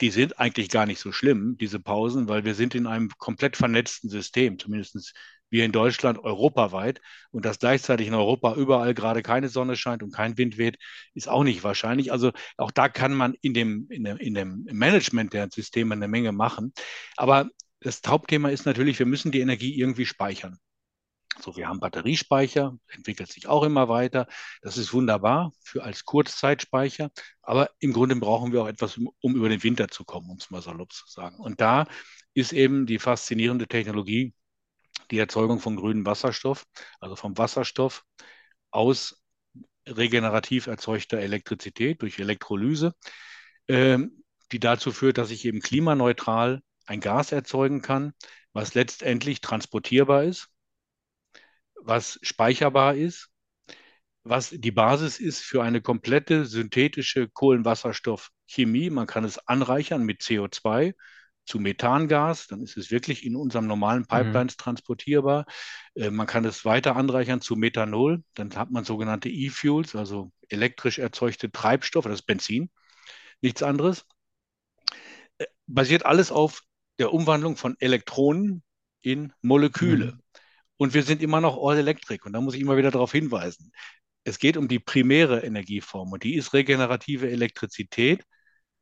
die 0.01 0.11
sind 0.11 0.41
eigentlich 0.41 0.70
gar 0.70 0.87
nicht 0.87 0.99
so 0.99 1.12
schlimm, 1.12 1.57
diese 1.57 1.78
Pausen, 1.78 2.26
weil 2.28 2.45
wir 2.45 2.57
sind 2.57 2.74
in 2.74 2.89
einem 2.89 3.11
komplett 3.16 3.57
vernetzten 3.57 4.11
System, 4.11 4.59
zumindest 4.59 5.14
wir 5.51 5.65
in 5.65 5.73
Deutschland 5.73 6.19
europaweit. 6.19 7.01
Und 7.31 7.45
dass 7.45 7.59
gleichzeitig 7.59 8.09
in 8.09 8.15
Europa 8.15 8.55
überall 8.55 8.95
gerade 8.95 9.23
keine 9.23 9.49
Sonne 9.49 9.77
scheint 9.77 10.03
und 10.03 10.13
kein 10.13 10.37
Wind 10.39 10.59
weht, 10.59 10.79
ist 11.15 11.29
auch 11.29 11.45
nicht 11.45 11.65
wahrscheinlich. 11.65 12.13
Also 12.13 12.33
auch 12.57 12.71
da 12.71 12.89
kann 12.89 13.15
man 13.15 13.35
in 13.41 13.55
dem, 13.55 13.87
in 13.91 14.05
dem, 14.05 14.17
in 14.19 14.35
dem 14.35 14.65
Management 14.65 15.33
der 15.33 15.49
Systeme 15.51 15.95
eine 15.95 16.09
Menge 16.09 16.33
machen. 16.33 16.73
Aber 17.17 17.49
das 17.81 18.01
Hauptthema 18.07 18.49
ist 18.49 18.67
natürlich, 18.67 18.99
wir 18.99 19.07
müssen 19.07 19.33
die 19.33 19.41
Energie 19.41 19.79
irgendwie 19.79 20.07
speichern. 20.07 20.59
So, 21.41 21.57
wir 21.57 21.69
haben 21.69 21.81
Batteriespeicher, 21.81 22.79
entwickelt 22.89 23.31
sich 23.31 23.49
auch 23.49 23.65
immer 23.65 23.89
weiter. 23.89 24.27
Das 24.63 24.79
ist 24.79 24.93
wunderbar 24.93 25.53
für 25.63 25.83
als 25.83 26.05
Kurzzeitspeicher. 26.05 27.11
Aber 27.43 27.71
im 27.81 27.93
Grunde 27.93 28.17
brauchen 28.17 28.53
wir 28.53 28.63
auch 28.63 28.69
etwas, 28.69 28.97
um, 28.97 29.11
um 29.21 29.35
über 29.35 29.49
den 29.49 29.63
Winter 29.63 29.89
zu 29.89 30.05
kommen, 30.05 30.31
um 30.31 30.37
es 30.37 30.51
mal 30.51 30.63
salopp 30.63 30.93
zu 30.93 31.05
sagen. 31.09 31.37
Und 31.37 31.61
da 31.61 31.87
ist 32.35 32.53
eben 32.53 32.87
die 32.87 32.99
faszinierende 32.99 33.67
Technologie, 33.67 34.33
die 35.11 35.19
Erzeugung 35.19 35.61
von 35.61 35.77
grünem 35.77 36.07
Wasserstoff, 36.07 36.65
also 37.01 37.17
vom 37.17 37.37
Wasserstoff 37.39 38.05
aus 38.71 39.23
regenerativ 39.87 40.67
erzeugter 40.67 41.19
Elektrizität 41.19 42.03
durch 42.03 42.19
Elektrolyse, 42.19 42.95
äh, 43.67 43.99
die 44.53 44.61
dazu 44.61 44.93
führt, 44.93 45.19
dass 45.19 45.31
ich 45.31 45.45
eben 45.45 45.61
klimaneutral 45.61 46.63
ein 46.87 47.01
Gas 47.01 47.33
erzeugen 47.33 47.83
kann, 47.83 48.13
was 48.53 48.75
letztendlich 48.75 49.41
transportierbar 49.41 50.25
ist, 50.25 50.49
was 51.75 52.19
speicherbar 52.23 52.95
ist, 52.95 53.31
was 54.23 54.51
die 54.51 54.71
Basis 54.71 55.19
ist 55.19 55.41
für 55.43 55.63
eine 55.63 55.83
komplette 55.83 56.47
synthetische 56.47 57.29
Kohlenwasserstoffchemie. 57.29 58.91
Man 58.91 59.07
kann 59.07 59.25
es 59.25 59.39
anreichern 59.39 60.03
mit 60.03 60.23
CO2 60.23 60.95
zu 61.45 61.59
Methangas, 61.59 62.47
dann 62.47 62.63
ist 62.63 62.77
es 62.77 62.91
wirklich 62.91 63.25
in 63.25 63.37
unserem 63.37 63.67
normalen 63.67 64.01
mhm. 64.03 64.07
Pipelines 64.07 64.55
mhm. 64.55 64.63
transportierbar. 64.63 65.47
Äh, 65.95 66.11
man 66.11 66.27
kann 66.27 66.45
es 66.45 66.65
weiter 66.65 66.97
anreichern 66.97 67.41
zu 67.41 67.57
Methanol, 67.57 68.23
dann 68.35 68.55
hat 68.57 68.71
man 68.71 68.85
sogenannte 68.85 69.29
E-Fuels, 69.29 69.95
also 69.95 70.33
elektrisch 70.49 70.99
erzeugte 70.99 71.51
Treibstoffe, 71.51 72.05
das 72.05 72.21
ist 72.21 72.27
Benzin, 72.27 72.71
nichts 73.41 73.63
anderes. 73.63 74.07
Äh, 75.39 75.47
basiert 75.67 76.07
alles 76.07 76.33
auf 76.33 76.63
der 76.99 77.13
Umwandlung 77.13 77.57
von 77.57 77.77
Elektronen 77.79 78.63
in 79.03 79.33
Moleküle. 79.43 80.13
Mhm. 80.13 80.21
Und 80.77 80.95
wir 80.95 81.03
sind 81.03 81.23
immer 81.23 81.41
noch 81.41 81.57
All 81.63 81.79
Electric 81.79 82.25
und 82.25 82.33
da 82.33 82.41
muss 82.41 82.55
ich 82.55 82.61
immer 82.61 82.77
wieder 82.77 82.91
darauf 82.91 83.13
hinweisen. 83.13 83.73
Es 84.25 84.39
geht 84.39 84.57
um 84.57 84.69
die 84.69 84.79
primäre 84.79 85.41
Energieform 85.41 86.13
und 86.13 86.25
die 86.25 86.35
ist 86.35 86.55
regenerative 86.55 87.31
Elektrizität, 87.31 88.25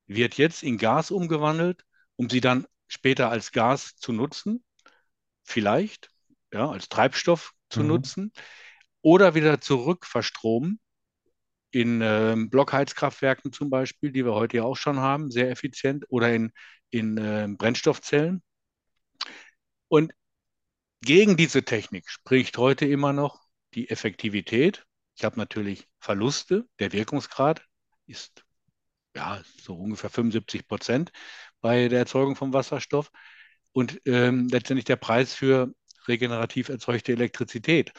wird 0.07 0.37
jetzt 0.39 0.63
in 0.63 0.79
Gas 0.79 1.11
umgewandelt, 1.11 1.83
um 2.23 2.31
sie 2.31 2.41
dann 2.41 2.66
später 2.87 3.31
als 3.31 3.51
Gas 3.51 3.97
zu 3.97 4.12
nutzen, 4.12 4.62
vielleicht, 5.43 6.09
ja, 6.53 6.70
als 6.70 6.89
Treibstoff 6.89 7.53
zu 7.68 7.81
mhm. 7.81 7.89
nutzen, 7.89 8.33
oder 9.01 9.35
wieder 9.35 9.61
zurück 9.61 10.07
verstromen 10.07 10.79
in 11.73 12.01
äh, 12.01 12.37
Blockheizkraftwerken 12.37 13.53
zum 13.53 13.70
Beispiel, 13.70 14.12
die 14.12 14.25
wir 14.25 14.35
heute 14.35 14.59
ja 14.59 14.62
auch 14.62 14.77
schon 14.77 15.01
haben, 15.01 15.33
sehr 15.33 15.51
effizient, 15.51 16.05
oder 16.11 16.33
in, 16.33 16.53
in 16.91 17.18
äh, 17.18 17.49
Brennstoffzellen. 17.59 18.41
Und 19.89 20.12
gegen 21.01 21.37
diese 21.37 21.64
Technik 21.64 22.09
spricht 22.09 22.57
heute 22.57 22.87
immer 22.87 23.12
noch 23.12 23.43
die 23.75 23.91
Effektivität. 23.91 24.85
Ich 25.16 25.25
habe 25.25 25.39
natürlich 25.39 25.89
Verluste. 25.99 26.68
Der 26.79 26.93
Wirkungsgrad 26.93 27.66
ist 28.07 28.45
ja 29.16 29.43
so 29.61 29.75
ungefähr 29.75 30.11
75 30.11 30.68
Prozent 30.68 31.11
bei 31.63 31.89
der 31.89 32.01
Erzeugung 32.01 32.37
von 32.37 32.53
Wasserstoff 32.53 33.11
und 33.73 34.03
ähm, 34.05 34.49
letztendlich 34.51 34.85
der 34.85 34.97
Preis 34.97 35.35
für 35.35 35.73
regenerativ 36.07 36.69
erzeugte 36.69 37.13
Elektrizität 37.13 37.93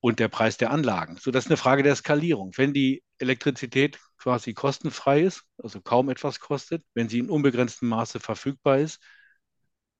und 0.00 0.18
der 0.18 0.28
Preis 0.28 0.56
der 0.56 0.70
Anlagen. 0.70 1.16
So, 1.18 1.30
das 1.30 1.44
ist 1.44 1.50
eine 1.50 1.56
Frage 1.56 1.82
der 1.82 1.94
Skalierung. 1.94 2.52
Wenn 2.56 2.72
die 2.72 3.02
Elektrizität 3.18 3.98
quasi 4.16 4.54
kostenfrei 4.54 5.22
ist, 5.22 5.44
also 5.58 5.80
kaum 5.80 6.08
etwas 6.08 6.40
kostet, 6.40 6.84
wenn 6.94 7.08
sie 7.08 7.20
in 7.20 7.30
unbegrenztem 7.30 7.88
Maße 7.88 8.20
verfügbar 8.20 8.78
ist, 8.78 9.00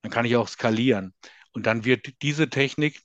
dann 0.03 0.11
kann 0.11 0.24
ich 0.24 0.36
auch 0.36 0.49
skalieren. 0.49 1.14
Und 1.53 1.66
dann 1.66 1.84
wird 1.84 2.22
diese 2.22 2.49
Technik 2.49 3.01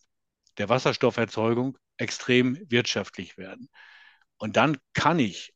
der 0.58 0.70
Wasserstofferzeugung 0.70 1.78
extrem 1.98 2.60
wirtschaftlich 2.70 3.38
werden. 3.38 3.70
Und 4.38 4.58
dann 4.58 4.78
kann 4.94 5.20
ich 5.20 5.54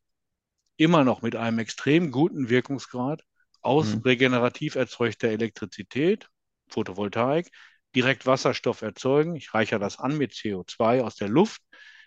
immer 0.76 1.04
noch 1.04 1.22
mit 1.22 1.36
einem 1.36 1.58
extrem 1.58 2.10
guten 2.10 2.48
Wirkungsgrad 2.48 3.24
aus 3.60 3.94
mhm. 3.94 4.02
regenerativ 4.02 4.74
erzeugter 4.74 5.28
Elektrizität, 5.28 6.28
Photovoltaik, 6.68 7.50
direkt 7.94 8.26
Wasserstoff 8.26 8.82
erzeugen. 8.82 9.34
Ich 9.36 9.54
reichere 9.54 9.80
das 9.80 9.98
an 9.98 10.16
mit 10.16 10.32
CO2 10.32 11.02
aus 11.02 11.16
der 11.16 11.28
Luft, 11.28 11.62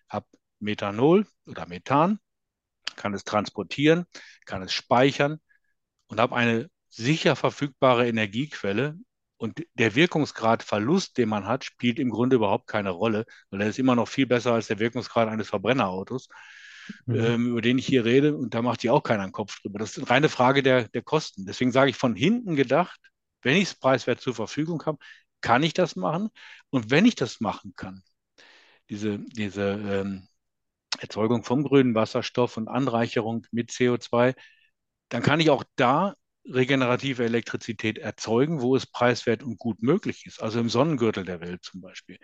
habe 0.07 0.27
Methanol 0.59 1.25
oder 1.45 1.67
Methan, 1.67 2.19
kann 2.95 3.13
es 3.13 3.23
transportieren, 3.23 4.05
kann 4.45 4.61
es 4.61 4.73
speichern 4.73 5.39
und 6.07 6.19
habe 6.19 6.35
eine 6.35 6.69
sicher 6.89 7.35
verfügbare 7.35 8.07
Energiequelle. 8.07 8.95
Und 9.37 9.65
der 9.73 9.95
Wirkungsgradverlust, 9.95 11.17
den 11.17 11.29
man 11.29 11.47
hat, 11.47 11.63
spielt 11.65 11.97
im 11.97 12.11
Grunde 12.11 12.35
überhaupt 12.35 12.67
keine 12.67 12.91
Rolle, 12.91 13.25
weil 13.49 13.61
er 13.61 13.69
ist 13.69 13.79
immer 13.79 13.95
noch 13.95 14.07
viel 14.07 14.27
besser 14.27 14.53
als 14.53 14.67
der 14.67 14.77
Wirkungsgrad 14.77 15.29
eines 15.29 15.49
Verbrennerautos 15.49 16.27
mhm. 17.05 17.15
ähm, 17.15 17.47
über 17.47 17.61
den 17.61 17.77
ich 17.77 17.85
hier 17.85 18.05
rede. 18.05 18.35
Und 18.35 18.53
da 18.53 18.61
macht 18.61 18.81
sich 18.81 18.89
auch 18.89 19.03
keiner 19.03 19.23
einen 19.23 19.31
Kopf 19.31 19.59
drüber. 19.61 19.79
Das 19.79 19.91
ist 19.91 19.99
eine 19.99 20.09
reine 20.09 20.29
Frage 20.29 20.63
der, 20.63 20.87
der 20.89 21.01
Kosten. 21.01 21.45
Deswegen 21.45 21.71
sage 21.71 21.89
ich 21.89 21.97
von 21.97 22.15
hinten 22.15 22.55
gedacht, 22.55 22.99
wenn 23.41 23.57
ich 23.57 23.63
es 23.63 23.75
preiswert 23.75 24.21
zur 24.21 24.35
Verfügung 24.35 24.83
habe, 24.85 24.97
kann 25.41 25.63
ich 25.63 25.73
das 25.73 25.95
machen. 25.95 26.29
Und 26.69 26.91
wenn 26.91 27.05
ich 27.05 27.15
das 27.15 27.39
machen 27.41 27.73
kann, 27.75 28.03
diese, 28.89 29.19
diese 29.19 29.71
ähm, 29.71 30.27
Erzeugung 30.99 31.43
vom 31.43 31.63
grünen 31.63 31.95
Wasserstoff 31.95 32.57
und 32.57 32.67
Anreicherung 32.67 33.47
mit 33.51 33.71
CO2, 33.71 34.35
dann 35.09 35.23
kann 35.23 35.39
ich 35.39 35.49
auch 35.49 35.63
da 35.75 36.15
regenerative 36.45 37.23
Elektrizität 37.23 37.97
erzeugen, 37.97 38.61
wo 38.61 38.75
es 38.75 38.87
preiswert 38.87 39.43
und 39.43 39.57
gut 39.57 39.81
möglich 39.81 40.25
ist, 40.25 40.41
also 40.41 40.59
im 40.59 40.69
Sonnengürtel 40.69 41.25
der 41.25 41.39
Welt 41.39 41.63
zum 41.63 41.81
Beispiel. 41.81 42.17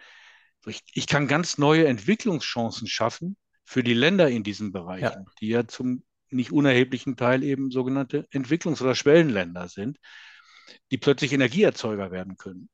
Ich, 0.66 0.82
ich 0.94 1.08
kann 1.08 1.28
ganz 1.28 1.58
neue 1.58 1.88
Entwicklungschancen 1.88 2.88
schaffen, 2.88 3.38
für 3.68 3.84
die 3.84 3.94
Länder 3.94 4.30
in 4.30 4.44
diesen 4.44 4.72
Bereichen, 4.72 5.04
ja. 5.04 5.26
die 5.42 5.50
ja 5.50 5.68
zum 5.68 6.04
nicht 6.30 6.54
unerheblichen 6.54 7.18
Teil 7.18 7.44
eben 7.44 7.70
sogenannte 7.70 8.26
Entwicklungs- 8.32 8.82
oder 8.82 8.96
Schwellenländer 8.96 9.68
sind, 9.68 10.00
die 10.90 10.98
plötzlich 10.98 11.34
Energieerzeuger 11.34 12.10
werden 12.10 12.38
können. 12.38 12.70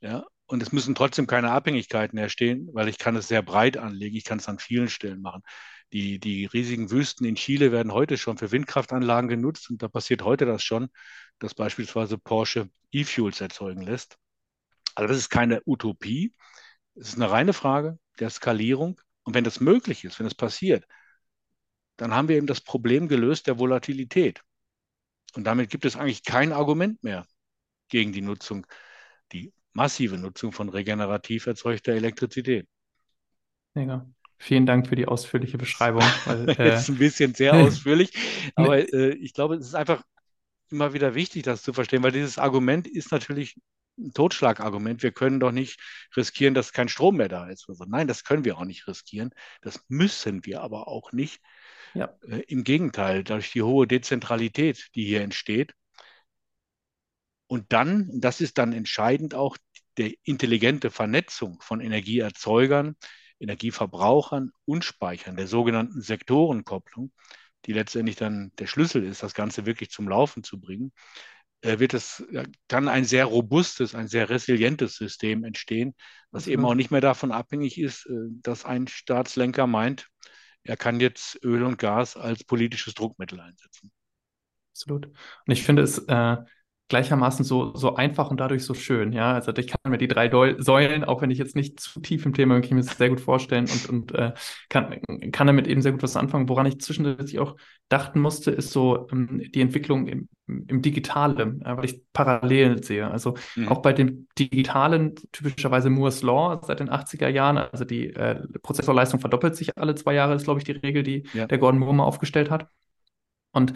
Ja, 0.00 0.24
und 0.46 0.62
es 0.62 0.70
müssen 0.70 0.94
trotzdem 0.94 1.26
keine 1.26 1.50
Abhängigkeiten 1.50 2.16
entstehen, 2.16 2.68
weil 2.72 2.88
ich 2.88 2.98
kann 2.98 3.16
es 3.16 3.26
sehr 3.26 3.42
breit 3.42 3.76
anlegen. 3.76 4.16
Ich 4.16 4.24
kann 4.24 4.38
es 4.38 4.48
an 4.48 4.60
vielen 4.60 4.88
Stellen 4.88 5.20
machen. 5.20 5.42
Die, 5.92 6.20
die 6.20 6.46
riesigen 6.46 6.92
Wüsten 6.92 7.24
in 7.24 7.34
Chile 7.34 7.72
werden 7.72 7.92
heute 7.92 8.16
schon 8.16 8.38
für 8.38 8.52
Windkraftanlagen 8.52 9.28
genutzt 9.28 9.68
und 9.68 9.82
da 9.82 9.88
passiert 9.88 10.22
heute 10.22 10.46
das 10.46 10.62
schon, 10.62 10.90
dass 11.40 11.54
beispielsweise 11.54 12.18
Porsche 12.18 12.70
E-Fuels 12.92 13.40
erzeugen 13.40 13.82
lässt. 13.82 14.16
Also 14.94 15.08
das 15.08 15.18
ist 15.18 15.30
keine 15.30 15.60
Utopie. 15.66 16.32
Es 16.94 17.08
ist 17.08 17.16
eine 17.16 17.32
reine 17.32 17.52
Frage 17.52 17.98
der 18.20 18.30
Skalierung 18.30 19.00
und 19.24 19.34
wenn 19.34 19.44
das 19.44 19.60
möglich 19.60 20.04
ist, 20.04 20.18
wenn 20.18 20.26
es 20.26 20.34
passiert, 20.34 20.86
dann 21.96 22.14
haben 22.14 22.28
wir 22.28 22.36
eben 22.36 22.46
das 22.46 22.60
Problem 22.60 23.08
gelöst 23.08 23.46
der 23.46 23.58
Volatilität. 23.58 24.42
Und 25.34 25.44
damit 25.44 25.70
gibt 25.70 25.84
es 25.84 25.96
eigentlich 25.96 26.24
kein 26.24 26.52
Argument 26.52 27.02
mehr 27.04 27.26
gegen 27.88 28.12
die 28.12 28.22
Nutzung, 28.22 28.66
die 29.32 29.52
massive 29.72 30.18
Nutzung 30.18 30.52
von 30.52 30.68
regenerativ 30.68 31.46
erzeugter 31.46 31.92
Elektrizität. 31.92 32.66
Mega. 33.74 34.08
Vielen 34.38 34.64
Dank 34.64 34.88
für 34.88 34.96
die 34.96 35.06
ausführliche 35.06 35.58
Beschreibung. 35.58 36.02
Weil, 36.24 36.48
äh, 36.58 36.74
ist 36.74 36.88
ein 36.88 36.96
bisschen 36.96 37.34
sehr 37.34 37.54
ausführlich, 37.54 38.12
aber 38.54 38.78
äh, 38.78 39.14
ich 39.14 39.34
glaube, 39.34 39.56
es 39.56 39.66
ist 39.66 39.74
einfach 39.74 40.02
immer 40.70 40.94
wieder 40.94 41.14
wichtig, 41.14 41.42
das 41.42 41.62
zu 41.62 41.72
verstehen, 41.72 42.02
weil 42.02 42.12
dieses 42.12 42.38
Argument 42.38 42.86
ist 42.88 43.12
natürlich 43.12 43.56
ein 44.00 44.12
Totschlagargument. 44.12 45.02
Wir 45.02 45.12
können 45.12 45.40
doch 45.40 45.52
nicht 45.52 45.80
riskieren, 46.16 46.54
dass 46.54 46.72
kein 46.72 46.88
Strom 46.88 47.16
mehr 47.16 47.28
da 47.28 47.48
ist. 47.48 47.68
Also 47.68 47.84
nein, 47.86 48.08
das 48.08 48.24
können 48.24 48.44
wir 48.44 48.58
auch 48.58 48.64
nicht 48.64 48.86
riskieren. 48.86 49.30
Das 49.62 49.84
müssen 49.88 50.44
wir 50.44 50.62
aber 50.62 50.88
auch 50.88 51.12
nicht. 51.12 51.40
Ja. 51.94 52.14
Äh, 52.22 52.40
Im 52.48 52.64
Gegenteil, 52.64 53.24
durch 53.24 53.52
die 53.52 53.62
hohe 53.62 53.86
Dezentralität, 53.86 54.88
die 54.94 55.04
hier 55.04 55.22
entsteht. 55.22 55.74
Und 57.46 57.72
dann, 57.72 58.08
das 58.20 58.40
ist 58.40 58.58
dann 58.58 58.72
entscheidend 58.72 59.34
auch, 59.34 59.56
der 59.96 60.12
intelligente 60.22 60.90
Vernetzung 60.90 61.60
von 61.60 61.80
Energieerzeugern 61.80 62.96
Energieverbrauchern 63.40 64.52
und 64.66 64.84
Speichern, 64.84 65.36
der 65.36 65.46
sogenannten 65.46 66.02
Sektorenkopplung, 66.02 67.10
die 67.66 67.72
letztendlich 67.72 68.16
dann 68.16 68.52
der 68.58 68.66
Schlüssel 68.66 69.02
ist, 69.04 69.22
das 69.22 69.34
Ganze 69.34 69.66
wirklich 69.66 69.90
zum 69.90 70.08
Laufen 70.08 70.44
zu 70.44 70.60
bringen, 70.60 70.92
wird 71.62 71.94
es 71.94 72.24
dann 72.68 72.88
ein 72.88 73.04
sehr 73.04 73.26
robustes, 73.26 73.94
ein 73.94 74.08
sehr 74.08 74.30
resilientes 74.30 74.96
System 74.96 75.44
entstehen, 75.44 75.94
was 76.30 76.46
eben 76.46 76.64
auch 76.64 76.74
nicht 76.74 76.90
mehr 76.90 77.00
davon 77.00 77.32
abhängig 77.32 77.78
ist, 77.78 78.06
äh, 78.06 78.28
dass 78.42 78.64
ein 78.64 78.88
Staatslenker 78.88 79.66
meint, 79.66 80.08
er 80.62 80.76
kann 80.76 81.00
jetzt 81.00 81.42
Öl 81.42 81.62
und 81.62 81.78
Gas 81.78 82.16
als 82.16 82.44
politisches 82.44 82.94
Druckmittel 82.94 83.40
einsetzen. 83.40 83.90
Absolut. 84.72 85.06
Und 85.06 85.52
ich 85.52 85.62
finde 85.62 85.82
es 85.82 85.98
äh, 85.98 86.36
gleichermaßen 86.90 87.44
so, 87.44 87.74
so 87.74 87.94
einfach 87.94 88.30
und 88.30 88.40
dadurch 88.40 88.64
so 88.64 88.74
schön. 88.74 89.12
Ja, 89.12 89.32
also 89.32 89.52
ich 89.56 89.68
kann 89.68 89.90
mir 89.90 89.96
die 89.96 90.08
drei 90.08 90.28
Deu 90.28 90.56
Säulen, 90.58 91.04
auch 91.04 91.22
wenn 91.22 91.30
ich 91.30 91.38
jetzt 91.38 91.56
nicht 91.56 91.78
zu 91.80 92.00
tief 92.00 92.26
im 92.26 92.34
Thema 92.34 92.54
bin, 92.54 92.62
kann 92.62 92.78
ich 92.78 92.84
mir 92.84 92.90
das 92.90 92.98
sehr 92.98 93.08
gut 93.08 93.20
vorstellen 93.20 93.66
und, 93.70 93.88
und 93.88 94.12
äh, 94.12 94.32
kann, 94.68 95.00
kann 95.30 95.46
damit 95.46 95.68
eben 95.68 95.82
sehr 95.82 95.92
gut 95.92 96.02
was 96.02 96.16
anfangen. 96.16 96.48
Woran 96.48 96.66
ich 96.66 96.80
zwischendurch 96.80 97.38
auch 97.38 97.56
dachten 97.88 98.20
musste, 98.20 98.50
ist 98.50 98.72
so 98.72 99.06
ähm, 99.12 99.40
die 99.54 99.60
Entwicklung 99.60 100.08
im, 100.08 100.28
im 100.46 100.82
Digitalen, 100.82 101.62
äh, 101.62 101.76
weil 101.76 101.84
ich 101.84 102.02
parallel 102.12 102.82
sehe. 102.82 103.08
Also 103.08 103.34
mhm. 103.54 103.68
auch 103.68 103.82
bei 103.82 103.92
dem 103.92 104.26
Digitalen, 104.36 105.14
typischerweise 105.30 105.90
Moore's 105.90 106.22
Law 106.22 106.60
seit 106.66 106.80
den 106.80 106.90
80er 106.90 107.28
Jahren, 107.28 107.56
also 107.56 107.84
die 107.84 108.12
äh, 108.12 108.42
Prozessorleistung 108.62 109.20
verdoppelt 109.20 109.54
sich 109.54 109.78
alle 109.78 109.94
zwei 109.94 110.14
Jahre, 110.14 110.34
ist, 110.34 110.44
glaube 110.44 110.58
ich, 110.58 110.64
die 110.64 110.72
Regel, 110.72 111.04
die 111.04 111.22
ja. 111.34 111.46
der 111.46 111.58
Gordon 111.58 111.78
Moore 111.78 111.94
mal 111.94 112.04
aufgestellt 112.04 112.50
hat. 112.50 112.66
Und 113.52 113.72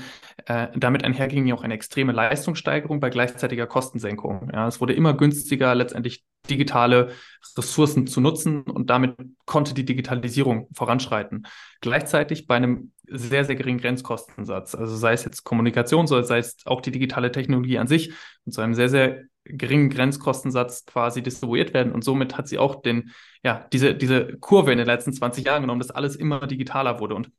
äh, 0.47 0.69
damit 0.77 1.05
einherging 1.05 1.47
ja 1.47 1.55
auch 1.55 1.65
eine 1.65 1.75
extreme 1.75 2.13
Leistungssteigerung 2.13 3.01
bei 3.01 3.11
gleichzeitiger 3.11 3.67
Kostensenkung. 3.67 4.51
Ja, 4.53 4.69
es 4.69 4.81
wurde 4.81 4.93
immer 4.93 5.15
günstiger, 5.15 5.75
letztendlich 5.75 6.25
digitale 6.49 7.13
Ressourcen 7.57 8.07
zu 8.07 8.21
nutzen 8.21 8.63
und 8.63 8.91
damit 8.91 9.17
konnte 9.47 9.75
die 9.75 9.85
Digitalisierung 9.85 10.69
voranschreiten. 10.75 11.47
Gleichzeitig 11.81 12.47
bei 12.47 12.57
einem 12.57 12.93
sehr, 13.07 13.45
sehr 13.45 13.57
geringen 13.57 13.79
Grenzkostensatz. 13.79 14.75
Also 14.75 14.97
sei 14.97 15.13
es 15.13 15.25
jetzt 15.25 15.45
Kommunikation, 15.45 16.07
sei 16.07 16.39
es 16.39 16.57
auch 16.67 16.81
die 16.81 16.91
digitale 16.91 17.33
Technologie 17.33 17.79
an 17.79 17.87
sich 17.87 18.13
und 18.45 18.53
zu 18.53 18.61
einem 18.61 18.75
sehr, 18.75 18.89
sehr 18.89 19.23
geringen 19.45 19.91
Grenzkostensatz 19.91 20.87
quasi 20.87 21.23
distribuiert 21.23 21.75
werden. 21.75 21.93
Und 21.93 22.03
somit 22.03 22.39
hat 22.39 22.49
sie 22.49 22.59
auch 22.59 22.81
den, 22.81 23.13
ja, 23.43 23.67
diese, 23.73 23.95
diese 23.95 24.39
Kurve 24.39 24.73
in 24.73 24.79
den 24.79 24.87
letzten 24.87 25.13
20 25.13 25.45
Jahren 25.45 25.63
genommen, 25.63 25.81
dass 25.81 25.91
alles 25.91 26.17
immer 26.17 26.47
digitaler 26.47 26.99
wurde. 26.99 27.15
Und 27.15 27.31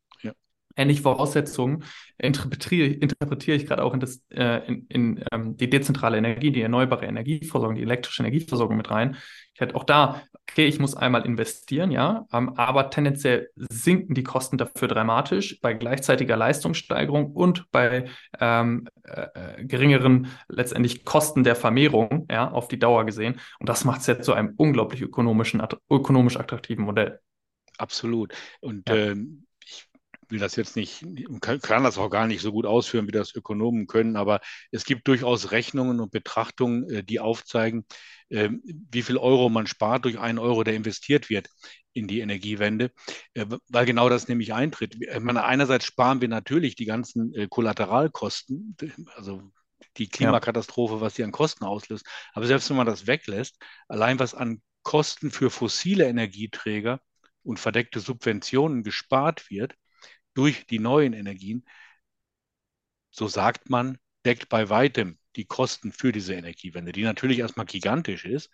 ähnliche 0.75 1.01
Voraussetzungen 1.01 1.83
interpretiere, 2.17 2.87
interpretiere 2.87 3.57
ich 3.57 3.65
gerade 3.65 3.83
auch 3.83 3.93
in, 3.93 3.99
das, 3.99 4.21
äh, 4.29 4.65
in, 4.67 4.85
in 4.87 5.25
ähm, 5.31 5.57
die 5.57 5.69
dezentrale 5.69 6.17
Energie, 6.17 6.51
die 6.51 6.61
erneuerbare 6.61 7.05
Energieversorgung, 7.05 7.75
die 7.75 7.83
elektrische 7.83 8.23
Energieversorgung 8.23 8.77
mit 8.77 8.89
rein. 8.89 9.17
Ich 9.53 9.61
hätte 9.61 9.75
auch 9.75 9.85
da, 9.85 10.21
okay, 10.49 10.65
ich 10.65 10.79
muss 10.79 10.95
einmal 10.95 11.25
investieren, 11.25 11.91
ja, 11.91 12.25
ähm, 12.33 12.53
aber 12.57 12.89
tendenziell 12.89 13.49
sinken 13.55 14.13
die 14.13 14.23
Kosten 14.23 14.57
dafür 14.57 14.87
dramatisch 14.87 15.59
bei 15.61 15.73
gleichzeitiger 15.73 16.35
Leistungssteigerung 16.35 17.31
und 17.31 17.71
bei 17.71 18.09
ähm, 18.39 18.87
äh, 19.03 19.27
äh 19.33 19.65
geringeren 19.65 20.27
letztendlich 20.49 21.05
Kosten 21.05 21.43
der 21.43 21.55
Vermehrung, 21.55 22.27
ja, 22.29 22.51
auf 22.51 22.67
die 22.67 22.79
Dauer 22.79 23.05
gesehen. 23.05 23.39
Und 23.59 23.69
das 23.69 23.85
macht 23.85 24.01
es 24.01 24.07
jetzt 24.07 24.25
zu 24.25 24.33
einem 24.33 24.53
unglaublich 24.57 25.01
ökonomischen, 25.01 25.61
ökonomisch 25.89 26.37
attraktiven 26.37 26.85
Modell. 26.85 27.19
Absolut. 27.77 28.33
Und 28.61 28.89
ja. 28.89 28.95
ähm, 28.95 29.45
will 30.29 30.39
das 30.39 30.55
jetzt 30.55 30.75
nicht, 30.75 31.05
kann, 31.41 31.59
kann 31.59 31.83
das 31.83 31.97
auch 31.97 32.09
gar 32.09 32.27
nicht 32.27 32.41
so 32.41 32.51
gut 32.51 32.65
ausführen, 32.65 33.07
wie 33.07 33.11
das 33.11 33.35
Ökonomen 33.35 33.87
können, 33.87 34.15
aber 34.15 34.41
es 34.71 34.85
gibt 34.85 35.07
durchaus 35.07 35.51
Rechnungen 35.51 35.99
und 35.99 36.11
Betrachtungen, 36.11 36.89
äh, 36.89 37.03
die 37.03 37.19
aufzeigen, 37.19 37.85
ähm, 38.29 38.61
wie 38.91 39.01
viel 39.01 39.17
Euro 39.17 39.49
man 39.49 39.67
spart 39.67 40.05
durch 40.05 40.19
einen 40.19 40.39
Euro, 40.39 40.63
der 40.63 40.75
investiert 40.75 41.29
wird 41.29 41.49
in 41.93 42.07
die 42.07 42.19
Energiewende, 42.19 42.91
äh, 43.33 43.45
weil 43.69 43.85
genau 43.85 44.09
das 44.09 44.27
nämlich 44.27 44.53
eintritt. 44.53 44.97
Meine, 45.19 45.43
einerseits 45.43 45.85
sparen 45.85 46.21
wir 46.21 46.27
natürlich 46.27 46.75
die 46.75 46.85
ganzen 46.85 47.33
äh, 47.33 47.47
Kollateralkosten, 47.49 48.75
also 49.15 49.41
die 49.97 50.07
Klimakatastrophe, 50.07 51.01
was 51.01 51.13
die 51.13 51.23
an 51.23 51.31
Kosten 51.31 51.63
auslöst. 51.63 52.05
Aber 52.33 52.45
selbst 52.45 52.69
wenn 52.69 52.77
man 52.77 52.87
das 52.87 53.07
weglässt, 53.07 53.57
allein 53.87 54.19
was 54.19 54.33
an 54.33 54.61
Kosten 54.83 55.31
für 55.31 55.49
fossile 55.49 56.05
Energieträger 56.05 56.99
und 57.43 57.59
verdeckte 57.59 57.99
Subventionen 57.99 58.83
gespart 58.83 59.49
wird, 59.49 59.75
durch 60.35 60.67
die 60.67 60.79
neuen 60.79 61.13
Energien, 61.13 61.65
so 63.09 63.27
sagt 63.27 63.69
man, 63.69 63.97
deckt 64.25 64.49
bei 64.49 64.69
weitem 64.69 65.17
die 65.35 65.45
Kosten 65.45 65.91
für 65.91 66.11
diese 66.11 66.33
Energiewende, 66.35 66.91
die 66.91 67.03
natürlich 67.03 67.39
erstmal 67.39 67.65
gigantisch 67.65 68.25
ist, 68.25 68.51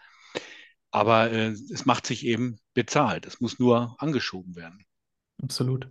aber 0.92 1.32
äh, 1.32 1.48
es 1.48 1.86
macht 1.86 2.06
sich 2.06 2.26
eben 2.26 2.60
bezahlt. 2.74 3.26
Es 3.26 3.40
muss 3.40 3.60
nur 3.60 3.96
angeschoben 4.00 4.56
werden. 4.56 4.86
Absolut. 5.42 5.90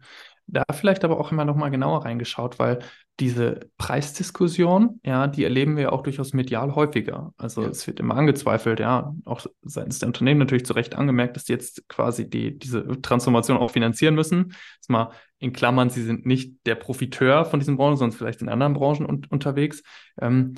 Da 0.53 0.65
vielleicht 0.73 1.05
aber 1.05 1.21
auch 1.21 1.31
immer 1.31 1.45
noch 1.45 1.55
mal 1.55 1.69
genauer 1.71 2.05
reingeschaut, 2.05 2.59
weil 2.59 2.81
diese 3.21 3.61
Preisdiskussion, 3.79 4.99
ja, 5.05 5.29
die 5.29 5.45
erleben 5.45 5.77
wir 5.77 5.93
auch 5.93 6.03
durchaus 6.03 6.33
medial 6.33 6.75
häufiger. 6.75 7.33
Also 7.37 7.63
ja. 7.63 7.69
es 7.69 7.87
wird 7.87 8.01
immer 8.01 8.17
angezweifelt, 8.17 8.81
ja, 8.81 9.15
auch 9.27 9.47
seitens 9.63 10.01
der 10.01 10.09
Unternehmen 10.09 10.41
natürlich 10.41 10.65
zu 10.65 10.73
Recht 10.73 10.97
angemerkt, 10.97 11.37
dass 11.37 11.45
die 11.45 11.53
jetzt 11.53 11.89
quasi 11.89 12.29
die, 12.29 12.59
diese 12.59 13.01
Transformation 13.01 13.59
auch 13.59 13.71
finanzieren 13.71 14.17
müssen. 14.17 14.55
Jetzt 14.77 14.91
mal 14.91 15.13
in 15.39 15.53
Klammern, 15.53 15.91
sie 15.91 16.03
sind 16.03 16.27
nicht 16.27 16.67
der 16.67 16.75
Profiteur 16.75 17.45
von 17.45 17.61
diesen 17.61 17.77
Branchen, 17.77 17.97
sondern 17.97 18.19
vielleicht 18.19 18.43
in 18.43 18.49
anderen 18.49 18.75
Branchen 18.75 19.07
un 19.07 19.27
unterwegs. 19.31 19.83
Ähm, 20.21 20.55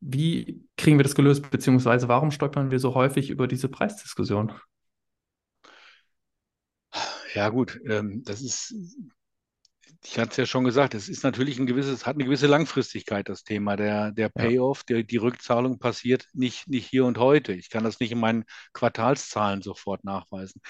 wie 0.00 0.62
kriegen 0.76 0.98
wir 0.98 1.04
das 1.04 1.14
gelöst, 1.14 1.50
beziehungsweise 1.50 2.08
warum 2.08 2.32
stolpern 2.32 2.70
wir 2.70 2.80
so 2.80 2.94
häufig 2.94 3.30
über 3.30 3.46
diese 3.46 3.68
Preisdiskussion? 3.68 4.52
Ja, 7.34 7.48
gut, 7.48 7.80
ähm, 7.86 8.22
das 8.24 8.42
ist 8.42 8.74
ich 10.04 10.18
hatte 10.18 10.30
es 10.32 10.36
ja 10.36 10.46
schon 10.46 10.64
gesagt, 10.64 10.94
es 10.94 11.08
ist 11.08 11.22
natürlich 11.22 11.58
ein 11.58 11.66
gewisses, 11.66 12.06
hat 12.06 12.16
eine 12.16 12.24
gewisse 12.24 12.48
Langfristigkeit, 12.48 13.28
das 13.28 13.44
Thema. 13.44 13.76
Der, 13.76 14.10
der 14.10 14.28
Payoff, 14.28 14.82
der, 14.82 15.04
die 15.04 15.16
Rückzahlung 15.16 15.78
passiert 15.78 16.28
nicht, 16.32 16.68
nicht 16.68 16.88
hier 16.88 17.04
und 17.04 17.18
heute. 17.18 17.52
Ich 17.52 17.70
kann 17.70 17.84
das 17.84 18.00
nicht 18.00 18.10
in 18.10 18.18
meinen 18.18 18.44
Quartalszahlen 18.72 19.62
sofort 19.62 20.02
nachweisen. 20.04 20.60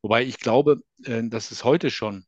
Wobei 0.00 0.24
ich 0.24 0.38
glaube, 0.38 0.80
äh, 1.04 1.22
dass 1.24 1.50
es 1.50 1.64
heute 1.64 1.90
schon, 1.90 2.24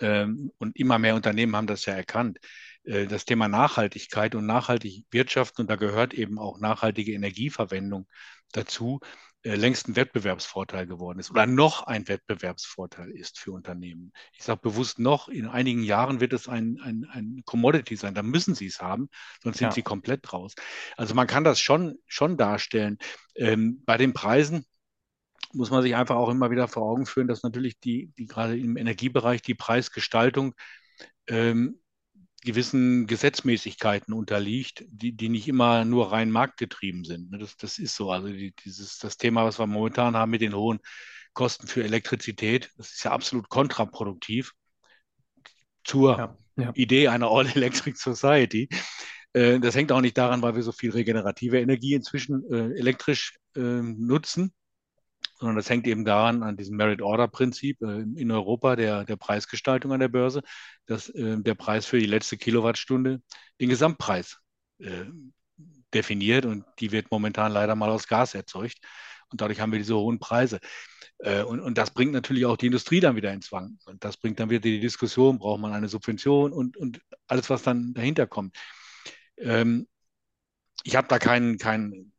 ähm, 0.00 0.50
und 0.58 0.76
immer 0.76 0.98
mehr 0.98 1.14
Unternehmen 1.14 1.54
haben 1.54 1.66
das 1.66 1.84
ja 1.84 1.94
erkannt, 1.94 2.38
äh, 2.84 3.06
das 3.06 3.26
Thema 3.26 3.48
Nachhaltigkeit 3.48 4.34
und 4.34 4.46
nachhaltig 4.46 5.04
wirtschaften, 5.10 5.62
und 5.62 5.70
da 5.70 5.76
gehört 5.76 6.14
eben 6.14 6.38
auch 6.38 6.58
nachhaltige 6.60 7.12
Energieverwendung 7.12 8.08
dazu, 8.52 9.00
längst 9.44 9.88
ein 9.88 9.96
Wettbewerbsvorteil 9.96 10.86
geworden 10.86 11.18
ist 11.18 11.30
oder 11.30 11.46
noch 11.46 11.82
ein 11.82 12.06
Wettbewerbsvorteil 12.06 13.10
ist 13.10 13.38
für 13.38 13.52
Unternehmen. 13.52 14.12
Ich 14.32 14.44
sage 14.44 14.60
bewusst 14.62 14.98
noch, 14.98 15.28
in 15.28 15.46
einigen 15.46 15.82
Jahren 15.82 16.20
wird 16.20 16.32
es 16.32 16.48
ein, 16.48 16.80
ein, 16.82 17.06
ein 17.10 17.42
Commodity 17.44 17.96
sein, 17.96 18.14
da 18.14 18.22
müssen 18.22 18.54
sie 18.54 18.66
es 18.66 18.80
haben, 18.80 19.08
sonst 19.42 19.58
sind 19.58 19.68
ja. 19.68 19.72
sie 19.72 19.82
komplett 19.82 20.32
raus. 20.32 20.54
Also 20.96 21.14
man 21.14 21.26
kann 21.26 21.44
das 21.44 21.60
schon, 21.60 21.98
schon 22.06 22.36
darstellen. 22.36 22.98
Ähm, 23.34 23.82
bei 23.84 23.96
den 23.96 24.12
Preisen 24.12 24.64
muss 25.52 25.70
man 25.70 25.82
sich 25.82 25.96
einfach 25.96 26.16
auch 26.16 26.30
immer 26.30 26.50
wieder 26.50 26.68
vor 26.68 26.84
Augen 26.84 27.06
führen, 27.06 27.28
dass 27.28 27.42
natürlich 27.42 27.80
die, 27.80 28.12
die 28.16 28.26
gerade 28.26 28.56
im 28.56 28.76
Energiebereich 28.76 29.42
die 29.42 29.54
Preisgestaltung 29.54 30.54
ähm, 31.26 31.81
gewissen 32.44 33.06
Gesetzmäßigkeiten 33.06 34.12
unterliegt, 34.12 34.84
die, 34.88 35.12
die 35.12 35.28
nicht 35.28 35.48
immer 35.48 35.84
nur 35.84 36.12
rein 36.12 36.30
marktgetrieben 36.30 37.04
sind. 37.04 37.30
Ne, 37.30 37.38
das, 37.38 37.56
das 37.56 37.78
ist 37.78 37.94
so. 37.94 38.10
Also 38.10 38.28
die, 38.28 38.54
dieses, 38.64 38.98
das 38.98 39.16
Thema, 39.16 39.44
was 39.44 39.58
wir 39.58 39.66
momentan 39.66 40.16
haben 40.16 40.30
mit 40.30 40.40
den 40.40 40.54
hohen 40.54 40.80
Kosten 41.32 41.66
für 41.66 41.84
Elektrizität, 41.84 42.70
das 42.76 42.92
ist 42.92 43.04
ja 43.04 43.12
absolut 43.12 43.48
kontraproduktiv 43.48 44.52
zur 45.84 46.18
ja, 46.18 46.36
ja. 46.56 46.70
Idee 46.74 47.08
einer 47.08 47.30
All-Electric 47.30 47.96
Society. 47.96 48.68
Äh, 49.32 49.60
das 49.60 49.74
hängt 49.74 49.92
auch 49.92 50.00
nicht 50.00 50.18
daran, 50.18 50.42
weil 50.42 50.56
wir 50.56 50.62
so 50.62 50.72
viel 50.72 50.90
regenerative 50.90 51.60
Energie 51.60 51.94
inzwischen 51.94 52.44
äh, 52.52 52.78
elektrisch 52.78 53.38
äh, 53.56 53.60
nutzen, 53.60 54.52
sondern 55.42 55.56
das 55.56 55.68
hängt 55.68 55.86
eben 55.86 56.04
daran, 56.04 56.42
an 56.42 56.56
diesem 56.56 56.76
Merit-Order-Prinzip 56.76 57.82
äh, 57.82 58.02
in 58.02 58.30
Europa 58.30 58.76
der, 58.76 59.04
der 59.04 59.16
Preisgestaltung 59.16 59.92
an 59.92 60.00
der 60.00 60.08
Börse, 60.08 60.42
dass 60.86 61.08
äh, 61.08 61.38
der 61.38 61.54
Preis 61.54 61.84
für 61.84 61.98
die 61.98 62.06
letzte 62.06 62.36
Kilowattstunde 62.36 63.20
den 63.60 63.68
Gesamtpreis 63.68 64.38
äh, 64.78 65.06
definiert 65.92 66.46
und 66.46 66.64
die 66.78 66.92
wird 66.92 67.10
momentan 67.10 67.52
leider 67.52 67.74
mal 67.74 67.90
aus 67.90 68.06
Gas 68.06 68.34
erzeugt 68.34 68.78
und 69.30 69.40
dadurch 69.40 69.60
haben 69.60 69.72
wir 69.72 69.78
diese 69.78 69.96
hohen 69.96 70.18
Preise. 70.18 70.58
Und, 71.46 71.60
und 71.60 71.78
das 71.78 71.92
bringt 71.92 72.12
natürlich 72.12 72.46
auch 72.46 72.56
die 72.56 72.66
Industrie 72.66 72.98
dann 72.98 73.14
wieder 73.14 73.32
ins 73.32 73.52
Wanken 73.52 73.78
und 73.84 74.02
das 74.02 74.16
bringt 74.16 74.40
dann 74.40 74.50
wieder 74.50 74.60
die 74.60 74.80
Diskussion, 74.80 75.38
braucht 75.38 75.60
man 75.60 75.72
eine 75.72 75.88
Subvention 75.88 76.52
und, 76.52 76.76
und 76.76 77.00
alles, 77.28 77.48
was 77.48 77.62
dann 77.62 77.94
dahinter 77.94 78.26
kommt. 78.26 78.56
Ähm, 79.38 79.86
ich 80.82 80.96
habe 80.96 81.06
da 81.06 81.18
keinen, 81.18 81.58
keinen 81.58 82.12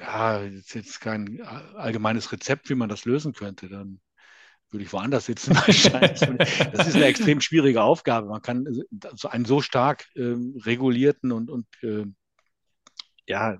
ja, 0.00 0.38
ist 0.38 0.74
jetzt 0.74 1.00
kein 1.00 1.40
allgemeines 1.42 2.32
Rezept, 2.32 2.68
wie 2.70 2.74
man 2.74 2.88
das 2.88 3.04
lösen 3.04 3.32
könnte, 3.32 3.68
dann 3.68 4.00
würde 4.70 4.84
ich 4.84 4.92
woanders 4.92 5.26
sitzen 5.26 5.54
wahrscheinlich. 5.54 6.58
das 6.72 6.88
ist 6.88 6.96
eine 6.96 7.06
extrem 7.06 7.40
schwierige 7.40 7.82
Aufgabe. 7.82 8.28
Man 8.28 8.42
kann 8.42 8.66
so 9.14 9.28
einen 9.28 9.44
so 9.44 9.62
stark 9.62 10.06
äh, 10.16 10.34
regulierten 10.64 11.32
und, 11.32 11.50
und 11.50 11.66
äh, 11.82 12.04
ja, 13.26 13.58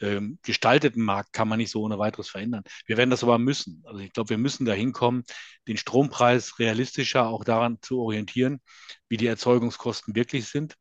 ähm, 0.00 0.38
gestalteten 0.42 1.02
Markt 1.02 1.32
kann 1.32 1.48
man 1.48 1.58
nicht 1.58 1.70
so 1.70 1.82
ohne 1.82 1.98
weiteres 1.98 2.30
verändern. 2.30 2.64
Wir 2.86 2.96
werden 2.96 3.10
das 3.10 3.22
aber 3.22 3.38
müssen. 3.38 3.82
Also 3.86 4.00
ich 4.00 4.12
glaube, 4.12 4.30
wir 4.30 4.38
müssen 4.38 4.64
dahin 4.64 4.92
kommen, 4.92 5.24
den 5.68 5.76
Strompreis 5.76 6.58
realistischer 6.58 7.26
auch 7.26 7.44
daran 7.44 7.78
zu 7.82 8.00
orientieren, 8.00 8.60
wie 9.08 9.16
die 9.16 9.26
Erzeugungskosten 9.26 10.14
wirklich 10.14 10.48
sind. 10.48 10.76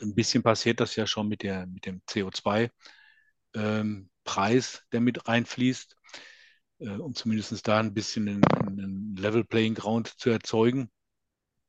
Ein 0.00 0.14
bisschen 0.14 0.42
passiert 0.42 0.80
das 0.80 0.96
ja 0.96 1.06
schon 1.06 1.28
mit, 1.28 1.42
der, 1.42 1.66
mit 1.66 1.86
dem 1.86 2.00
CO2-Preis, 2.08 2.70
ähm, 3.54 4.10
der 4.92 5.00
mit 5.00 5.28
reinfließt, 5.28 5.96
äh, 6.80 6.88
um 6.88 7.14
zumindest 7.14 7.66
da 7.68 7.80
ein 7.80 7.94
bisschen 7.94 8.42
einen 8.44 9.16
Level 9.16 9.44
Playing 9.44 9.74
Ground 9.74 10.08
zu 10.18 10.30
erzeugen 10.30 10.90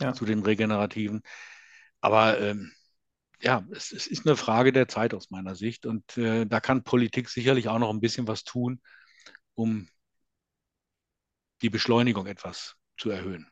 ja. 0.01 0.13
zu 0.13 0.25
den 0.25 0.41
regenerativen. 0.43 1.21
Aber 2.01 2.39
ähm, 2.39 2.71
ja, 3.41 3.65
es, 3.71 3.91
es, 3.91 4.07
ist 4.07 4.25
eine 4.25 4.37
Frage 4.37 4.71
der 4.71 4.87
Zeit 4.87 5.13
aus 5.13 5.29
meiner 5.29 5.55
Sicht 5.55 5.85
und 5.85 6.17
äh, 6.17 6.45
da 6.45 6.59
kann 6.59 6.83
Politik 6.83 7.29
sicherlich 7.29 7.67
auch 7.67 7.79
noch 7.79 7.89
ein 7.89 7.99
bisschen 7.99 8.27
was 8.27 8.43
tun, 8.43 8.81
um 9.55 9.87
die 11.61 11.69
Beschleunigung 11.69 12.27
etwas 12.27 12.75
zu 12.97 13.09
erhöhen. 13.09 13.47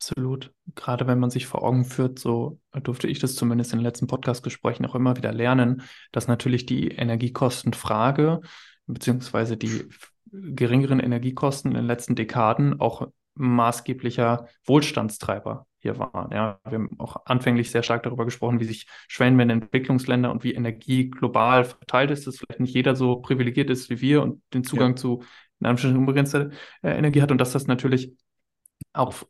Absolut. 0.00 0.52
Gerade 0.76 1.08
wenn 1.08 1.18
man 1.18 1.30
sich 1.30 1.46
vor 1.46 1.64
Augen 1.64 1.84
führt, 1.84 2.20
so 2.20 2.60
durfte 2.84 3.08
ich 3.08 3.18
das 3.18 3.34
zumindest 3.34 3.72
in 3.72 3.80
den 3.80 3.84
letzten 3.84 4.06
Podcast-Gesprächen 4.06 4.86
auch 4.86 4.94
immer 4.94 5.16
wieder 5.16 5.32
lernen, 5.32 5.82
dass 6.12 6.28
natürlich 6.28 6.66
die 6.66 6.88
Energiekostenfrage 6.88 8.40
beziehungsweise 8.86 9.56
die 9.56 9.88
geringeren 10.30 11.00
Energiekosten 11.00 11.72
in 11.72 11.76
den 11.76 11.86
letzten 11.86 12.14
Dekaden 12.14 12.80
auch 12.80 13.08
maßgeblicher 13.34 14.46
Wohlstandstreiber 14.66 15.66
hier 15.80 15.98
waren. 15.98 16.30
Ja, 16.32 16.60
wir 16.64 16.78
haben 16.78 16.90
auch 16.98 17.16
anfänglich 17.26 17.72
sehr 17.72 17.82
stark 17.82 18.04
darüber 18.04 18.24
gesprochen, 18.24 18.60
wie 18.60 18.64
sich 18.64 18.86
Schwellenländer, 19.08 19.54
Entwicklungsländer 19.54 20.30
und 20.30 20.44
wie 20.44 20.54
Energie 20.54 21.10
global 21.10 21.64
verteilt 21.64 22.12
ist, 22.12 22.26
dass 22.26 22.38
vielleicht 22.38 22.60
nicht 22.60 22.74
jeder 22.74 22.94
so 22.94 23.16
privilegiert 23.16 23.68
ist 23.68 23.90
wie 23.90 24.00
wir 24.00 24.22
und 24.22 24.42
den 24.54 24.62
Zugang 24.62 24.90
ja. 24.90 24.96
zu 24.96 25.22
in 25.60 25.66
Anführungsstrichen 25.66 25.98
unbegrenzter 25.98 26.50
äh, 26.82 26.96
Energie 26.96 27.20
hat 27.20 27.32
und 27.32 27.38
dass 27.38 27.52
das 27.52 27.66
natürlich 27.66 28.16
auch 28.92 29.24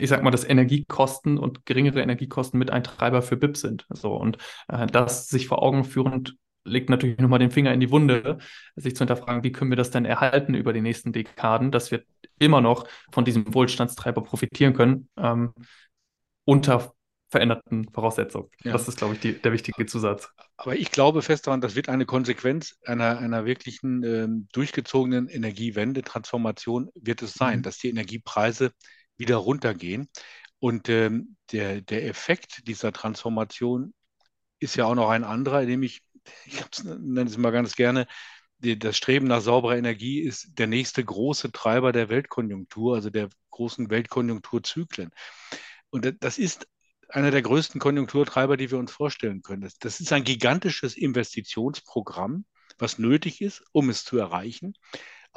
ich 0.00 0.08
sag 0.08 0.22
mal, 0.22 0.30
dass 0.30 0.48
Energiekosten 0.48 1.38
und 1.38 1.66
geringere 1.66 2.00
Energiekosten 2.00 2.58
mit 2.58 2.70
ein 2.70 2.84
Treiber 2.84 3.22
für 3.22 3.36
BIP 3.36 3.56
sind. 3.56 3.86
So 3.90 4.14
und 4.14 4.38
äh, 4.68 4.86
das 4.86 5.28
sich 5.28 5.48
vor 5.48 5.62
Augen 5.62 5.84
führend 5.84 6.36
legt 6.64 6.90
natürlich 6.90 7.18
nochmal 7.18 7.38
den 7.38 7.50
Finger 7.50 7.72
in 7.72 7.80
die 7.80 7.90
Wunde, 7.90 8.38
sich 8.76 8.94
zu 8.94 9.00
hinterfragen, 9.00 9.42
wie 9.42 9.52
können 9.52 9.70
wir 9.70 9.76
das 9.76 9.90
denn 9.90 10.04
erhalten 10.04 10.54
über 10.54 10.72
die 10.72 10.80
nächsten 10.80 11.12
Dekaden, 11.12 11.70
dass 11.70 11.90
wir 11.90 12.04
immer 12.38 12.60
noch 12.60 12.86
von 13.10 13.24
diesem 13.24 13.52
Wohlstandstreiber 13.54 14.22
profitieren 14.22 14.74
können, 14.74 15.08
ähm, 15.16 15.54
unter 16.44 16.92
veränderten 17.30 17.90
Voraussetzungen. 17.92 18.48
Ja. 18.64 18.72
Das 18.72 18.88
ist, 18.88 18.98
glaube 18.98 19.14
ich, 19.14 19.20
die, 19.20 19.32
der 19.34 19.52
wichtige 19.52 19.84
Zusatz. 19.84 20.30
Aber 20.56 20.76
ich 20.76 20.90
glaube 20.90 21.20
fest 21.20 21.46
daran, 21.46 21.60
das 21.60 21.76
wird 21.76 21.88
eine 21.88 22.06
Konsequenz 22.06 22.78
einer, 22.86 23.18
einer 23.18 23.44
wirklichen 23.44 24.02
ähm, 24.02 24.48
durchgezogenen 24.52 25.28
Energiewende, 25.28 26.02
Transformation 26.02 26.88
wird 26.94 27.20
es 27.22 27.34
sein, 27.34 27.58
mhm. 27.58 27.62
dass 27.64 27.78
die 27.78 27.90
Energiepreise 27.90 28.72
wieder 29.18 29.36
runtergehen. 29.36 30.08
Und 30.60 30.88
ähm, 30.88 31.36
der, 31.52 31.82
der 31.82 32.06
Effekt 32.06 32.66
dieser 32.66 32.92
Transformation 32.92 33.94
ist 34.58 34.76
ja 34.76 34.86
auch 34.86 34.94
noch 34.94 35.10
ein 35.10 35.24
anderer, 35.24 35.62
nämlich 35.62 36.02
ich 36.46 36.62
nenne 36.84 37.28
es 37.28 37.36
mal 37.36 37.50
ganz 37.50 37.74
gerne, 37.74 38.06
die, 38.58 38.78
das 38.78 38.96
Streben 38.96 39.26
nach 39.28 39.40
sauberer 39.40 39.76
Energie 39.76 40.20
ist 40.20 40.58
der 40.58 40.66
nächste 40.66 41.04
große 41.04 41.52
Treiber 41.52 41.92
der 41.92 42.08
Weltkonjunktur, 42.08 42.96
also 42.96 43.10
der 43.10 43.28
großen 43.50 43.90
Weltkonjunkturzyklen. 43.90 45.10
Und 45.90 46.16
das 46.20 46.38
ist 46.38 46.66
einer 47.08 47.30
der 47.30 47.42
größten 47.42 47.80
Konjunkturtreiber, 47.80 48.56
die 48.56 48.70
wir 48.70 48.78
uns 48.78 48.92
vorstellen 48.92 49.42
können. 49.42 49.62
Das, 49.62 49.78
das 49.78 50.00
ist 50.00 50.12
ein 50.12 50.24
gigantisches 50.24 50.96
Investitionsprogramm, 50.96 52.44
was 52.78 52.98
nötig 52.98 53.40
ist, 53.40 53.64
um 53.72 53.90
es 53.90 54.04
zu 54.04 54.18
erreichen. 54.18 54.74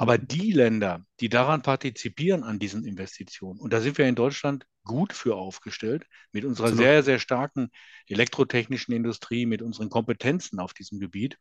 Aber 0.02 0.18
die 0.18 0.50
Länder, 0.50 1.06
die 1.20 1.28
daran 1.28 1.62
partizipieren 1.62 2.42
an 2.42 2.58
diesen 2.58 2.84
Investitionen, 2.84 3.60
und 3.60 3.72
da 3.72 3.80
sind 3.80 3.98
wir 3.98 4.08
in 4.08 4.16
Deutschland 4.16 4.66
gut 4.82 5.12
für 5.12 5.36
aufgestellt, 5.36 6.08
mit 6.32 6.44
unserer 6.44 6.66
Absolut. 6.66 6.84
sehr, 6.84 7.02
sehr 7.04 7.18
starken 7.20 7.70
elektrotechnischen 8.08 8.92
Industrie, 8.92 9.46
mit 9.46 9.62
unseren 9.62 9.90
Kompetenzen 9.90 10.58
auf 10.58 10.74
diesem 10.74 10.98
Gebiet, 10.98 11.38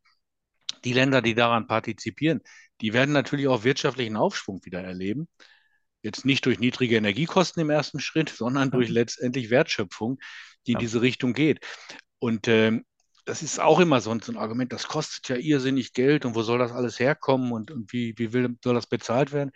die 0.84 0.94
Länder, 0.94 1.24
die 1.24 1.34
daran 1.34 1.66
partizipieren, 1.66 2.42
die 2.82 2.94
werden 2.94 3.14
natürlich 3.14 3.48
auch 3.48 3.64
wirtschaftlichen 3.64 4.16
Aufschwung 4.16 4.64
wieder 4.64 4.84
erleben. 4.84 5.28
Jetzt 6.04 6.24
nicht 6.26 6.46
durch 6.46 6.60
niedrige 6.60 6.98
Energiekosten 6.98 7.64
im 7.64 7.72
ersten 7.72 8.00
Schritt, 8.00 8.30
sondern 8.30 8.70
durch 8.70 8.90
letztendlich 8.90 9.50
Wertschöpfung, 9.50 10.20
die 10.68 10.74
in 10.74 10.78
diese 10.78 11.02
Richtung 11.02 11.34
geht. 11.34 11.66
Und 12.20 12.48
ähm, 12.48 12.86
das 13.26 13.44
ist 13.44 13.60
auch 13.60 13.80
immer 13.80 14.02
so 14.02 14.12
ein, 14.12 14.20
so 14.22 14.32
ein, 14.32 14.38
Argument, 14.38 14.74
das 14.74 14.88
kostet 14.88 15.30
ja 15.30 15.36
irrsinnig 15.36 15.94
Geld 15.94 16.26
und 16.26 16.36
wo 16.36 16.42
soll 16.44 16.60
das 16.60 16.72
alles 16.72 17.00
herkommen 17.00 17.52
und, 17.52 17.72
und 17.72 17.92
wie, 17.94 18.14
wie 18.18 18.34
will, 18.34 18.58
soll 18.64 18.76
das 18.76 18.88
bezahlt 18.88 19.32
werden? 19.32 19.52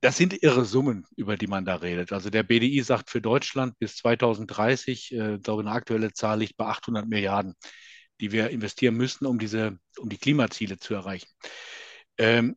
Das 0.00 0.16
sind 0.18 0.42
irre 0.42 0.66
Summen, 0.66 1.06
über 1.16 1.36
die 1.36 1.46
man 1.46 1.64
da 1.64 1.76
redet. 1.76 2.12
Also 2.12 2.28
der 2.28 2.42
BDI 2.42 2.82
sagt 2.82 3.10
für 3.10 3.22
Deutschland 3.22 3.78
bis 3.78 3.96
2030, 3.96 5.12
äh, 5.12 5.38
glaube 5.38 5.62
eine 5.62 5.70
aktuelle 5.72 6.12
Zahl 6.12 6.40
liegt 6.40 6.56
bei 6.58 6.66
800 6.66 7.08
Milliarden, 7.08 7.54
die 8.20 8.32
wir 8.32 8.50
investieren 8.50 8.96
müssen, 8.96 9.26
um 9.26 9.38
diese, 9.38 9.78
um 9.98 10.08
die 10.10 10.18
Klimaziele 10.18 10.78
zu 10.78 10.94
erreichen. 10.94 11.28
Ähm, 12.18 12.56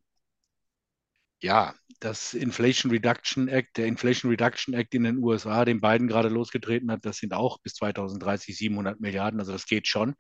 ja, 1.41 1.73
das 1.99 2.33
Inflation 2.33 2.91
Reduction 2.91 3.47
Act, 3.47 3.77
der 3.77 3.87
Inflation 3.87 4.29
Reduction 4.29 4.73
Act 4.73 4.93
in 4.93 5.03
den 5.03 5.17
USA, 5.17 5.65
den 5.65 5.81
Biden 5.81 6.07
gerade 6.07 6.29
losgetreten 6.29 6.91
hat, 6.91 7.05
das 7.05 7.17
sind 7.17 7.33
auch 7.33 7.59
bis 7.59 7.73
2030 7.75 8.55
700 8.57 8.99
Milliarden, 8.99 9.39
also 9.39 9.51
das 9.51 9.65
geht 9.65 9.87
schon. 9.87 10.15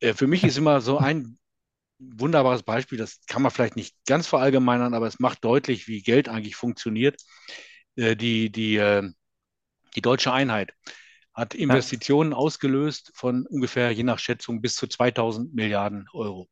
Äh, 0.00 0.14
für 0.14 0.26
mich 0.26 0.44
ist 0.44 0.58
immer 0.58 0.80
so 0.80 0.98
ein 0.98 1.38
wunderbares 1.98 2.62
Beispiel, 2.62 2.98
das 2.98 3.20
kann 3.26 3.42
man 3.42 3.50
vielleicht 3.50 3.76
nicht 3.76 3.94
ganz 4.06 4.26
verallgemeinern, 4.26 4.94
aber 4.94 5.06
es 5.06 5.20
macht 5.20 5.44
deutlich, 5.44 5.86
wie 5.88 6.02
Geld 6.02 6.28
eigentlich 6.28 6.56
funktioniert. 6.56 7.20
Äh, 7.96 8.16
die, 8.16 8.50
die, 8.50 8.76
äh, 8.76 9.08
die 9.94 10.02
deutsche 10.02 10.32
Einheit 10.32 10.74
hat 11.32 11.54
Investitionen 11.54 12.32
ja. 12.32 12.36
ausgelöst 12.36 13.12
von 13.14 13.46
ungefähr, 13.46 13.90
je 13.90 14.04
nach 14.04 14.18
Schätzung, 14.18 14.60
bis 14.60 14.76
zu 14.76 14.86
2000 14.86 15.54
Milliarden 15.54 16.06
Euro. 16.12 16.48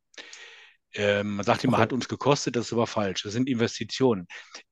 Ähm, 0.94 1.36
man 1.36 1.44
sagt 1.44 1.64
immer, 1.64 1.74
okay. 1.74 1.82
hat 1.82 1.92
uns 1.92 2.08
gekostet, 2.08 2.56
das 2.56 2.66
ist 2.66 2.72
aber 2.72 2.86
falsch. 2.86 3.22
Das 3.22 3.32
sind 3.32 3.48
Investitionen. 3.48 4.26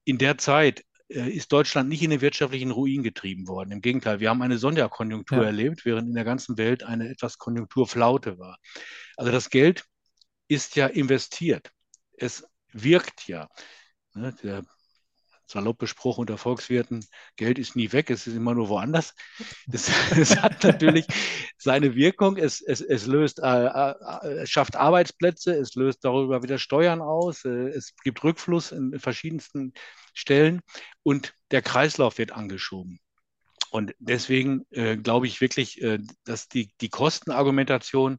In 0.05 0.19
der 0.19 0.39
Zeit 0.39 0.85
äh, 1.09 1.29
ist 1.29 1.53
Deutschland 1.53 1.89
nicht 1.89 2.03
in 2.03 2.11
den 2.11 2.21
wirtschaftlichen 2.21 2.71
Ruin 2.71 3.03
getrieben 3.03 3.49
worden. 3.49 3.73
Im 3.73 3.81
Gegenteil, 3.81 4.21
wir 4.21 4.31
haben 4.31 4.43
eine 4.43 4.59
Sonderkonjunktur 4.59 5.39
ja. 5.39 5.45
erlebt, 5.45 5.85
während 5.85 6.09
in 6.09 6.15
der 6.15 6.25
ganzen 6.25 6.57
Welt 6.59 6.83
eine 6.83 7.09
etwas 7.09 7.39
Konjunkturflaute 7.39 8.39
war. 8.39 8.59
Also 9.17 9.33
das 9.33 9.51
Geld 9.51 9.85
ist 10.49 10.77
ja 10.77 10.87
investiert. 10.87 11.71
Es 12.13 12.45
wirkt 12.73 13.27
ja. 13.29 13.49
Ne, 14.15 14.35
der 14.43 14.63
saloppe 15.51 15.87
Spruch 15.87 16.19
unter 16.19 16.39
Volkswirten, 16.39 17.05
Geld 17.37 17.59
ist 17.59 17.77
nie 17.77 17.93
weg, 17.93 18.11
es 18.11 18.27
ist 18.27 18.35
immer 18.37 18.55
nur 18.55 18.69
woanders. 18.69 19.15
Das, 19.67 19.91
das 20.17 20.37
hat 20.41 20.63
natürlich 20.65 21.07
seine 21.59 21.95
Wirkung. 21.95 22.37
Es, 22.37 22.61
es, 22.61 22.81
es 22.81 23.07
löst, 23.07 23.41
äh, 23.41 23.67
äh, 23.67 24.47
schafft 24.47 24.77
Arbeitsplätze, 24.77 25.55
es 25.55 25.75
löst 25.75 26.05
darüber 26.05 26.43
wieder 26.43 26.59
Steuern 26.59 27.03
aus, 27.03 27.45
äh, 27.45 27.69
es 27.69 27.95
gibt 28.03 28.23
Rückfluss 28.25 28.73
in 28.73 28.99
verschiedensten 28.99 29.73
Stellen 30.15 30.61
und 31.03 31.35
der 31.51 31.63
Kreislauf 31.63 32.19
wird 32.19 32.33
angeschoben. 32.33 33.01
Und 33.71 33.95
deswegen 33.99 34.67
äh, 34.71 34.97
glaube 34.97 35.27
ich 35.27 35.41
wirklich, 35.41 35.81
äh, 35.83 35.99
dass 36.25 36.49
die, 36.49 36.73
die 36.81 36.89
Kostenargumentation 36.89 38.19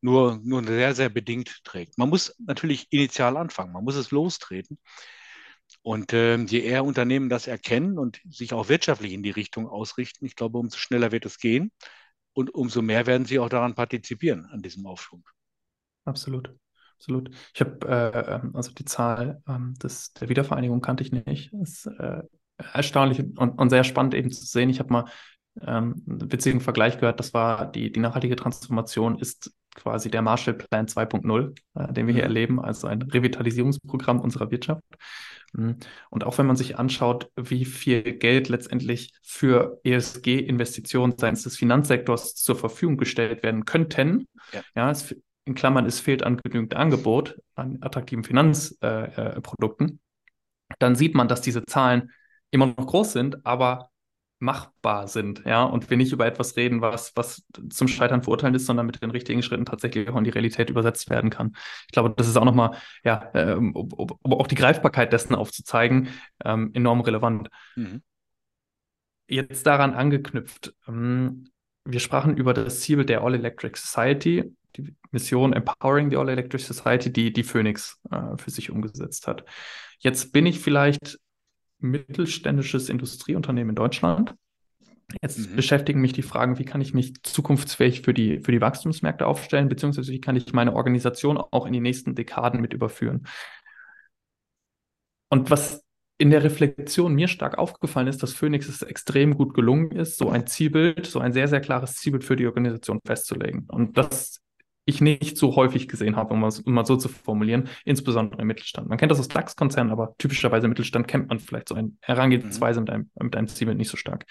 nur, 0.00 0.40
nur 0.42 0.64
sehr, 0.64 0.94
sehr 0.94 1.08
bedingt 1.08 1.60
trägt. 1.64 1.98
Man 1.98 2.08
muss 2.08 2.34
natürlich 2.38 2.88
initial 2.90 3.36
anfangen, 3.36 3.72
man 3.72 3.84
muss 3.84 3.96
es 3.96 4.10
lostreten. 4.10 4.78
Und 5.82 6.12
äh, 6.12 6.36
je 6.36 6.60
eher 6.60 6.84
Unternehmen 6.84 7.28
das 7.28 7.46
erkennen 7.46 7.98
und 7.98 8.20
sich 8.28 8.52
auch 8.52 8.68
wirtschaftlich 8.68 9.12
in 9.12 9.22
die 9.22 9.30
Richtung 9.30 9.68
ausrichten, 9.68 10.24
ich 10.24 10.36
glaube, 10.36 10.58
umso 10.58 10.76
schneller 10.76 11.12
wird 11.12 11.26
es 11.26 11.38
gehen 11.38 11.72
und 12.34 12.54
umso 12.54 12.82
mehr 12.82 13.06
werden 13.06 13.26
sie 13.26 13.38
auch 13.38 13.48
daran 13.48 13.74
partizipieren, 13.74 14.46
an 14.46 14.62
diesem 14.62 14.86
Aufschwung. 14.86 15.24
Absolut. 16.04 16.54
Absolut. 16.96 17.30
Ich 17.52 17.60
habe 17.60 17.88
äh, 17.88 18.34
ähm, 18.34 18.54
also 18.54 18.70
die 18.72 18.84
Zahl 18.84 19.42
ähm, 19.48 19.74
des, 19.82 20.12
der 20.12 20.28
Wiedervereinigung 20.28 20.80
kannte 20.80 21.02
ich 21.02 21.10
nicht. 21.10 21.52
Das 21.52 21.70
ist 21.70 21.86
äh, 21.86 22.22
erstaunlich 22.72 23.18
und, 23.18 23.58
und, 23.58 23.70
sehr 23.70 23.82
spannend 23.82 24.14
eben 24.14 24.30
zu 24.30 24.46
sehen. 24.46 24.70
Ich 24.70 24.78
habe 24.78 24.92
mal 24.92 25.04
ähm, 25.60 26.02
einen 26.08 26.30
witzigen 26.30 26.60
Vergleich 26.60 26.98
gehört. 26.98 27.18
Das 27.18 27.34
war 27.34 27.70
die, 27.70 27.90
die 27.90 27.98
nachhaltige 27.98 28.36
Transformation 28.36 29.18
ist 29.18 29.52
quasi 29.74 30.10
der 30.10 30.22
Marshallplan 30.22 30.86
2.0, 30.86 31.54
äh, 31.74 31.92
den 31.92 32.06
wir 32.06 32.14
hier 32.14 32.24
mhm. 32.24 32.28
erleben, 32.28 32.60
also 32.60 32.86
ein 32.86 33.02
Revitalisierungsprogramm 33.02 34.20
unserer 34.20 34.50
Wirtschaft. 34.50 34.82
Mhm. 35.52 35.76
Und 36.10 36.24
auch 36.24 36.38
wenn 36.38 36.46
man 36.46 36.56
sich 36.56 36.78
anschaut, 36.78 37.30
wie 37.36 37.64
viel 37.64 38.02
Geld 38.02 38.48
letztendlich 38.48 39.12
für 39.22 39.80
ESG-Investitionen 39.84 41.14
seitens 41.16 41.42
des 41.42 41.56
Finanzsektors 41.56 42.34
zur 42.34 42.56
Verfügung 42.56 42.96
gestellt 42.96 43.42
werden 43.42 43.64
könnten, 43.64 44.28
ja, 44.52 44.62
ja 44.74 44.90
es, 44.90 45.14
in 45.44 45.54
Klammern, 45.54 45.86
es 45.86 46.00
fehlt 46.00 46.22
an 46.22 46.36
genügend 46.36 46.74
Angebot 46.74 47.38
an 47.54 47.78
attraktiven 47.80 48.24
Finanzprodukten, 48.24 49.88
äh, 49.88 49.92
äh, 49.92 49.96
dann 50.78 50.94
sieht 50.94 51.14
man, 51.14 51.28
dass 51.28 51.40
diese 51.40 51.64
Zahlen 51.64 52.10
immer 52.50 52.66
noch 52.66 52.86
groß 52.86 53.12
sind, 53.12 53.44
aber 53.44 53.90
machbar 54.42 55.06
sind, 55.06 55.44
ja, 55.46 55.62
und 55.62 55.88
wir 55.88 55.96
nicht 55.96 56.12
über 56.12 56.26
etwas 56.26 56.56
reden, 56.56 56.80
was, 56.80 57.12
was 57.14 57.44
zum 57.70 57.86
Scheitern 57.86 58.22
verurteilt 58.22 58.56
ist, 58.56 58.66
sondern 58.66 58.86
mit 58.86 59.00
den 59.00 59.12
richtigen 59.12 59.42
Schritten 59.42 59.64
tatsächlich 59.64 60.08
auch 60.08 60.16
in 60.16 60.24
die 60.24 60.30
Realität 60.30 60.68
übersetzt 60.68 61.08
werden 61.08 61.30
kann. 61.30 61.54
Ich 61.86 61.92
glaube, 61.92 62.12
das 62.16 62.26
ist 62.26 62.36
auch 62.36 62.44
nochmal, 62.44 62.76
ja, 63.04 63.30
ähm, 63.34 63.74
um, 63.74 63.92
um, 63.92 64.32
auch 64.32 64.48
die 64.48 64.56
Greifbarkeit 64.56 65.12
dessen 65.12 65.36
aufzuzeigen, 65.36 66.08
ähm, 66.44 66.70
enorm 66.74 67.00
relevant. 67.02 67.50
Mhm. 67.76 68.02
Jetzt 69.28 69.64
daran 69.64 69.94
angeknüpft, 69.94 70.74
ähm, 70.88 71.48
wir 71.84 72.00
sprachen 72.00 72.36
über 72.36 72.52
das 72.52 72.80
Ziel 72.80 73.04
der 73.04 73.22
All 73.22 73.34
Electric 73.34 73.78
Society, 73.78 74.52
die 74.76 74.94
Mission 75.12 75.52
Empowering 75.52 76.10
the 76.10 76.16
All 76.16 76.28
Electric 76.28 76.64
Society, 76.64 77.12
die 77.12 77.32
die 77.32 77.44
Phoenix 77.44 78.00
äh, 78.10 78.36
für 78.36 78.50
sich 78.50 78.70
umgesetzt 78.70 79.28
hat. 79.28 79.44
Jetzt 80.00 80.32
bin 80.32 80.46
ich 80.46 80.58
vielleicht 80.58 81.20
mittelständisches 81.82 82.88
Industrieunternehmen 82.88 83.70
in 83.70 83.76
Deutschland. 83.76 84.34
Jetzt 85.20 85.50
mhm. 85.50 85.56
beschäftigen 85.56 86.00
mich 86.00 86.12
die 86.12 86.22
Fragen, 86.22 86.58
wie 86.58 86.64
kann 86.64 86.80
ich 86.80 86.94
mich 86.94 87.22
zukunftsfähig 87.22 88.02
für 88.02 88.14
die, 88.14 88.40
für 88.40 88.52
die 88.52 88.60
Wachstumsmärkte 88.60 89.26
aufstellen, 89.26 89.68
beziehungsweise 89.68 90.12
wie 90.12 90.20
kann 90.20 90.36
ich 90.36 90.52
meine 90.52 90.74
Organisation 90.74 91.36
auch 91.36 91.66
in 91.66 91.72
die 91.72 91.80
nächsten 91.80 92.14
Dekaden 92.14 92.60
mit 92.60 92.72
überführen. 92.72 93.26
Und 95.28 95.50
was 95.50 95.84
in 96.18 96.30
der 96.30 96.44
Reflexion 96.44 97.14
mir 97.14 97.26
stark 97.26 97.58
aufgefallen 97.58 98.06
ist, 98.06 98.22
dass 98.22 98.32
Phoenix 98.32 98.68
es 98.68 98.82
extrem 98.82 99.36
gut 99.36 99.54
gelungen 99.54 99.90
ist, 99.90 100.18
so 100.18 100.30
ein 100.30 100.46
Zielbild, 100.46 101.06
so 101.06 101.18
ein 101.18 101.32
sehr, 101.32 101.48
sehr 101.48 101.60
klares 101.60 101.96
Zielbild 101.96 102.22
für 102.22 102.36
die 102.36 102.46
Organisation 102.46 103.00
festzulegen. 103.04 103.66
Und 103.68 103.96
das 103.96 104.41
ich 104.84 105.00
nicht 105.00 105.36
so 105.36 105.54
häufig 105.54 105.88
gesehen 105.88 106.16
habe, 106.16 106.34
um 106.34 106.44
es 106.44 106.64
mal 106.64 106.84
so 106.84 106.96
zu 106.96 107.08
formulieren, 107.08 107.68
insbesondere 107.84 108.42
im 108.42 108.48
Mittelstand. 108.48 108.88
Man 108.88 108.98
kennt 108.98 109.12
das 109.12 109.20
aus 109.20 109.28
DAX-Konzernen, 109.28 109.92
aber 109.92 110.14
typischerweise 110.18 110.66
im 110.66 110.70
Mittelstand 110.70 111.06
kennt 111.06 111.28
man 111.28 111.38
vielleicht 111.38 111.68
so 111.68 111.74
eine 111.74 111.92
Herangehensweise 112.00 112.80
mhm. 112.80 112.84
mit, 112.84 112.94
einem, 112.94 113.10
mit 113.20 113.36
einem 113.36 113.48
Zielbild 113.48 113.78
nicht 113.78 113.90
so 113.90 113.96
stark. 113.96 114.26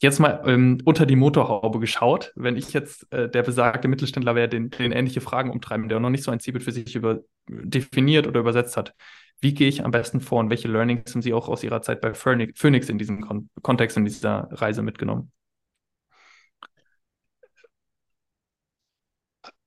Jetzt 0.00 0.18
mal 0.18 0.42
ähm, 0.46 0.78
unter 0.84 1.06
die 1.06 1.16
Motorhaube 1.16 1.80
geschaut. 1.80 2.32
Wenn 2.36 2.56
ich 2.56 2.74
jetzt 2.74 3.10
äh, 3.12 3.30
der 3.30 3.42
besagte 3.42 3.88
Mittelständler 3.88 4.34
wäre, 4.34 4.48
den, 4.48 4.68
den 4.70 4.92
ähnliche 4.92 5.22
Fragen 5.22 5.50
umtreiben, 5.50 5.88
der 5.88 6.00
noch 6.00 6.10
nicht 6.10 6.24
so 6.24 6.30
ein 6.30 6.40
Zielbild 6.40 6.64
für 6.64 6.72
sich 6.72 6.94
über, 6.94 7.20
definiert 7.48 8.26
oder 8.26 8.40
übersetzt 8.40 8.76
hat, 8.76 8.94
wie 9.40 9.54
gehe 9.54 9.68
ich 9.68 9.84
am 9.84 9.90
besten 9.90 10.20
vor 10.20 10.40
und 10.40 10.50
welche 10.50 10.68
Learnings 10.68 11.14
haben 11.14 11.22
Sie 11.22 11.32
auch 11.32 11.48
aus 11.48 11.62
Ihrer 11.62 11.82
Zeit 11.82 12.00
bei 12.00 12.14
Phoenix 12.14 12.88
in 12.88 12.98
diesem 12.98 13.22
Kon 13.22 13.50
Kontext, 13.62 13.96
in 13.96 14.04
dieser 14.04 14.48
Reise 14.50 14.82
mitgenommen? 14.82 15.32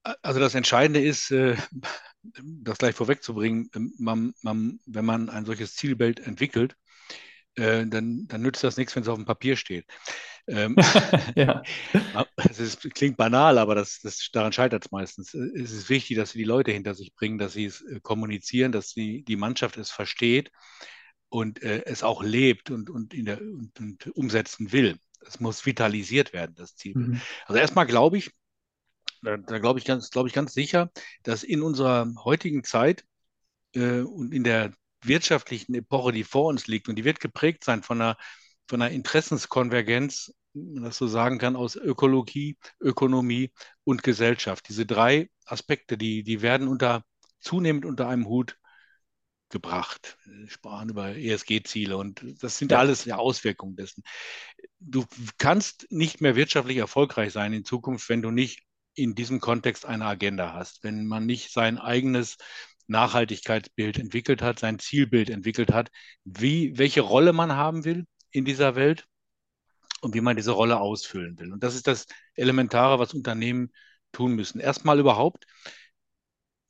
Also 0.04 0.40
das 0.40 0.56
Entscheidende 0.56 1.02
ist, 1.02 1.32
äh, 1.32 1.56
das 2.42 2.78
gleich 2.78 2.96
vorwegzubringen, 2.96 3.70
ähm, 3.76 3.94
man, 3.98 4.34
man, 4.42 4.80
wenn 4.86 5.06
man 5.06 5.30
ein 5.30 5.46
solches 5.46 5.76
Zielbild 5.76 6.20
entwickelt, 6.20 6.76
äh, 7.56 7.86
dann, 7.86 8.28
dann 8.28 8.42
nützt 8.42 8.64
das 8.64 8.78
nichts, 8.78 8.96
wenn 8.96 9.04
es 9.04 9.10
auf 9.10 9.18
dem 9.18 9.26
Papier 9.26 9.56
steht. 9.56 9.86
Ähm, 10.48 10.76
ja. 11.36 11.62
Es 12.50 12.60
ist, 12.60 12.94
klingt 12.94 13.18
banal, 13.18 13.58
aber 13.58 13.76
das, 13.76 14.00
das, 14.02 14.30
daran 14.32 14.54
scheitert 14.54 14.86
es 14.86 14.92
meistens. 14.92 15.34
Es 15.34 15.72
ist 15.72 15.90
wichtig, 15.90 16.18
dass 16.18 16.32
sie 16.32 16.40
die 16.40 16.46
Leute 16.46 16.72
hinter 16.72 16.96
sich 16.96 17.14
bringen, 17.16 17.38
dass 17.38 17.54
sie 17.54 17.66
es 17.66 17.82
äh, 17.82 18.00
kommunizieren, 18.02 18.72
dass 18.72 18.94
die, 18.94 19.24
die 19.24 19.36
Mannschaft 19.36 19.78
es 19.78 19.92
versteht 19.92 20.52
und 21.30 21.62
äh, 21.62 21.84
es 21.86 22.04
auch 22.04 22.24
lebt 22.24 22.72
und, 22.72 22.90
und, 22.90 23.14
der, 23.14 23.40
und, 23.42 23.80
und 23.80 24.08
umsetzen 24.16 24.72
will. 24.72 24.98
Es 25.26 25.40
muss 25.40 25.66
vitalisiert 25.66 26.34
werden, 26.34 26.56
das 26.56 26.76
Ziel. 26.76 26.98
Mhm. 26.98 27.22
Also 27.46 27.60
erstmal 27.60 27.86
glaube 27.86 28.18
ich, 28.18 28.32
da, 29.22 29.38
da 29.38 29.60
glaube 29.60 29.80
ich 29.80 29.86
ganz, 29.86 30.10
glaube 30.10 30.30
ich 30.30 30.34
ganz 30.34 30.54
sicher, 30.54 30.92
dass 31.24 31.44
in 31.44 31.62
unserer 31.62 32.12
heutigen 32.24 32.64
Zeit 32.64 33.06
äh, 33.74 34.02
und 34.02 34.34
in 34.34 34.44
der 34.44 34.74
wirtschaftlichen 35.02 35.74
Epoche, 35.76 36.12
die 36.12 36.24
vor 36.24 36.46
uns 36.46 36.68
liegt, 36.68 36.90
und 36.90 36.96
die 36.96 37.06
wird 37.06 37.20
geprägt 37.20 37.64
sein 37.64 37.84
von 37.84 38.02
einer, 38.02 38.18
von 38.68 38.82
einer 38.82 38.94
Interessenskonvergenz, 38.94 40.34
wenn 40.54 40.74
man 40.74 40.84
das 40.84 40.98
so 40.98 41.08
sagen 41.08 41.38
kann, 41.38 41.56
aus 41.56 41.76
Ökologie, 41.76 42.58
Ökonomie 42.80 43.52
und 43.84 44.04
Gesellschaft. 44.04 44.68
Diese 44.68 44.86
drei 44.86 45.30
Aspekte, 45.46 45.98
die, 45.98 46.24
die 46.24 46.42
werden 46.42 46.68
unter, 46.68 47.04
zunehmend 47.40 47.86
unter 47.86 48.08
einem 48.08 48.28
Hut 48.28 48.58
gebracht. 49.50 50.18
Wir 50.26 50.50
sprachen 50.50 50.90
über 50.90 51.16
ESG-Ziele 51.16 51.98
und 51.98 52.24
das 52.42 52.58
sind 52.58 52.72
ja. 52.72 52.80
alles 52.80 53.06
ja 53.06 53.18
Auswirkungen 53.18 53.76
dessen. 53.76 54.04
Du 54.80 55.06
kannst 55.38 55.88
nicht 55.92 56.22
mehr 56.22 56.36
wirtschaftlich 56.36 56.78
erfolgreich 56.78 57.34
sein 57.34 57.54
in 57.54 57.66
Zukunft, 57.66 58.10
wenn 58.10 58.22
du 58.22 58.32
nicht 58.32 58.64
in 59.00 59.16
diesem 59.16 59.40
Kontext 59.40 59.86
eine 59.86 60.06
Agenda 60.06 60.54
hast, 60.54 60.84
wenn 60.84 61.08
man 61.08 61.26
nicht 61.26 61.52
sein 61.52 61.78
eigenes 61.78 62.38
Nachhaltigkeitsbild 62.88 64.00
entwickelt 64.00 64.42
hat, 64.42 64.60
sein 64.60 64.80
Zielbild 64.80 65.30
entwickelt 65.30 65.72
hat, 65.72 65.90
wie, 66.26 66.78
welche 66.78 67.02
Rolle 67.02 67.34
man 67.34 67.54
haben 67.54 67.86
will 67.86 68.06
in 68.32 68.46
dieser 68.46 68.76
Welt 68.76 69.06
und 70.02 70.14
wie 70.16 70.22
man 70.22 70.36
diese 70.36 70.52
Rolle 70.52 70.80
ausfüllen 70.80 71.38
will. 71.40 71.54
Und 71.54 71.64
das 71.64 71.76
ist 71.76 71.88
das 71.88 72.08
Elementare, 72.36 73.00
was 73.00 73.14
Unternehmen 73.14 73.72
tun 74.12 74.34
müssen. 74.34 74.60
Erstmal 74.60 75.00
überhaupt, 75.00 75.46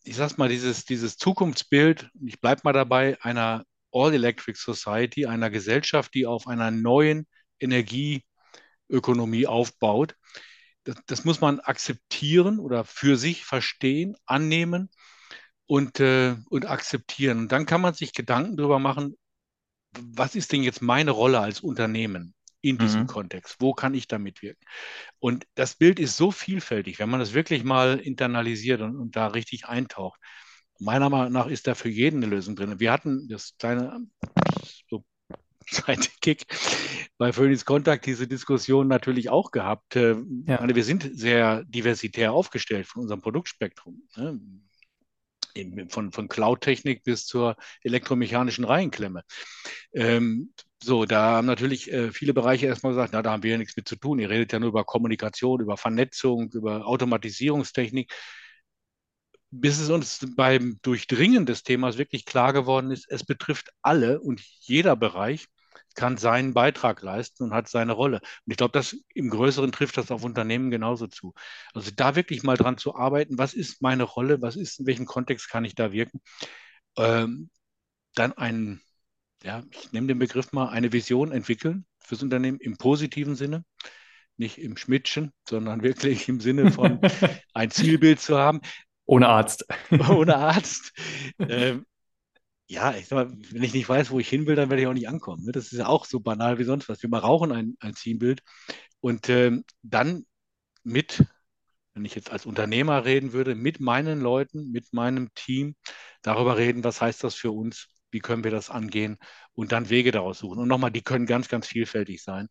ich 0.03 0.15
sage 0.15 0.35
mal, 0.37 0.49
dieses, 0.49 0.85
dieses 0.85 1.17
Zukunftsbild, 1.17 2.09
ich 2.25 2.39
bleibe 2.41 2.61
mal 2.63 2.73
dabei, 2.73 3.17
einer 3.21 3.63
All-Electric 3.91 4.57
Society, 4.59 5.25
einer 5.25 5.49
Gesellschaft, 5.49 6.13
die 6.13 6.25
auf 6.25 6.47
einer 6.47 6.71
neuen 6.71 7.27
Energieökonomie 7.59 9.47
aufbaut, 9.47 10.15
das, 10.89 11.03
das, 11.05 11.25
muss 11.25 11.41
man 11.41 11.59
akzeptieren 11.59 12.59
oder 12.59 12.83
für 12.83 13.17
sich 13.17 13.45
verstehen, 13.45 14.15
annehmen 14.25 14.89
und, 15.65 15.99
äh, 15.99 16.35
und 16.49 16.65
akzeptieren. 16.65 17.39
Und 17.39 17.51
dann 17.51 17.65
kann 17.65 17.81
man 17.81 17.93
sich 17.93 18.13
Gedanken 18.13 18.57
darüber 18.57 18.79
machen, 18.79 19.15
was 20.01 20.35
ist 20.35 20.51
denn 20.51 20.63
jetzt 20.63 20.81
meine 20.81 21.11
Rolle 21.11 21.39
als 21.39 21.61
Unternehmen 21.61 22.33
in 22.61 22.77
diesem 22.77 23.01
mhm. 23.01 23.07
Kontext? 23.07 23.57
Wo 23.59 23.73
kann 23.73 23.93
ich 23.93 24.07
da 24.07 24.17
mitwirken? 24.17 24.63
Und 25.19 25.45
das 25.55 25.75
Bild 25.75 25.99
ist 25.99 26.17
so 26.17 26.31
vielfältig, 26.31 26.99
wenn 26.99 27.09
man 27.09 27.19
das 27.19 27.33
wirklich 27.33 27.63
mal 27.63 27.99
internalisiert 27.99 28.81
und, 28.81 28.95
und 28.97 29.15
da 29.15 29.27
richtig 29.27 29.67
eintaucht. 29.67 30.19
Meiner 30.79 31.09
Meinung 31.09 31.33
nach 31.33 31.47
ist 31.47 31.67
da 31.67 31.75
für 31.75 31.89
jeden 31.89 32.23
eine 32.23 32.33
Lösung 32.33 32.55
drin. 32.55 32.79
Wir 32.79 32.91
hatten 32.91 33.27
das 33.27 33.55
kleine, 33.57 33.99
Sidekick 35.69 36.45
bei 37.17 37.33
Phoenix 37.33 37.65
Contact 37.65 38.05
diese 38.05 38.27
Diskussion 38.27 38.87
natürlich 38.87 39.29
auch 39.29 39.51
gehabt. 39.51 39.95
Äh, 39.95 40.15
ja. 40.45 40.75
Wir 40.75 40.83
sind 40.83 41.09
sehr 41.13 41.63
diversitär 41.65 42.33
aufgestellt 42.33 42.87
von 42.87 43.03
unserem 43.03 43.21
Produktspektrum. 43.21 44.03
Ne? 44.15 44.39
Von, 45.89 46.11
von 46.11 46.27
Cloud-Technik 46.29 47.03
bis 47.03 47.25
zur 47.25 47.57
elektromechanischen 47.83 48.63
Reihenklemme. 48.63 49.23
Ähm, 49.93 50.53
so, 50.81 51.03
da 51.05 51.33
haben 51.33 51.47
natürlich 51.47 51.91
äh, 51.91 52.11
viele 52.11 52.33
Bereiche 52.33 52.67
erstmal 52.67 52.93
gesagt, 52.93 53.11
na, 53.11 53.21
da 53.21 53.31
haben 53.31 53.43
wir 53.43 53.51
ja 53.51 53.57
nichts 53.57 53.75
mit 53.75 53.87
zu 53.87 53.97
tun. 53.97 54.19
Ihr 54.19 54.29
redet 54.29 54.53
ja 54.53 54.59
nur 54.59 54.69
über 54.69 54.85
Kommunikation, 54.85 55.59
über 55.59 55.75
Vernetzung, 55.75 56.49
über 56.53 56.87
Automatisierungstechnik 56.87 58.13
bis 59.51 59.79
es 59.79 59.89
uns 59.89 60.19
beim 60.35 60.79
Durchdringen 60.81 61.45
des 61.45 61.63
Themas 61.63 61.97
wirklich 61.97 62.25
klar 62.25 62.53
geworden 62.53 62.91
ist, 62.91 63.09
es 63.09 63.25
betrifft 63.25 63.69
alle 63.81 64.19
und 64.19 64.41
jeder 64.61 64.95
Bereich 64.95 65.47
kann 65.99 66.15
seinen 66.15 66.53
Beitrag 66.53 67.01
leisten 67.01 67.43
und 67.43 67.53
hat 67.53 67.67
seine 67.67 67.91
Rolle. 67.91 68.21
Und 68.45 68.51
ich 68.51 68.55
glaube, 68.55 68.71
das 68.71 68.95
im 69.13 69.29
Größeren 69.29 69.73
trifft 69.73 69.97
das 69.97 70.11
auf 70.11 70.23
Unternehmen 70.23 70.71
genauso 70.71 71.07
zu. 71.07 71.33
Also 71.73 71.91
da 71.93 72.15
wirklich 72.15 72.41
mal 72.41 72.55
dran 72.55 72.77
zu 72.77 72.95
arbeiten, 72.95 73.37
was 73.37 73.53
ist 73.53 73.81
meine 73.81 74.03
Rolle, 74.03 74.41
was 74.41 74.55
ist, 74.55 74.79
in 74.79 74.85
welchem 74.85 75.05
Kontext 75.05 75.49
kann 75.49 75.65
ich 75.65 75.75
da 75.75 75.91
wirken? 75.91 76.21
Ähm, 76.97 77.49
dann 78.15 78.31
ein, 78.31 78.79
ja, 79.43 79.61
ich 79.71 79.91
nehme 79.91 80.07
den 80.07 80.19
Begriff 80.19 80.53
mal, 80.53 80.69
eine 80.69 80.93
Vision 80.93 81.33
entwickeln 81.33 81.85
fürs 81.99 82.23
Unternehmen 82.23 82.59
im 82.61 82.77
positiven 82.77 83.35
Sinne 83.35 83.65
nicht 84.37 84.57
im 84.57 84.77
Schmidtchen, 84.77 85.33
sondern 85.49 85.83
wirklich 85.83 86.29
im 86.29 86.39
Sinne 86.39 86.71
von 86.71 87.01
ein 87.53 87.71
Zielbild 87.71 88.21
zu 88.21 88.37
haben. 88.37 88.61
Ohne 89.05 89.27
Arzt. 89.27 89.65
Ohne 90.09 90.37
Arzt. 90.37 90.93
Ähm, 91.39 91.85
ja, 92.69 92.93
ich 92.95 93.07
sag 93.07 93.15
mal, 93.15 93.37
wenn 93.51 93.63
ich 93.63 93.73
nicht 93.73 93.89
weiß, 93.89 94.11
wo 94.11 94.19
ich 94.19 94.29
hin 94.29 94.45
will, 94.45 94.55
dann 94.55 94.69
werde 94.69 94.81
ich 94.83 94.87
auch 94.87 94.93
nicht 94.93 95.09
ankommen. 95.09 95.43
Ne? 95.43 95.51
Das 95.51 95.71
ist 95.71 95.79
ja 95.79 95.87
auch 95.87 96.05
so 96.05 96.19
banal 96.19 96.59
wie 96.59 96.63
sonst 96.63 96.87
was. 96.87 97.01
Wir 97.01 97.09
mal 97.09 97.17
rauchen 97.19 97.51
ein, 97.51 97.75
ein 97.79 97.95
Zielbild 97.95 98.43
und 99.01 99.27
ähm, 99.29 99.63
dann 99.81 100.25
mit, 100.83 101.25
wenn 101.95 102.05
ich 102.05 102.13
jetzt 102.13 102.31
als 102.31 102.45
Unternehmer 102.45 103.05
reden 103.05 103.33
würde, 103.33 103.55
mit 103.55 103.79
meinen 103.79 104.21
Leuten, 104.21 104.71
mit 104.71 104.93
meinem 104.93 105.33
Team 105.33 105.75
darüber 106.21 106.57
reden, 106.57 106.83
was 106.83 107.01
heißt 107.01 107.23
das 107.23 107.33
für 107.33 107.51
uns, 107.51 107.87
wie 108.11 108.19
können 108.19 108.43
wir 108.43 108.51
das 108.51 108.69
angehen 108.69 109.17
und 109.53 109.71
dann 109.71 109.89
Wege 109.89 110.11
daraus 110.11 110.39
suchen. 110.39 110.59
Und 110.59 110.67
nochmal, 110.67 110.91
die 110.91 111.01
können 111.01 111.25
ganz, 111.25 111.49
ganz 111.49 111.67
vielfältig 111.67 112.21
sein. 112.21 112.49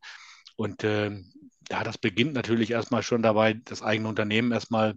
Und 0.57 0.83
ähm, 0.83 1.33
ja, 1.71 1.85
das 1.85 1.97
beginnt 1.97 2.33
natürlich 2.35 2.73
erstmal 2.73 3.05
schon 3.05 3.23
dabei, 3.23 3.55
das 3.55 3.83
eigene 3.83 4.09
Unternehmen 4.09 4.51
erstmal 4.51 4.95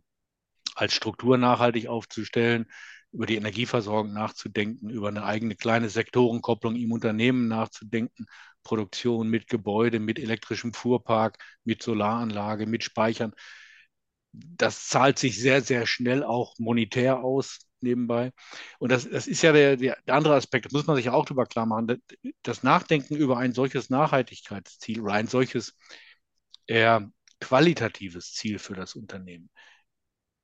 als 0.76 0.94
Struktur 0.96 1.38
nachhaltig 1.38 1.88
aufzustellen, 1.88 2.66
über 3.12 3.26
die 3.26 3.36
Energieversorgung 3.36 4.14
nachzudenken, 4.14 4.90
über 4.90 5.10
eine 5.10 5.24
eigene 5.24 5.56
kleine 5.56 5.90
Sektorenkopplung 5.90 6.76
im 6.76 6.92
Unternehmen 6.92 7.48
nachzudenken, 7.48 8.26
Produktion 8.64 9.30
mit 9.30 9.48
Gebäude, 9.48 10.00
mit 10.00 10.20
elektrischem 10.20 10.74
Fuhrpark, 10.74 11.38
mit 11.64 11.84
Solaranlage, 11.84 12.66
mit 12.68 12.84
Speichern. 12.84 13.34
Das 14.32 14.88
zahlt 14.88 15.20
sich 15.20 15.40
sehr, 15.40 15.62
sehr 15.62 15.86
schnell 15.86 16.24
auch 16.24 16.58
monetär 16.58 17.24
aus. 17.24 17.60
nebenbei. 17.82 18.32
Und 18.80 18.92
das, 18.92 19.10
das 19.10 19.28
ist 19.28 19.42
ja 19.42 19.52
der, 19.54 19.76
der, 19.76 19.98
andere 20.08 20.36
Aspekt, 20.36 20.66
das 20.66 20.74
muss 20.74 20.86
man 20.88 20.96
sich 20.96 21.10
auch 21.10 21.26
darüber 21.26 21.46
klar 21.48 21.66
machen. 21.66 22.02
Das 22.44 22.64
Nachdenken 22.64 23.16
über 23.16 23.38
ein 23.40 23.54
solches 23.54 23.90
Nachhaltigkeitsziel 23.90 25.02
oder 25.02 25.14
ein 25.14 25.28
solches 25.28 25.76
eher 26.68 27.12
qualitatives 27.40 28.34
Ziel 28.34 28.60
für 28.60 28.76
das 28.76 28.96
Unternehmen 28.96 29.50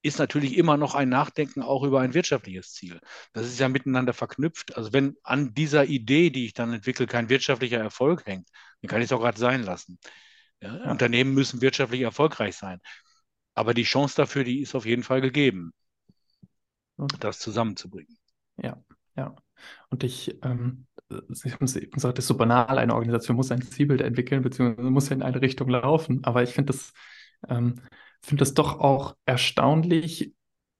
ist 0.08 0.20
natürlich 0.20 0.58
immer 0.58 0.78
noch 0.78 0.96
ein 0.96 1.10
Nachdenken 1.10 1.62
auch 1.62 1.84
über 1.84 2.02
ein 2.02 2.14
wirtschaftliches 2.14 2.74
Ziel. 2.74 3.00
Das 3.34 3.46
ist 3.46 3.60
ja 3.60 3.70
miteinander 3.70 4.14
verknüpft. 4.14 4.76
Also 4.78 4.94
wenn 4.94 5.16
an 5.24 5.54
dieser 5.54 5.86
Idee, 5.86 6.30
die 6.30 6.46
ich 6.46 6.54
dann 6.54 6.74
entwickle, 6.74 7.08
kein 7.08 7.30
wirtschaftlicher 7.30 7.80
Erfolg 7.80 8.26
hängt, 8.26 8.50
dann 8.82 8.90
kann 8.90 9.02
ich 9.02 9.06
es 9.06 9.12
auch 9.12 9.22
gerade 9.22 9.40
sein 9.40 9.64
lassen. 9.64 10.00
Ja, 10.62 10.78
ja. 10.78 10.92
Unternehmen 10.92 11.34
müssen 11.34 11.62
wirtschaftlich 11.62 12.02
erfolgreich 12.02 12.56
sein. 12.56 12.80
Aber 13.54 13.74
die 13.74 13.84
Chance 13.84 14.16
dafür, 14.16 14.44
die 14.44 14.62
ist 14.62 14.76
auf 14.76 14.86
jeden 14.86 15.04
Fall 15.04 15.22
gegeben, 15.22 15.74
das 17.20 17.40
zusammenzubringen. 17.40 18.18
Ja, 18.58 18.84
ja. 19.16 19.36
Und 19.90 20.04
ich, 20.04 20.38
ähm, 20.44 20.88
Sie 21.30 21.52
haben 21.54 21.68
eben 21.68 21.92
gesagt, 21.92 22.18
das 22.18 22.26
ist 22.26 22.28
so 22.28 22.38
banal, 22.38 22.78
eine 22.78 22.94
Organisation 22.94 23.38
muss 23.38 23.52
ein 23.52 23.62
Zielbild 23.62 24.02
entwickeln, 24.02 24.42
beziehungsweise 24.42 24.90
muss 24.90 25.10
in 25.10 25.24
eine 25.24 25.42
Richtung 25.42 25.70
laufen. 25.70 26.24
Aber 26.24 26.44
ich 26.44 26.52
finde 26.54 26.74
das, 26.74 26.94
ähm, 27.48 27.82
finde 28.22 28.42
das 28.42 28.54
doch 28.54 28.80
auch 28.80 29.16
erstaunlich, 29.26 30.34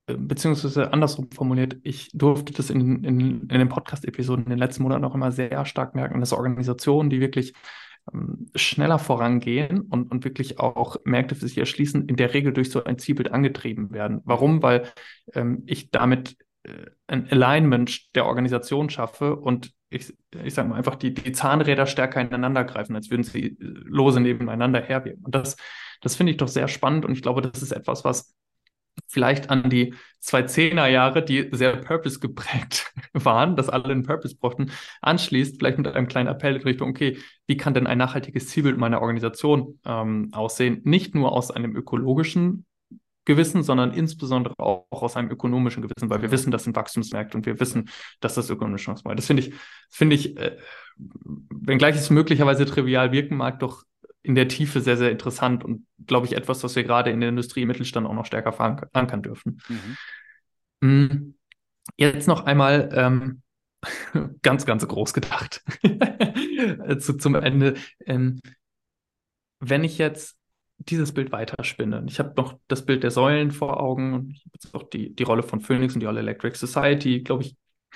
äh, 0.08 0.16
beziehungsweise 0.16 0.94
andersrum 0.94 1.30
formuliert, 1.32 1.78
ich 1.84 2.10
durfte 2.14 2.54
das 2.54 2.70
in, 2.70 3.04
in, 3.04 3.20
in 3.42 3.48
den 3.48 3.70
Podcast-Episoden 3.70 4.46
in 4.46 4.50
den 4.50 4.60
letzten 4.60 4.84
Monaten 4.84 5.06
auch 5.06 5.16
immer 5.16 5.32
sehr 5.32 5.66
stark 5.66 5.96
merken, 5.96 6.20
dass 6.20 6.34
Organisationen, 6.34 7.10
die 7.10 7.20
wirklich 7.20 7.54
ähm, 8.14 8.48
schneller 8.56 9.00
vorangehen 9.00 9.82
und, 9.82 10.12
und 10.12 10.24
wirklich 10.24 10.60
auch 10.60 10.98
Märkte 11.04 11.36
für 11.36 11.48
sich 11.48 11.58
erschließen, 11.58 12.08
in 12.08 12.16
der 12.16 12.34
Regel 12.34 12.54
durch 12.54 12.72
so 12.72 12.84
ein 12.84 12.98
Zielbild 12.98 13.32
angetrieben 13.32 13.92
werden. 13.92 14.22
Warum? 14.24 14.64
Weil 14.64 14.92
ähm, 15.34 15.64
ich 15.66 15.92
damit 15.92 16.38
äh, 16.64 16.86
ein 17.08 17.30
Alignment 17.30 18.16
der 18.16 18.26
Organisation 18.26 18.90
schaffe 18.90 19.36
und 19.36 19.72
ich, 19.90 20.14
ich 20.44 20.54
sage 20.54 20.70
mal 20.70 20.76
einfach, 20.76 20.96
die, 20.96 21.14
die 21.14 21.32
Zahnräder 21.32 21.86
stärker 21.86 22.22
ineinander 22.22 22.64
greifen, 22.66 22.96
als 22.96 23.10
würden 23.10 23.24
sie 23.24 23.46
äh, 23.46 23.56
lose 23.60 24.20
nebeneinander 24.20 24.82
herwirken. 24.82 25.24
Und 25.24 25.36
das, 25.36 25.56
das 26.02 26.16
finde 26.16 26.32
ich 26.32 26.38
doch 26.38 26.48
sehr 26.48 26.68
spannend 26.68 27.06
und 27.06 27.14
ich 27.14 27.22
glaube, 27.22 27.42
das 27.42 27.62
ist 27.62 27.72
etwas, 27.72 28.04
was 28.04 28.34
vielleicht 29.08 29.50
an 29.50 29.70
die 29.70 29.94
2010er 30.24 30.88
Jahre, 30.88 31.24
die 31.24 31.50
sehr 31.52 31.78
Purpose 31.78 32.20
geprägt 32.20 32.92
waren, 33.14 33.56
dass 33.56 33.70
alle 33.70 33.86
einen 33.86 34.04
Purpose 34.04 34.36
brauchten, 34.36 34.72
anschließt, 35.02 35.58
vielleicht 35.60 35.78
mit 35.78 35.88
einem 35.88 36.08
kleinen 36.08 36.30
Appell 36.30 36.56
in 36.56 36.62
Richtung, 36.64 36.90
okay, 36.90 37.18
wie 37.46 37.58
kann 37.58 37.74
denn 37.74 37.88
ein 37.88 37.98
nachhaltiges 37.98 38.48
Zielbild 38.48 38.78
meiner 38.78 39.02
Organisation 39.02 39.80
ähm, 39.86 40.30
aussehen? 40.32 40.82
Nicht 40.84 41.16
nur 41.16 41.32
aus 41.32 41.52
einem 41.52 41.76
ökologischen 41.76 42.66
Gewissen, 43.26 43.62
sondern 43.62 43.92
insbesondere 43.92 44.54
auch 44.58 44.86
aus 44.90 45.18
einem 45.18 45.30
ökonomischen 45.30 45.84
Gewissen, 45.84 46.10
weil 46.10 46.22
wir 46.22 46.32
wissen, 46.32 46.50
das 46.50 46.64
sind 46.64 46.76
Wachstumsmärkte 46.78 47.38
und 47.38 47.46
wir 47.46 47.60
wissen, 47.60 47.90
dass 48.22 48.36
das 48.36 48.50
ökonomisch 48.50 48.88
ist. 48.88 49.04
Das 49.06 49.26
finde 49.26 49.44
ich, 49.44 49.54
finde 49.90 50.16
ich, 50.16 50.38
äh, 50.38 50.58
wenngleich 50.96 51.98
es 51.98 52.10
möglicherweise 52.10 52.66
trivial 52.66 53.12
wirken 53.12 53.36
mag, 53.36 53.60
doch 53.60 53.84
in 54.28 54.36
der 54.36 54.50
Tiefe 54.50 54.82
sehr, 54.82 54.98
sehr 54.98 55.10
interessant 55.10 55.64
und 55.64 55.88
glaube 56.06 56.26
ich 56.28 56.36
etwas, 56.36 56.62
was 56.64 56.76
wir 56.76 56.84
gerade 56.84 57.12
in 57.12 57.22
der 57.22 57.30
Industrie 57.30 57.62
im 57.62 57.70
Mittelstand 57.70 58.06
auch 58.06 58.14
noch 58.14 58.26
stärker 58.26 58.52
verankern 58.52 59.22
dürfen. 59.22 59.62
Mhm. 60.82 60.88
Mm, 60.90 61.34
jetzt 61.96 62.28
noch 62.28 62.46
einmal 62.46 62.90
ähm, 62.94 63.42
ganz, 64.42 64.66
ganz 64.66 64.86
groß 64.86 65.14
gedacht 65.14 65.64
zu, 67.00 67.14
zum 67.18 67.36
Ende. 67.36 67.76
Ähm, 68.06 68.42
wenn 69.60 69.86
ich 69.86 69.98
jetzt 69.98 70.36
dieses 70.80 71.12
Bild 71.12 71.32
weiterspinne. 71.32 72.04
Ich 72.08 72.20
habe 72.20 72.34
noch 72.38 72.60
das 72.68 72.86
Bild 72.86 73.04
der 73.04 73.10
Säulen 73.10 73.52
vor 73.52 73.80
Augen 73.80 74.14
und 74.14 74.30
ich 74.30 74.42
habe 74.42 74.52
jetzt 74.54 74.76
auch 74.76 74.84
die, 74.84 75.16
die 75.16 75.24
Rolle 75.24 75.42
von 75.42 75.60
Phoenix 75.60 75.96
und 75.96 76.02
die 76.02 76.08
All 76.08 76.18
Electric 76.18 76.56
Society, 76.56 77.22
glaube 77.22 77.44
ich, 77.44 77.56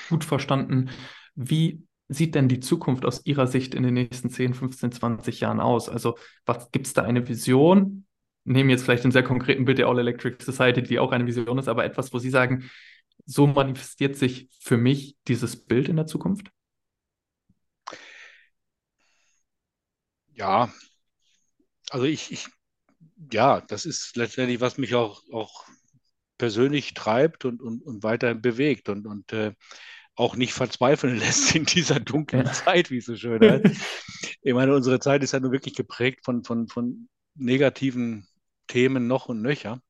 gut 0.09 0.23
verstanden. 0.23 0.89
Wie 1.35 1.83
sieht 2.13 2.35
denn 2.35 2.47
die 2.47 2.59
Zukunft 2.59 3.05
aus 3.05 3.25
Ihrer 3.25 3.47
Sicht 3.47 3.73
in 3.73 3.83
den 3.83 3.93
nächsten 3.93 4.29
10, 4.29 4.53
15, 4.53 4.91
20 4.91 5.39
Jahren 5.39 5.59
aus? 5.59 5.89
Also, 5.89 6.17
gibt 6.71 6.87
es 6.87 6.93
da 6.93 7.03
eine 7.03 7.27
Vision? 7.27 8.05
Nehmen 8.43 8.69
jetzt 8.69 8.83
vielleicht 8.83 9.05
ein 9.05 9.11
sehr 9.11 9.23
konkreten 9.23 9.65
Bild 9.65 9.77
der 9.77 9.87
All 9.87 9.99
Electric 9.99 10.43
Society, 10.43 10.83
die 10.83 10.99
auch 10.99 11.11
eine 11.11 11.25
Vision 11.27 11.57
ist, 11.57 11.67
aber 11.67 11.85
etwas, 11.85 12.11
wo 12.13 12.19
Sie 12.19 12.29
sagen, 12.29 12.69
so 13.25 13.47
manifestiert 13.47 14.15
sich 14.15 14.49
für 14.59 14.77
mich 14.77 15.15
dieses 15.27 15.55
Bild 15.55 15.89
in 15.89 15.95
der 15.95 16.07
Zukunft? 16.07 16.49
Ja, 20.33 20.73
also 21.91 22.05
ich, 22.05 22.31
ich 22.31 22.47
ja, 23.31 23.61
das 23.61 23.85
ist 23.85 24.15
letztendlich, 24.15 24.61
was 24.61 24.77
mich 24.77 24.95
auch, 24.95 25.21
auch 25.31 25.65
persönlich 26.37 26.93
treibt 26.93 27.45
und, 27.45 27.61
und, 27.61 27.83
und 27.83 28.03
weiterhin 28.03 28.41
bewegt 28.41 28.89
und, 28.89 29.05
und 29.05 29.31
äh, 29.33 29.53
auch 30.21 30.35
nicht 30.35 30.53
verzweifeln 30.53 31.17
lässt 31.17 31.55
in 31.55 31.65
dieser 31.65 31.99
dunklen 31.99 32.45
ja. 32.45 32.53
Zeit, 32.53 32.91
wie 32.91 32.97
es 32.97 33.05
so 33.05 33.15
schön 33.15 33.41
heißt. 33.41 33.65
ich 34.41 34.53
meine, 34.53 34.73
unsere 34.75 34.99
Zeit 34.99 35.23
ist 35.23 35.33
ja 35.33 35.39
nur 35.39 35.51
wirklich 35.51 35.75
geprägt 35.75 36.21
von, 36.23 36.43
von, 36.43 36.67
von 36.67 37.09
negativen 37.35 38.27
Themen 38.67 39.07
noch 39.07 39.27
und 39.27 39.41
nöcher. 39.41 39.81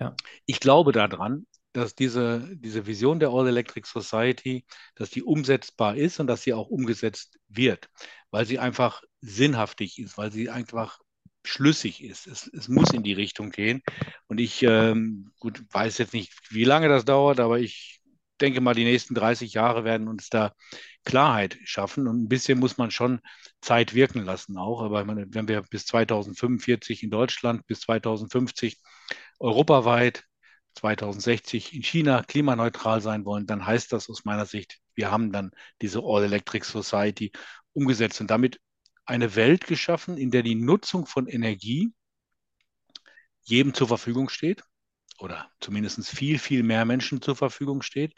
Ja. 0.00 0.16
Ich 0.46 0.58
glaube 0.58 0.92
daran, 0.92 1.46
dass 1.72 1.94
diese, 1.94 2.48
diese 2.56 2.86
Vision 2.86 3.20
der 3.20 3.30
All 3.30 3.46
Electric 3.46 3.86
Society, 3.86 4.64
dass 4.94 5.10
die 5.10 5.22
umsetzbar 5.22 5.96
ist 5.96 6.18
und 6.18 6.28
dass 6.28 6.42
sie 6.42 6.54
auch 6.54 6.68
umgesetzt 6.68 7.38
wird, 7.48 7.90
weil 8.30 8.46
sie 8.46 8.58
einfach 8.58 9.02
sinnhaftig 9.20 9.98
ist, 9.98 10.16
weil 10.16 10.32
sie 10.32 10.48
einfach 10.50 10.98
schlüssig 11.44 12.02
ist. 12.02 12.26
Es, 12.26 12.46
es 12.46 12.68
muss 12.68 12.92
in 12.92 13.02
die 13.02 13.12
Richtung 13.12 13.50
gehen. 13.50 13.82
Und 14.28 14.38
ich 14.38 14.62
ähm, 14.62 15.32
gut, 15.40 15.62
weiß 15.70 15.98
jetzt 15.98 16.14
nicht, 16.14 16.32
wie 16.50 16.64
lange 16.64 16.88
das 16.88 17.04
dauert, 17.04 17.38
aber 17.38 17.58
ich 17.58 18.00
denke 18.40 18.60
mal, 18.60 18.74
die 18.74 18.84
nächsten 18.84 19.14
30 19.14 19.54
Jahre 19.54 19.84
werden 19.84 20.08
uns 20.08 20.28
da 20.28 20.52
Klarheit 21.04 21.58
schaffen. 21.64 22.08
Und 22.08 22.24
ein 22.24 22.28
bisschen 22.28 22.58
muss 22.58 22.78
man 22.78 22.90
schon 22.90 23.20
Zeit 23.60 23.94
wirken 23.94 24.24
lassen 24.24 24.56
auch. 24.58 24.82
Aber 24.82 25.06
wenn 25.06 25.48
wir 25.48 25.62
bis 25.62 25.86
2045 25.86 27.02
in 27.02 27.10
Deutschland, 27.10 27.66
bis 27.66 27.80
2050 27.80 28.78
europaweit, 29.38 30.24
2060 30.74 31.74
in 31.74 31.82
China 31.82 32.22
klimaneutral 32.22 33.00
sein 33.00 33.24
wollen, 33.24 33.46
dann 33.46 33.64
heißt 33.64 33.92
das 33.92 34.10
aus 34.10 34.24
meiner 34.24 34.46
Sicht, 34.46 34.80
wir 34.94 35.10
haben 35.10 35.30
dann 35.30 35.52
diese 35.80 36.00
All-Electric 36.02 36.64
Society 36.64 37.32
umgesetzt. 37.72 38.20
Und 38.20 38.30
damit 38.30 38.60
eine 39.04 39.36
Welt 39.36 39.66
geschaffen, 39.66 40.16
in 40.16 40.30
der 40.30 40.42
die 40.42 40.54
Nutzung 40.54 41.06
von 41.06 41.28
Energie 41.28 41.92
jedem 43.42 43.74
zur 43.74 43.88
Verfügung 43.88 44.30
steht 44.30 44.64
oder 45.24 45.50
zumindest 45.60 46.06
viel, 46.08 46.38
viel 46.38 46.62
mehr 46.62 46.84
Menschen 46.84 47.22
zur 47.22 47.34
Verfügung 47.34 47.82
steht, 47.82 48.14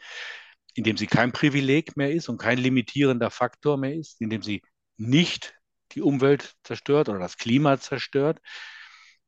indem 0.75 0.97
sie 0.97 1.07
kein 1.07 1.31
Privileg 1.31 1.97
mehr 1.97 2.11
ist 2.11 2.29
und 2.29 2.37
kein 2.37 2.59
limitierender 2.59 3.31
Faktor 3.31 3.77
mehr 3.77 3.95
ist, 3.95 4.21
indem 4.21 4.43
sie 4.43 4.61
nicht 4.97 5.55
die 5.93 6.01
Umwelt 6.01 6.55
zerstört 6.63 7.09
oder 7.09 7.19
das 7.19 7.37
Klima 7.37 7.79
zerstört. 7.79 8.39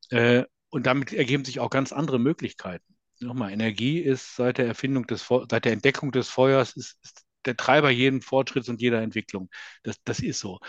Äh, 0.10 0.44
und 0.70 0.86
damit 0.86 1.14
ergeben 1.14 1.46
sich 1.46 1.60
auch 1.60 1.70
ganz 1.70 1.92
andere 1.92 2.20
Möglichkeiten. 2.20 2.96
Nochmal, 3.20 3.52
Energie 3.52 4.00
ist 4.00 4.36
seit 4.36 4.60
der 4.60 4.68
Erfindung 4.68 5.08
des, 5.08 5.26
seit 5.28 5.66
der 5.66 5.74
Entdeckung 5.74 6.12
des 6.12 6.30
Feuers 6.30 6.74
ist, 6.74 6.98
ist 7.04 7.26
der 7.46 7.58
Treiber 7.58 7.90
jeden 7.90 8.22
Fortschritts 8.22 8.70
und 8.70 8.82
jeder 8.82 9.02
Entwicklung. 9.02 9.50
Das, 9.84 9.98
das 10.04 10.20
ist 10.20 10.40
so. 10.40 10.60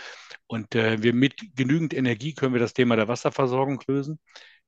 Und 0.47 0.75
äh, 0.75 1.03
wir 1.03 1.13
mit 1.13 1.35
genügend 1.55 1.93
Energie 1.93 2.33
können 2.33 2.53
wir 2.53 2.59
das 2.61 2.73
Thema 2.73 2.95
der 2.95 3.07
Wasserversorgung 3.07 3.81
lösen, 3.87 4.19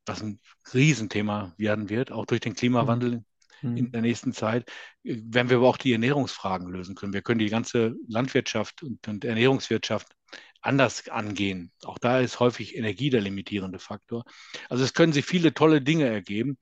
was 0.05 0.21
ein 0.21 0.39
Riesenthema 0.73 1.53
werden 1.57 1.89
wird, 1.89 2.11
auch 2.11 2.25
durch 2.25 2.41
den 2.41 2.55
Klimawandel 2.55 3.23
mhm. 3.61 3.77
in 3.77 3.91
der 3.91 4.01
nächsten 4.01 4.33
Zeit. 4.33 4.71
Werden 5.03 5.49
wir 5.49 5.57
aber 5.57 5.69
auch 5.69 5.77
die 5.77 5.93
Ernährungsfragen 5.93 6.69
lösen 6.69 6.95
können. 6.95 7.13
Wir 7.13 7.21
können 7.21 7.39
die 7.39 7.49
ganze 7.49 7.95
Landwirtschaft 8.07 8.83
und, 8.83 9.07
und 9.07 9.25
Ernährungswirtschaft 9.25 10.15
anders 10.61 11.07
angehen. 11.09 11.71
Auch 11.83 11.99
da 11.99 12.19
ist 12.19 12.39
häufig 12.39 12.75
Energie 12.75 13.09
der 13.09 13.21
limitierende 13.21 13.79
Faktor. 13.79 14.23
Also 14.69 14.83
es 14.83 14.93
können 14.93 15.13
sich 15.13 15.25
viele 15.25 15.53
tolle 15.53 15.81
Dinge 15.81 16.05
ergeben. 16.05 16.57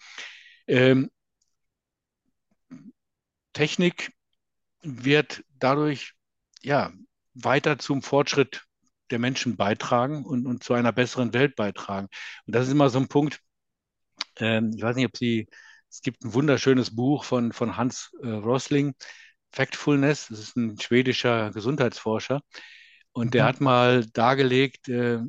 Ähm, 0.67 1.11
Technik 3.53 4.11
wird 4.81 5.43
dadurch 5.59 6.13
ja 6.61 6.91
weiter 7.33 7.77
zum 7.77 8.01
Fortschritt 8.01 8.65
der 9.11 9.19
Menschen 9.19 9.57
beitragen 9.57 10.25
und, 10.25 10.45
und 10.45 10.63
zu 10.63 10.73
einer 10.73 10.91
besseren 10.91 11.33
Welt 11.33 11.55
beitragen. 11.55 12.07
Und 12.45 12.55
das 12.55 12.67
ist 12.67 12.71
immer 12.73 12.89
so 12.89 12.99
ein 12.99 13.07
Punkt, 13.07 13.39
ähm, 14.39 14.71
ich 14.75 14.81
weiß 14.81 14.95
nicht, 14.95 15.05
ob 15.05 15.17
Sie, 15.17 15.47
es 15.89 16.01
gibt 16.01 16.23
ein 16.23 16.33
wunderschönes 16.33 16.95
Buch 16.95 17.23
von, 17.23 17.51
von 17.51 17.77
Hans 17.77 18.11
äh, 18.23 18.29
Rosling, 18.29 18.93
Factfulness, 19.51 20.27
das 20.29 20.39
ist 20.39 20.55
ein 20.55 20.79
schwedischer 20.79 21.51
Gesundheitsforscher. 21.51 22.41
Und 23.11 23.33
der 23.33 23.43
mhm. 23.43 23.47
hat 23.47 23.61
mal 23.61 24.05
dargelegt, 24.13 24.87
äh, 24.87 25.19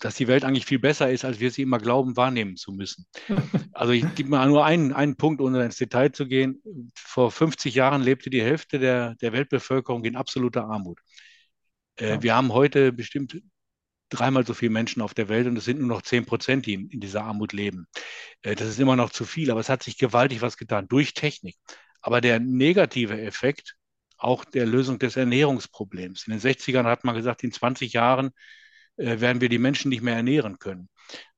dass 0.00 0.16
die 0.16 0.28
Welt 0.28 0.44
eigentlich 0.44 0.66
viel 0.66 0.78
besser 0.78 1.10
ist, 1.10 1.24
als 1.24 1.40
wir 1.40 1.50
sie 1.50 1.62
immer 1.62 1.78
glauben, 1.78 2.16
wahrnehmen 2.16 2.56
zu 2.56 2.72
müssen. 2.72 3.06
Also 3.72 3.92
ich 3.92 4.14
gebe 4.14 4.30
mal 4.30 4.48
nur 4.48 4.64
einen, 4.64 4.94
einen 4.94 5.16
Punkt, 5.16 5.38
ohne 5.42 5.62
ins 5.62 5.76
Detail 5.76 6.10
zu 6.10 6.26
gehen. 6.26 6.62
Vor 6.94 7.30
50 7.30 7.74
Jahren 7.74 8.00
lebte 8.00 8.30
die 8.30 8.40
Hälfte 8.40 8.78
der, 8.78 9.16
der 9.16 9.34
Weltbevölkerung 9.34 10.02
in 10.04 10.16
absoluter 10.16 10.64
Armut. 10.64 10.98
Äh, 11.96 12.08
ja. 12.10 12.22
Wir 12.22 12.34
haben 12.34 12.52
heute 12.52 12.92
bestimmt 12.92 13.40
dreimal 14.08 14.46
so 14.46 14.54
viele 14.54 14.70
Menschen 14.70 15.02
auf 15.02 15.14
der 15.14 15.28
Welt 15.28 15.46
und 15.46 15.56
es 15.56 15.64
sind 15.64 15.80
nur 15.80 15.88
noch 15.88 16.02
10 16.02 16.26
Prozent, 16.26 16.66
die 16.66 16.74
in, 16.74 16.88
in 16.90 17.00
dieser 17.00 17.24
Armut 17.24 17.52
leben. 17.52 17.86
Äh, 18.42 18.54
das 18.54 18.68
ist 18.68 18.80
immer 18.80 18.96
noch 18.96 19.10
zu 19.10 19.24
viel, 19.24 19.50
aber 19.50 19.60
es 19.60 19.68
hat 19.68 19.82
sich 19.82 19.98
gewaltig 19.98 20.42
was 20.42 20.56
getan 20.56 20.88
durch 20.88 21.14
Technik. 21.14 21.56
aber 22.00 22.20
der 22.20 22.38
negative 22.40 23.20
Effekt 23.20 23.76
auch 24.18 24.44
der 24.44 24.66
Lösung 24.66 24.98
des 24.98 25.16
Ernährungsproblems. 25.16 26.26
In 26.26 26.32
den 26.32 26.40
60ern 26.40 26.84
hat 26.84 27.04
man 27.04 27.14
gesagt, 27.14 27.44
in 27.44 27.52
20 27.52 27.92
Jahren 27.92 28.30
äh, 28.96 29.20
werden 29.20 29.40
wir 29.40 29.48
die 29.48 29.58
Menschen 29.58 29.90
nicht 29.90 30.02
mehr 30.02 30.16
ernähren 30.16 30.58
können. 30.58 30.88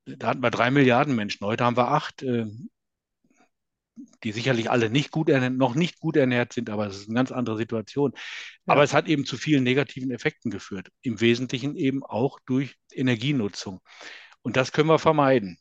Da 0.05 0.29
hatten 0.29 0.43
wir 0.43 0.51
drei 0.51 0.71
Milliarden 0.71 1.15
Menschen, 1.15 1.45
heute 1.47 1.65
haben 1.65 1.77
wir 1.77 1.89
acht, 1.89 2.23
äh, 2.23 2.47
die 4.25 4.33
sicherlich 4.33 4.71
alle 4.71 4.91
nicht 4.91 5.11
gut 5.11 5.29
ernährt, 5.29 5.55
noch 5.55 5.75
nicht 5.75 6.01
gut 6.01 6.17
ernährt 6.17 6.53
sind, 6.53 6.71
aber 6.71 6.87
es 6.87 6.97
ist 6.97 7.09
eine 7.09 7.15
ganz 7.15 7.33
andere 7.33 7.57
Situation. 7.57 8.13
Ja. 8.15 8.21
Aber 8.75 8.83
es 8.83 8.95
hat 8.95 9.09
eben 9.09 9.25
zu 9.25 9.37
vielen 9.37 9.65
negativen 9.65 10.11
Effekten 10.11 10.51
geführt. 10.51 10.89
Im 11.03 11.21
Wesentlichen 11.21 11.77
eben 11.77 12.03
auch 12.03 12.39
durch 12.47 12.77
Energienutzung. 12.93 13.81
Und 14.43 14.57
das 14.57 14.73
können 14.73 14.89
wir 14.89 14.99
vermeiden. 14.99 15.59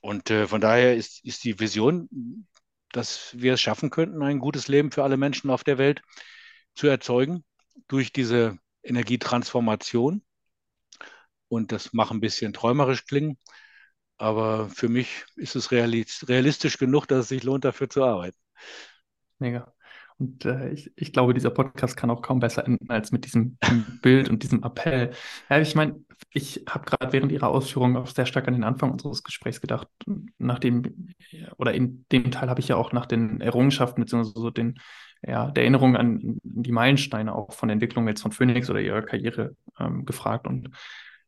Und 0.00 0.30
äh, 0.30 0.46
von 0.46 0.60
daher 0.60 0.96
ist, 0.96 1.24
ist 1.24 1.44
die 1.44 1.58
Vision, 1.58 2.46
dass 2.92 3.34
wir 3.38 3.54
es 3.54 3.60
schaffen 3.60 3.90
könnten, 3.90 4.22
ein 4.22 4.38
gutes 4.38 4.68
Leben 4.68 4.90
für 4.90 5.04
alle 5.04 5.16
Menschen 5.16 5.50
auf 5.50 5.64
der 5.64 5.78
Welt 5.78 6.02
zu 6.74 6.86
erzeugen 6.86 7.44
durch 7.88 8.12
diese 8.12 8.58
Energietransformation. 8.82 10.22
Und 11.48 11.72
das 11.72 11.92
mag 11.92 12.10
ein 12.10 12.20
bisschen 12.20 12.52
träumerisch 12.52 13.06
klingen, 13.06 13.38
aber 14.18 14.68
für 14.68 14.88
mich 14.88 15.24
ist 15.36 15.56
es 15.56 15.70
realistisch 15.70 16.78
genug, 16.78 17.06
dass 17.06 17.20
es 17.20 17.28
sich 17.28 17.44
lohnt, 17.44 17.64
dafür 17.64 17.88
zu 17.88 18.04
arbeiten. 18.04 18.36
Mega. 19.38 19.72
Und 20.18 20.44
äh, 20.44 20.70
ich, 20.70 20.92
ich 20.96 21.12
glaube, 21.12 21.32
dieser 21.32 21.50
Podcast 21.50 21.96
kann 21.96 22.10
auch 22.10 22.22
kaum 22.22 22.40
besser 22.40 22.66
enden 22.66 22.90
als 22.90 23.12
mit 23.12 23.24
diesem 23.24 23.56
Bild 24.02 24.28
und 24.28 24.42
diesem 24.42 24.64
Appell. 24.64 25.12
Ja, 25.48 25.60
ich 25.60 25.76
meine, 25.76 26.04
ich 26.30 26.64
habe 26.68 26.84
gerade 26.84 27.12
während 27.12 27.30
Ihrer 27.30 27.48
Ausführungen 27.48 27.96
auch 27.96 28.08
sehr 28.08 28.26
stark 28.26 28.48
an 28.48 28.54
den 28.54 28.64
Anfang 28.64 28.90
unseres 28.90 29.22
Gesprächs 29.22 29.60
gedacht. 29.60 29.86
Nachdem, 30.38 31.14
oder 31.56 31.72
in 31.72 32.04
dem 32.10 32.32
Teil 32.32 32.50
habe 32.50 32.60
ich 32.60 32.68
ja 32.68 32.76
auch 32.76 32.92
nach 32.92 33.06
den 33.06 33.40
Errungenschaften 33.40 34.02
beziehungsweise 34.02 34.40
so 34.40 34.50
den, 34.50 34.80
ja, 35.22 35.52
der 35.52 35.62
Erinnerung 35.62 35.96
an 35.96 36.38
die 36.42 36.72
Meilensteine 36.72 37.32
auch 37.34 37.52
von 37.52 37.68
der 37.68 37.74
Entwicklung 37.74 38.08
jetzt 38.08 38.22
von 38.22 38.32
Phoenix 38.32 38.68
oder 38.68 38.80
ihrer 38.80 39.02
Karriere 39.02 39.54
ähm, 39.78 40.04
gefragt. 40.04 40.48
Und 40.48 40.70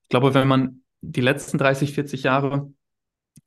ich 0.03 0.09
glaube, 0.09 0.34
wenn 0.34 0.49
man 0.49 0.82
die 1.01 1.20
letzten 1.20 1.59
30, 1.59 1.95
40 1.95 2.24
Jahre 2.24 2.72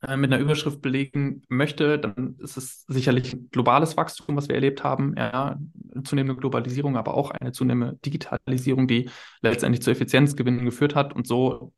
äh, 0.07 0.17
mit 0.17 0.31
einer 0.31 0.41
Überschrift 0.41 0.81
belegen 0.81 1.43
möchte, 1.49 1.97
dann 1.99 2.35
ist 2.39 2.57
es 2.57 2.85
sicherlich 2.87 3.33
ein 3.33 3.49
globales 3.51 3.97
Wachstum, 3.97 4.35
was 4.35 4.47
wir 4.47 4.55
erlebt 4.55 4.83
haben, 4.83 5.15
ja, 5.17 5.57
zunehmende 6.03 6.39
Globalisierung, 6.39 6.97
aber 6.97 7.13
auch 7.15 7.31
eine 7.31 7.51
zunehmende 7.51 7.97
Digitalisierung, 8.05 8.87
die 8.87 9.09
letztendlich 9.41 9.81
zu 9.81 9.91
Effizienzgewinnen 9.91 10.65
geführt 10.65 10.95
hat 10.95 11.13
und 11.13 11.27
so 11.27 11.73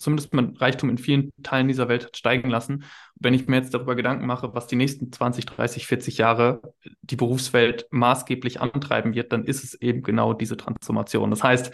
zumindest 0.00 0.32
mein 0.34 0.56
Reichtum 0.56 0.88
in 0.88 0.98
vielen 0.98 1.32
Teilen 1.42 1.68
dieser 1.68 1.88
Welt 1.88 2.06
hat 2.06 2.16
steigen 2.16 2.48
lassen. 2.48 2.84
Wenn 3.16 3.34
ich 3.34 3.46
mir 3.46 3.56
jetzt 3.56 3.74
darüber 3.74 3.94
Gedanken 3.94 4.26
mache, 4.26 4.54
was 4.54 4.66
die 4.66 4.76
nächsten 4.76 5.12
20, 5.12 5.46
30, 5.46 5.86
40 5.86 6.18
Jahre 6.18 6.62
die 7.02 7.16
Berufswelt 7.16 7.86
maßgeblich 7.90 8.60
antreiben 8.60 9.14
wird, 9.14 9.32
dann 9.32 9.44
ist 9.44 9.62
es 9.62 9.74
eben 9.74 10.02
genau 10.02 10.32
diese 10.32 10.56
Transformation. 10.56 11.30
Das 11.30 11.44
heißt, 11.44 11.72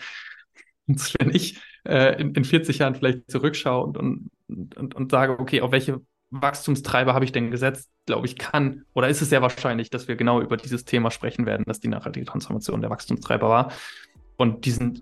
wenn 0.87 1.31
ich 1.35 1.61
äh, 1.85 2.21
in, 2.21 2.35
in 2.35 2.45
40 2.45 2.79
Jahren 2.79 2.95
vielleicht 2.95 3.31
zurückschaue 3.31 3.85
und, 3.85 3.99
und, 4.49 4.77
und, 4.77 4.95
und 4.95 5.11
sage, 5.11 5.39
okay, 5.39 5.61
auf 5.61 5.73
welche 5.73 6.01
Wachstumstreiber 6.31 7.15
habe 7.15 7.25
ich 7.25 7.33
denn 7.33 7.51
gesetzt, 7.51 7.91
glaube 8.05 8.27
ich, 8.27 8.37
kann, 8.37 8.85
oder 8.95 9.09
ist 9.09 9.23
es 9.23 9.31
sehr 9.31 9.43
wahrscheinlich, 9.43 9.91
dass 9.91 10.09
wir 10.09 10.17
genau 10.17 10.41
über 10.41 10.57
dieses 10.57 10.85
Thema 10.85 11.11
sprechen 11.11 11.47
werden, 11.47 11.65
dass 11.67 11.81
die 11.81 11.89
nachhaltige 11.89 12.27
Transformation 12.27 12.81
der 12.81 12.91
Wachstumstreiber 12.91 13.49
war. 13.49 13.73
Und 14.39 14.67
diesen 14.67 15.01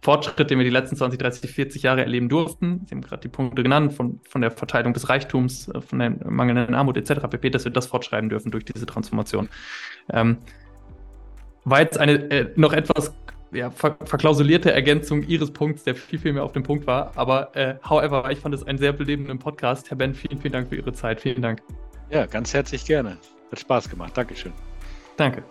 Fortschritt, 0.00 0.48
den 0.48 0.58
wir 0.58 0.64
die 0.64 0.70
letzten 0.70 0.94
20, 0.94 1.18
30, 1.18 1.50
40 1.50 1.82
Jahre 1.82 2.02
erleben 2.02 2.28
durften, 2.28 2.82
Sie 2.86 2.94
haben 2.94 3.00
gerade 3.00 3.22
die 3.22 3.28
Punkte 3.28 3.64
genannt, 3.64 3.94
von, 3.94 4.20
von 4.28 4.42
der 4.42 4.52
Verteilung 4.52 4.92
des 4.92 5.08
Reichtums, 5.08 5.68
äh, 5.68 5.80
von 5.80 5.98
der 5.98 6.10
mangelnden 6.30 6.74
Armut 6.74 6.96
etc. 6.96 7.26
pp., 7.28 7.50
dass 7.50 7.64
wir 7.64 7.72
das 7.72 7.86
fortschreiben 7.86 8.28
dürfen 8.28 8.52
durch 8.52 8.64
diese 8.64 8.86
Transformation. 8.86 9.48
Ähm, 10.10 10.38
war 11.64 11.80
jetzt 11.80 11.98
eine 11.98 12.30
äh, 12.30 12.52
noch 12.54 12.72
etwas 12.72 13.12
ja, 13.56 13.70
ver 13.70 13.96
verklausulierte 14.04 14.72
Ergänzung 14.72 15.22
Ihres 15.22 15.50
Punkts, 15.50 15.84
der 15.84 15.94
viel, 15.94 16.18
viel 16.18 16.32
mehr 16.32 16.44
auf 16.44 16.52
dem 16.52 16.62
Punkt 16.62 16.86
war. 16.86 17.12
Aber 17.16 17.54
äh, 17.56 17.74
however, 17.88 18.30
ich 18.30 18.38
fand 18.38 18.54
es 18.54 18.62
einen 18.62 18.78
sehr 18.78 18.92
belebenden 18.92 19.38
Podcast. 19.38 19.90
Herr 19.90 19.96
Ben, 19.96 20.14
vielen, 20.14 20.38
vielen 20.38 20.52
Dank 20.52 20.68
für 20.68 20.76
Ihre 20.76 20.92
Zeit. 20.92 21.20
Vielen 21.20 21.42
Dank. 21.42 21.62
Ja, 22.10 22.26
ganz 22.26 22.54
herzlich 22.54 22.84
gerne. 22.84 23.18
Hat 23.50 23.58
Spaß 23.58 23.88
gemacht. 23.88 24.16
Dankeschön. 24.16 24.52
Danke. 25.16 25.42